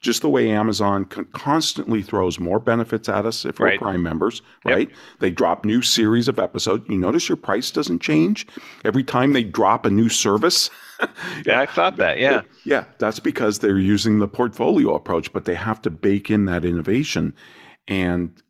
Just 0.00 0.22
the 0.22 0.28
way 0.28 0.50
Amazon 0.50 1.04
con- 1.04 1.26
constantly 1.32 2.02
throws 2.02 2.38
more 2.38 2.60
benefits 2.60 3.08
at 3.08 3.26
us 3.26 3.44
if 3.44 3.58
we're 3.58 3.66
right. 3.66 3.80
Prime 3.80 4.02
members, 4.02 4.42
right? 4.64 4.88
Yep. 4.88 4.98
They 5.18 5.30
drop 5.30 5.64
new 5.64 5.82
series 5.82 6.28
of 6.28 6.38
episodes. 6.38 6.88
You 6.88 6.98
notice 6.98 7.28
your 7.28 7.36
price 7.36 7.70
doesn't 7.70 8.00
change 8.00 8.46
every 8.84 9.02
time 9.02 9.32
they 9.32 9.42
drop 9.42 9.84
a 9.84 9.90
new 9.90 10.08
service. 10.08 10.70
yeah, 11.46 11.60
I 11.60 11.66
thought 11.66 11.96
that. 11.96 12.18
Yeah. 12.18 12.42
Yeah, 12.64 12.84
that's 12.98 13.20
because 13.20 13.58
they're 13.58 13.78
using 13.78 14.18
the 14.18 14.28
portfolio 14.28 14.94
approach, 14.94 15.32
but 15.32 15.44
they 15.44 15.54
have 15.54 15.82
to 15.82 15.90
bake 15.90 16.30
in 16.30 16.44
that 16.44 16.64
innovation. 16.64 17.34
And 17.88 18.40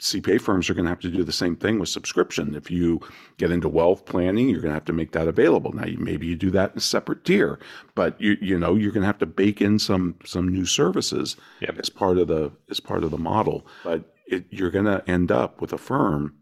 CPA 0.00 0.40
firms 0.40 0.70
are 0.70 0.74
going 0.74 0.84
to 0.84 0.90
have 0.90 1.00
to 1.00 1.10
do 1.10 1.22
the 1.22 1.32
same 1.32 1.54
thing 1.54 1.78
with 1.78 1.88
subscription. 1.88 2.54
If 2.54 2.70
you 2.70 3.00
get 3.36 3.50
into 3.50 3.68
wealth 3.68 4.06
planning, 4.06 4.48
you're 4.48 4.60
going 4.60 4.70
to 4.70 4.76
have 4.76 4.86
to 4.86 4.92
make 4.92 5.12
that 5.12 5.28
available. 5.28 5.72
Now, 5.72 5.84
maybe 5.98 6.26
you 6.26 6.34
do 6.34 6.50
that 6.52 6.72
in 6.72 6.78
a 6.78 6.80
separate 6.80 7.24
tier, 7.24 7.58
but 7.94 8.18
you 8.20 8.36
you 8.40 8.58
know 8.58 8.74
you're 8.74 8.92
going 8.92 9.02
to 9.02 9.06
have 9.06 9.18
to 9.18 9.26
bake 9.26 9.60
in 9.60 9.78
some 9.78 10.16
some 10.24 10.48
new 10.48 10.64
services 10.64 11.36
yep. 11.60 11.76
as 11.78 11.90
part 11.90 12.16
of 12.18 12.28
the 12.28 12.52
as 12.70 12.80
part 12.80 13.04
of 13.04 13.10
the 13.10 13.18
model. 13.18 13.66
But 13.84 14.14
it, 14.26 14.46
you're 14.50 14.70
going 14.70 14.86
to 14.86 15.04
end 15.08 15.30
up 15.30 15.60
with 15.60 15.72
a 15.72 15.78
firm 15.78 16.34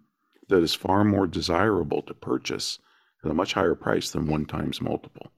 that 0.48 0.62
is 0.62 0.74
far 0.74 1.04
more 1.04 1.26
desirable 1.26 2.02
to 2.02 2.14
purchase 2.14 2.78
at 3.24 3.30
a 3.30 3.34
much 3.34 3.54
higher 3.54 3.74
price 3.74 4.10
than 4.10 4.26
one 4.26 4.46
times 4.46 4.80
multiple. 4.80 5.32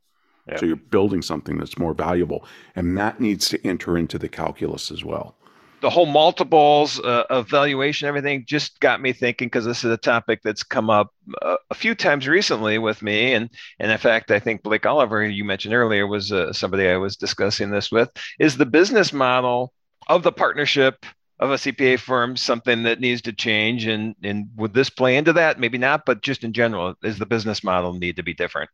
Yep. 0.48 0.58
So 0.60 0.66
you're 0.66 0.76
building 0.76 1.22
something 1.22 1.58
that's 1.58 1.78
more 1.78 1.94
valuable, 1.94 2.44
and 2.74 2.96
that 2.98 3.20
needs 3.20 3.48
to 3.48 3.66
enter 3.66 3.96
into 3.96 4.18
the 4.18 4.28
calculus 4.28 4.90
as 4.90 5.02
well 5.02 5.36
the 5.80 5.90
whole 5.90 6.06
multiples 6.06 6.98
uh, 7.00 7.24
of 7.28 7.48
valuation, 7.48 8.08
everything 8.08 8.44
just 8.46 8.80
got 8.80 9.00
me 9.00 9.12
thinking 9.12 9.46
because 9.46 9.64
this 9.64 9.84
is 9.84 9.90
a 9.90 9.96
topic 9.96 10.40
that's 10.42 10.62
come 10.62 10.90
up 10.90 11.12
uh, 11.42 11.56
a 11.70 11.74
few 11.74 11.94
times 11.94 12.26
recently 12.26 12.78
with 12.78 13.02
me, 13.02 13.34
and 13.34 13.50
and 13.78 13.90
in 13.90 13.98
fact, 13.98 14.30
I 14.30 14.38
think 14.38 14.62
Blake 14.62 14.86
Oliver, 14.86 15.24
you 15.24 15.44
mentioned 15.44 15.74
earlier, 15.74 16.06
was 16.06 16.32
uh, 16.32 16.52
somebody 16.52 16.88
I 16.88 16.96
was 16.96 17.16
discussing 17.16 17.70
this 17.70 17.90
with. 17.90 18.10
Is 18.38 18.56
the 18.56 18.66
business 18.66 19.12
model 19.12 19.72
of 20.08 20.22
the 20.22 20.32
partnership 20.32 21.04
of 21.38 21.50
a 21.50 21.56
CPA 21.56 21.98
firm 21.98 22.36
something 22.36 22.84
that 22.84 23.00
needs 23.00 23.20
to 23.22 23.32
change, 23.32 23.86
and 23.86 24.14
and 24.22 24.48
would 24.56 24.72
this 24.72 24.90
play 24.90 25.16
into 25.16 25.32
that? 25.34 25.60
Maybe 25.60 25.78
not, 25.78 26.06
but 26.06 26.22
just 26.22 26.44
in 26.44 26.52
general, 26.52 26.94
is 27.02 27.18
the 27.18 27.26
business 27.26 27.62
model 27.62 27.92
need 27.92 28.16
to 28.16 28.22
be 28.22 28.34
different? 28.34 28.70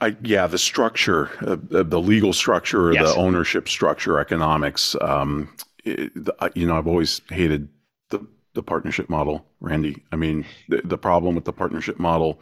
I, 0.00 0.16
yeah, 0.22 0.46
the 0.46 0.56
structure, 0.56 1.30
uh, 1.46 1.56
the 1.60 2.00
legal 2.00 2.32
structure, 2.32 2.92
yes. 2.92 3.12
the 3.12 3.20
ownership 3.20 3.68
structure, 3.68 4.18
economics. 4.18 4.96
Um, 5.02 5.50
you 5.86 6.66
know, 6.66 6.76
I've 6.76 6.86
always 6.86 7.22
hated 7.30 7.68
the 8.10 8.26
the 8.54 8.62
partnership 8.62 9.08
model, 9.08 9.46
Randy. 9.60 10.02
I 10.12 10.16
mean, 10.16 10.44
the, 10.68 10.82
the 10.84 10.98
problem 10.98 11.34
with 11.34 11.44
the 11.44 11.52
partnership 11.52 11.98
model 11.98 12.40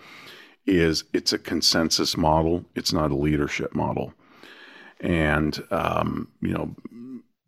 is 0.66 1.04
it's 1.12 1.32
a 1.32 1.38
consensus 1.38 2.16
model. 2.16 2.64
It's 2.74 2.92
not 2.92 3.10
a 3.10 3.16
leadership 3.16 3.74
model. 3.74 4.14
And 5.00 5.62
um, 5.70 6.28
you 6.40 6.54
know, 6.54 6.74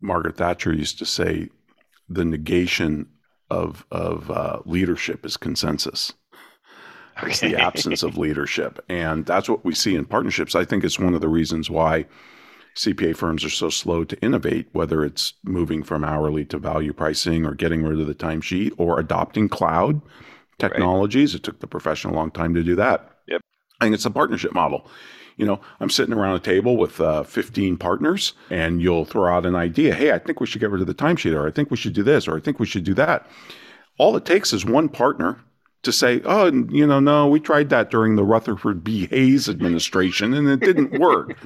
Margaret 0.01 0.37
Thatcher 0.37 0.73
used 0.73 0.99
to 0.99 1.05
say, 1.05 1.49
the 2.07 2.25
negation 2.25 3.07
of 3.49 3.85
of 3.91 4.29
uh, 4.29 4.59
leadership 4.65 5.25
is 5.25 5.37
consensus. 5.37 6.13
Okay. 7.17 7.31
It's 7.31 7.39
the 7.39 7.55
absence 7.55 8.03
of 8.03 8.17
leadership, 8.17 8.79
and 8.89 9.25
that's 9.25 9.49
what 9.49 9.65
we 9.65 9.73
see 9.73 9.95
in 9.95 10.05
partnerships. 10.05 10.53
I 10.53 10.65
think 10.65 10.83
it's 10.83 10.99
one 10.99 11.15
of 11.15 11.21
the 11.21 11.27
reasons 11.27 11.67
why 11.67 12.05
CPA 12.77 13.15
firms 13.15 13.43
are 13.43 13.49
so 13.49 13.69
slow 13.69 14.03
to 14.03 14.21
innovate, 14.21 14.67
whether 14.71 15.03
it's 15.03 15.33
moving 15.43 15.81
from 15.81 16.03
hourly 16.03 16.45
to 16.45 16.59
value 16.59 16.93
pricing 16.93 17.43
or 17.43 17.55
getting 17.55 17.83
rid 17.83 17.99
of 17.99 18.05
the 18.05 18.13
timesheet 18.13 18.71
or 18.77 18.99
adopting 18.99 19.49
cloud 19.49 19.99
technologies. 20.59 21.33
Right. 21.33 21.39
It 21.39 21.43
took 21.43 21.59
the 21.59 21.67
profession 21.67 22.11
a 22.11 22.13
long 22.13 22.29
time 22.29 22.53
to 22.53 22.63
do 22.63 22.75
that. 22.75 23.17
Yep. 23.27 23.41
I 23.81 23.85
think 23.85 23.95
it's 23.95 24.05
a 24.05 24.11
partnership 24.11 24.53
model. 24.53 24.87
You 25.37 25.47
know, 25.47 25.59
I'm 25.79 25.89
sitting 25.89 26.13
around 26.13 26.35
a 26.35 26.39
table 26.39 26.77
with 26.77 27.01
uh, 27.01 27.23
15 27.23 27.77
partners, 27.77 28.33
and 28.51 28.79
you'll 28.79 29.05
throw 29.05 29.35
out 29.35 29.47
an 29.47 29.55
idea. 29.55 29.95
Hey, 29.95 30.11
I 30.11 30.19
think 30.19 30.39
we 30.39 30.47
should 30.47 30.61
get 30.61 30.69
rid 30.69 30.81
of 30.81 30.87
the 30.87 30.93
timesheet, 30.93 31.35
or 31.35 31.47
I 31.47 31.51
think 31.51 31.71
we 31.71 31.77
should 31.77 31.93
do 31.93 32.03
this, 32.03 32.27
or 32.27 32.37
I 32.37 32.39
think 32.39 32.59
we 32.59 32.65
should 32.67 32.83
do 32.83 32.93
that. 32.95 33.27
All 33.97 34.15
it 34.15 34.25
takes 34.25 34.53
is 34.53 34.65
one 34.65 34.87
partner 34.87 35.39
to 35.83 35.91
say, 35.91 36.21
oh, 36.25 36.51
you 36.69 36.85
know, 36.85 36.99
no, 36.99 37.27
we 37.27 37.39
tried 37.39 37.69
that 37.69 37.89
during 37.91 38.15
the 38.15 38.23
Rutherford 38.23 38.83
B. 38.83 39.07
Hayes 39.07 39.47
administration 39.47 40.33
and 40.33 40.47
it 40.49 40.59
didn't 40.59 40.99
work. 40.99 41.37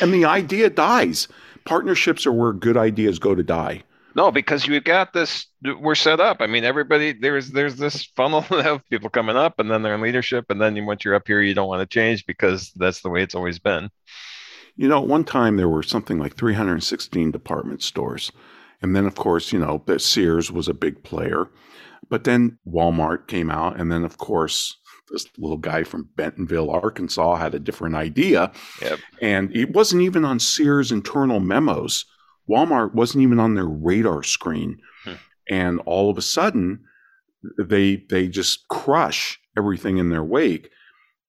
and 0.00 0.12
the 0.12 0.24
idea 0.24 0.68
dies. 0.70 1.28
Partnerships 1.64 2.26
are 2.26 2.32
where 2.32 2.52
good 2.52 2.76
ideas 2.76 3.18
go 3.18 3.34
to 3.34 3.42
die. 3.42 3.82
No, 4.16 4.30
because 4.30 4.66
you 4.66 4.80
got 4.80 5.12
this. 5.12 5.46
We're 5.62 5.94
set 5.94 6.20
up. 6.20 6.38
I 6.40 6.46
mean, 6.46 6.64
everybody 6.64 7.12
there's 7.12 7.50
there's 7.50 7.76
this 7.76 8.06
funnel 8.16 8.46
of 8.50 8.80
people 8.88 9.10
coming 9.10 9.36
up, 9.36 9.58
and 9.58 9.70
then 9.70 9.82
they're 9.82 9.94
in 9.94 10.00
leadership, 10.00 10.46
and 10.48 10.58
then 10.58 10.86
once 10.86 11.04
you're 11.04 11.14
up 11.14 11.26
here, 11.26 11.42
you 11.42 11.52
don't 11.52 11.68
want 11.68 11.80
to 11.80 11.94
change 11.94 12.24
because 12.24 12.72
that's 12.76 13.02
the 13.02 13.10
way 13.10 13.22
it's 13.22 13.34
always 13.34 13.58
been. 13.58 13.90
You 14.76 14.88
know, 14.88 15.02
one 15.02 15.24
time 15.24 15.56
there 15.56 15.68
were 15.68 15.82
something 15.82 16.18
like 16.18 16.34
316 16.34 17.30
department 17.30 17.82
stores, 17.82 18.32
and 18.80 18.96
then 18.96 19.04
of 19.04 19.16
course, 19.16 19.52
you 19.52 19.58
know, 19.58 19.82
Sears 19.98 20.50
was 20.50 20.66
a 20.68 20.74
big 20.74 21.02
player, 21.02 21.48
but 22.08 22.24
then 22.24 22.58
Walmart 22.66 23.28
came 23.28 23.50
out, 23.50 23.78
and 23.78 23.90
then 23.90 24.04
of 24.04 24.18
course 24.18 24.76
this 25.10 25.26
little 25.38 25.56
guy 25.56 25.84
from 25.84 26.08
Bentonville, 26.16 26.70
Arkansas, 26.70 27.36
had 27.36 27.54
a 27.54 27.60
different 27.60 27.94
idea, 27.94 28.50
yep. 28.82 28.98
and 29.22 29.54
it 29.54 29.72
wasn't 29.72 30.02
even 30.02 30.24
on 30.24 30.40
Sears' 30.40 30.90
internal 30.90 31.38
memos. 31.38 32.04
Walmart 32.48 32.94
wasn't 32.94 33.22
even 33.22 33.38
on 33.38 33.54
their 33.54 33.66
radar 33.66 34.22
screen, 34.22 34.78
hmm. 35.04 35.14
and 35.48 35.80
all 35.86 36.10
of 36.10 36.18
a 36.18 36.22
sudden, 36.22 36.80
they 37.58 38.04
they 38.10 38.28
just 38.28 38.66
crush 38.68 39.38
everything 39.56 39.98
in 39.98 40.10
their 40.10 40.24
wake. 40.24 40.70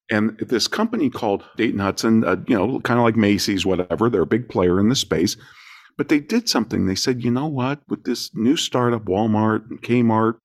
And 0.10 0.38
this 0.40 0.68
company 0.68 1.10
called 1.10 1.44
Dayton 1.58 1.80
Hudson, 1.80 2.24
uh, 2.24 2.38
you 2.48 2.56
know, 2.56 2.80
kind 2.80 2.98
of 2.98 3.04
like 3.04 3.18
Macy's, 3.18 3.66
whatever, 3.66 4.10
they're 4.10 4.22
a 4.22 4.28
big 4.28 4.48
player 4.48 4.80
in 4.80 4.88
the 4.88 4.96
space. 4.96 5.36
But 5.98 6.10
they 6.10 6.20
did 6.20 6.48
something. 6.48 6.86
They 6.86 6.96
said, 6.96 7.24
you 7.24 7.32
know 7.32 7.48
what, 7.48 7.82
with 7.90 8.04
this 8.04 8.34
new 8.34 8.56
startup, 8.56 9.06
Walmart 9.06 9.70
and 9.70 9.82
Kmart, 9.82 10.36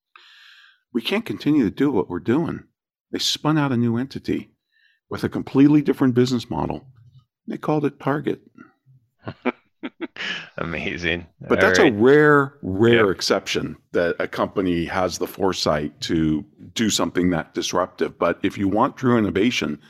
we 0.92 1.02
can't 1.02 1.24
continue 1.24 1.64
to 1.64 1.70
do 1.70 1.90
what 1.90 2.08
we're 2.08 2.20
doing. 2.20 2.64
They 3.10 3.18
spun 3.18 3.58
out 3.58 3.72
a 3.72 3.76
new 3.76 3.96
entity 3.96 4.50
with 5.10 5.24
a 5.24 5.28
completely 5.28 5.82
different 5.82 6.14
business 6.14 6.48
model. 6.48 6.86
They 7.46 7.58
called 7.58 7.84
it 7.84 8.00
Target. 8.00 8.40
Amazing. 10.58 11.26
But 11.40 11.58
All 11.58 11.68
that's 11.68 11.78
right. 11.78 11.92
a 11.92 11.96
rare, 11.96 12.54
rare 12.62 13.06
yep. 13.06 13.14
exception 13.14 13.76
that 13.92 14.16
a 14.18 14.28
company 14.28 14.84
has 14.84 15.18
the 15.18 15.26
foresight 15.26 16.00
to 16.02 16.44
do 16.74 16.88
something 16.88 17.30
that 17.30 17.54
disruptive. 17.54 18.18
But 18.18 18.38
if 18.42 18.56
you 18.56 18.68
want 18.68 18.96
true 18.96 19.18
innovation, 19.18 19.80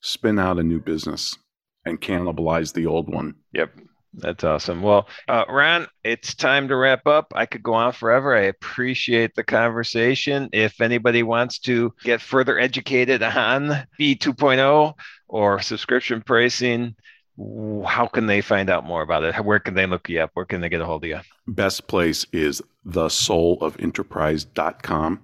spin 0.00 0.38
out 0.38 0.58
a 0.58 0.62
new 0.62 0.80
business 0.80 1.36
and 1.84 2.00
cannibalize 2.00 2.72
the 2.72 2.86
old 2.86 3.12
one. 3.12 3.34
Yep. 3.52 3.72
That's 4.14 4.44
awesome. 4.44 4.82
Well, 4.82 5.08
uh, 5.26 5.46
Ron, 5.48 5.86
it's 6.04 6.34
time 6.34 6.68
to 6.68 6.76
wrap 6.76 7.06
up. 7.06 7.32
I 7.34 7.46
could 7.46 7.62
go 7.62 7.72
on 7.74 7.92
forever. 7.92 8.36
I 8.36 8.42
appreciate 8.42 9.34
the 9.34 9.44
conversation. 9.44 10.50
If 10.52 10.82
anybody 10.82 11.22
wants 11.22 11.58
to 11.60 11.94
get 12.04 12.20
further 12.20 12.58
educated 12.58 13.22
on 13.22 13.86
B2.0 13.98 14.92
or 15.28 15.62
subscription 15.62 16.20
pricing, 16.20 16.94
how 17.86 18.06
can 18.06 18.26
they 18.26 18.42
find 18.42 18.68
out 18.68 18.84
more 18.84 19.00
about 19.00 19.24
it? 19.24 19.42
Where 19.42 19.58
can 19.58 19.72
they 19.74 19.86
look 19.86 20.10
you 20.10 20.20
up? 20.20 20.32
Where 20.34 20.44
can 20.44 20.60
they 20.60 20.68
get 20.68 20.82
a 20.82 20.84
hold 20.84 21.04
of 21.04 21.08
you? 21.08 21.20
Best 21.46 21.86
place 21.86 22.26
is 22.32 22.60
the 22.84 23.06
soulofenterprise.com. 23.06 25.22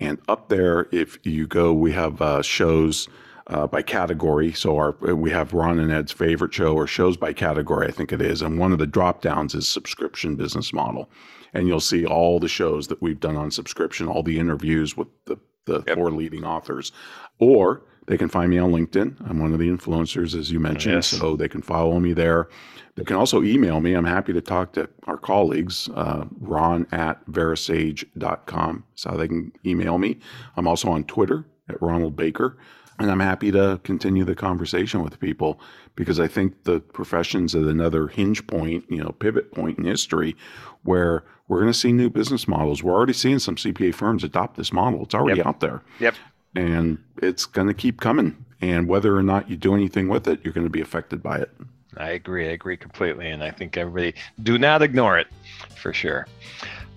And 0.00 0.18
up 0.28 0.48
there, 0.48 0.86
if 0.92 1.18
you 1.24 1.46
go, 1.46 1.72
we 1.72 1.92
have 1.92 2.20
uh, 2.20 2.42
shows 2.42 3.08
uh, 3.48 3.66
by 3.66 3.82
category. 3.82 4.52
So 4.52 4.76
our 4.76 4.92
we 5.14 5.30
have 5.30 5.52
Ron 5.52 5.78
and 5.78 5.90
Ed's 5.90 6.12
favorite 6.12 6.52
show 6.52 6.74
or 6.74 6.86
shows 6.86 7.16
by 7.16 7.32
category, 7.32 7.88
I 7.88 7.90
think 7.90 8.12
it 8.12 8.20
is, 8.20 8.42
and 8.42 8.58
one 8.58 8.72
of 8.72 8.78
the 8.78 8.86
drop 8.86 9.22
downs 9.22 9.54
is 9.54 9.68
subscription 9.68 10.36
business 10.36 10.72
model, 10.72 11.10
and 11.54 11.66
you'll 11.66 11.80
see 11.80 12.04
all 12.04 12.38
the 12.38 12.48
shows 12.48 12.88
that 12.88 13.02
we've 13.02 13.20
done 13.20 13.36
on 13.36 13.50
subscription, 13.50 14.06
all 14.06 14.22
the 14.22 14.38
interviews 14.38 14.96
with 14.96 15.08
the 15.24 15.38
the 15.64 15.82
yep. 15.86 15.96
four 15.96 16.10
leading 16.10 16.44
authors, 16.44 16.92
or 17.38 17.82
they 18.06 18.16
can 18.16 18.28
find 18.28 18.50
me 18.50 18.58
on 18.58 18.72
LinkedIn. 18.72 19.16
I'm 19.28 19.38
one 19.38 19.52
of 19.52 19.58
the 19.58 19.68
influencers, 19.68 20.34
as 20.34 20.50
you 20.50 20.58
mentioned, 20.58 20.94
yes. 20.94 21.08
so 21.08 21.36
they 21.36 21.48
can 21.48 21.60
follow 21.60 22.00
me 22.00 22.14
there. 22.14 22.48
They 22.96 23.04
can 23.04 23.16
also 23.16 23.42
email 23.42 23.80
me. 23.80 23.92
I'm 23.92 24.06
happy 24.06 24.32
to 24.32 24.40
talk 24.40 24.72
to 24.72 24.88
our 25.06 25.18
colleagues. 25.18 25.88
Uh, 25.94 26.24
Ron 26.40 26.86
at 26.90 27.24
verasage.com 27.26 28.84
is 28.96 29.04
how 29.04 29.16
they 29.16 29.28
can 29.28 29.52
email 29.64 29.98
me. 29.98 30.18
I'm 30.56 30.66
also 30.66 30.88
on 30.90 31.04
Twitter 31.04 31.46
at 31.68 31.80
Ronald 31.80 32.16
Baker. 32.16 32.56
And 33.00 33.10
I'm 33.10 33.20
happy 33.20 33.52
to 33.52 33.80
continue 33.84 34.24
the 34.24 34.34
conversation 34.34 35.02
with 35.02 35.20
people 35.20 35.60
because 35.94 36.18
I 36.18 36.26
think 36.26 36.64
the 36.64 36.80
profession's 36.80 37.54
at 37.54 37.62
another 37.62 38.08
hinge 38.08 38.46
point, 38.46 38.84
you 38.88 39.02
know, 39.02 39.10
pivot 39.10 39.52
point 39.52 39.78
in 39.78 39.84
history 39.84 40.36
where 40.82 41.24
we're 41.46 41.60
going 41.60 41.72
to 41.72 41.78
see 41.78 41.92
new 41.92 42.10
business 42.10 42.48
models. 42.48 42.82
We're 42.82 42.94
already 42.94 43.12
seeing 43.12 43.38
some 43.38 43.56
CPA 43.56 43.94
firms 43.94 44.24
adopt 44.24 44.56
this 44.56 44.72
model. 44.72 45.02
It's 45.04 45.14
already 45.14 45.38
yep. 45.38 45.46
out 45.46 45.60
there. 45.60 45.82
Yep. 46.00 46.14
And 46.56 46.98
it's 47.22 47.46
going 47.46 47.68
to 47.68 47.74
keep 47.74 48.00
coming. 48.00 48.44
And 48.60 48.88
whether 48.88 49.16
or 49.16 49.22
not 49.22 49.48
you 49.48 49.56
do 49.56 49.74
anything 49.74 50.08
with 50.08 50.26
it, 50.26 50.40
you're 50.42 50.52
going 50.52 50.66
to 50.66 50.70
be 50.70 50.80
affected 50.80 51.22
by 51.22 51.38
it. 51.38 51.50
I 51.96 52.10
agree. 52.10 52.48
I 52.48 52.52
agree 52.52 52.76
completely. 52.76 53.28
And 53.28 53.42
I 53.42 53.50
think 53.50 53.76
everybody 53.76 54.14
do 54.42 54.58
not 54.58 54.82
ignore 54.82 55.18
it 55.18 55.28
for 55.76 55.92
sure. 55.92 56.26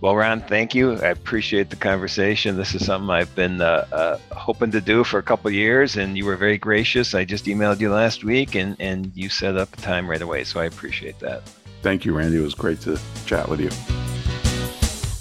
Well, 0.02 0.16
Ron, 0.16 0.42
thank 0.42 0.74
you. 0.74 0.94
I 0.94 1.10
appreciate 1.10 1.70
the 1.70 1.76
conversation. 1.76 2.58
This 2.58 2.74
is 2.74 2.84
something 2.84 3.12
I've 3.12 3.34
been 3.36 3.62
uh, 3.62 3.86
uh, 3.92 4.18
hoping 4.32 4.72
to 4.72 4.82
do 4.82 5.04
for 5.04 5.20
a 5.20 5.24
couple 5.24 5.52
years, 5.52 5.96
and 5.96 6.18
you 6.18 6.26
were 6.26 6.36
very 6.36 6.58
gracious. 6.58 7.14
I 7.14 7.24
just 7.24 7.46
emailed 7.46 7.80
you 7.80 7.94
last 7.94 8.24
week, 8.24 8.56
and, 8.56 8.76
and 8.80 9.12
you 9.14 9.30
set 9.30 9.58
up 9.58 9.72
a 9.72 9.78
time 9.78 10.10
right 10.10 10.22
away. 10.22 10.44
So 10.44 10.60
I 10.60 10.66
appreciate 10.66 11.20
that. 11.20 11.44
Thank 11.84 12.04
you, 12.04 12.14
Randy. 12.14 12.38
It 12.38 12.42
was 12.42 12.56
great 12.56 12.82
to 12.82 13.00
chat 13.28 13.48
with 13.48 13.60
you. 13.60 13.70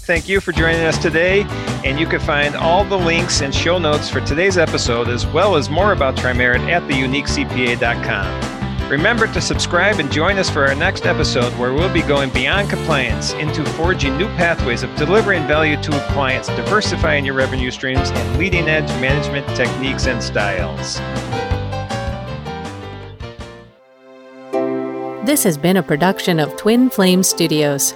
Thank 0.07 0.31
you 0.31 0.41
for 0.41 0.53
joining 0.53 0.81
us 0.81 0.97
today. 0.97 1.43
And 1.85 2.01
you 2.01 2.07
can 2.07 2.20
find 2.20 2.57
all 2.57 2.83
the 2.83 2.99
links 2.99 3.43
and 3.43 3.55
show 3.55 3.78
notes 3.78 4.09
for 4.09 4.22
today's 4.22 4.57
episode, 4.57 5.09
as 5.09 5.26
well 5.26 5.57
as 5.57 5.68
more 5.68 5.93
about 5.93 6.16
Trimerit 6.16 6.61
at 6.70 6.83
theuniquecpa.com. 6.85 8.59
Remember 8.91 9.28
to 9.28 9.41
subscribe 9.41 10.01
and 10.01 10.11
join 10.11 10.36
us 10.36 10.51
for 10.51 10.66
our 10.66 10.74
next 10.74 11.07
episode 11.07 11.53
where 11.61 11.72
we'll 11.72 11.95
be 11.95 12.03
going 12.03 12.28
beyond 12.30 12.68
compliance 12.68 13.32
into 13.34 13.64
forging 13.64 14.18
new 14.18 14.26
pathways 14.30 14.82
of 14.82 14.93
delivering 14.97 15.47
value 15.47 15.80
to 15.80 15.93
clients, 16.12 16.49
diversifying 16.49 17.24
your 17.24 17.36
revenue 17.36 17.70
streams, 17.70 18.11
and 18.11 18.36
leading 18.36 18.68
edge 18.68 18.88
management 19.01 19.47
techniques 19.57 20.09
and 20.09 20.20
styles. 20.20 20.97
This 25.24 25.45
has 25.45 25.57
been 25.57 25.76
a 25.76 25.84
production 25.84 26.41
of 26.41 26.57
Twin 26.57 26.91
Flame 26.91 27.22
Studios. 27.22 27.95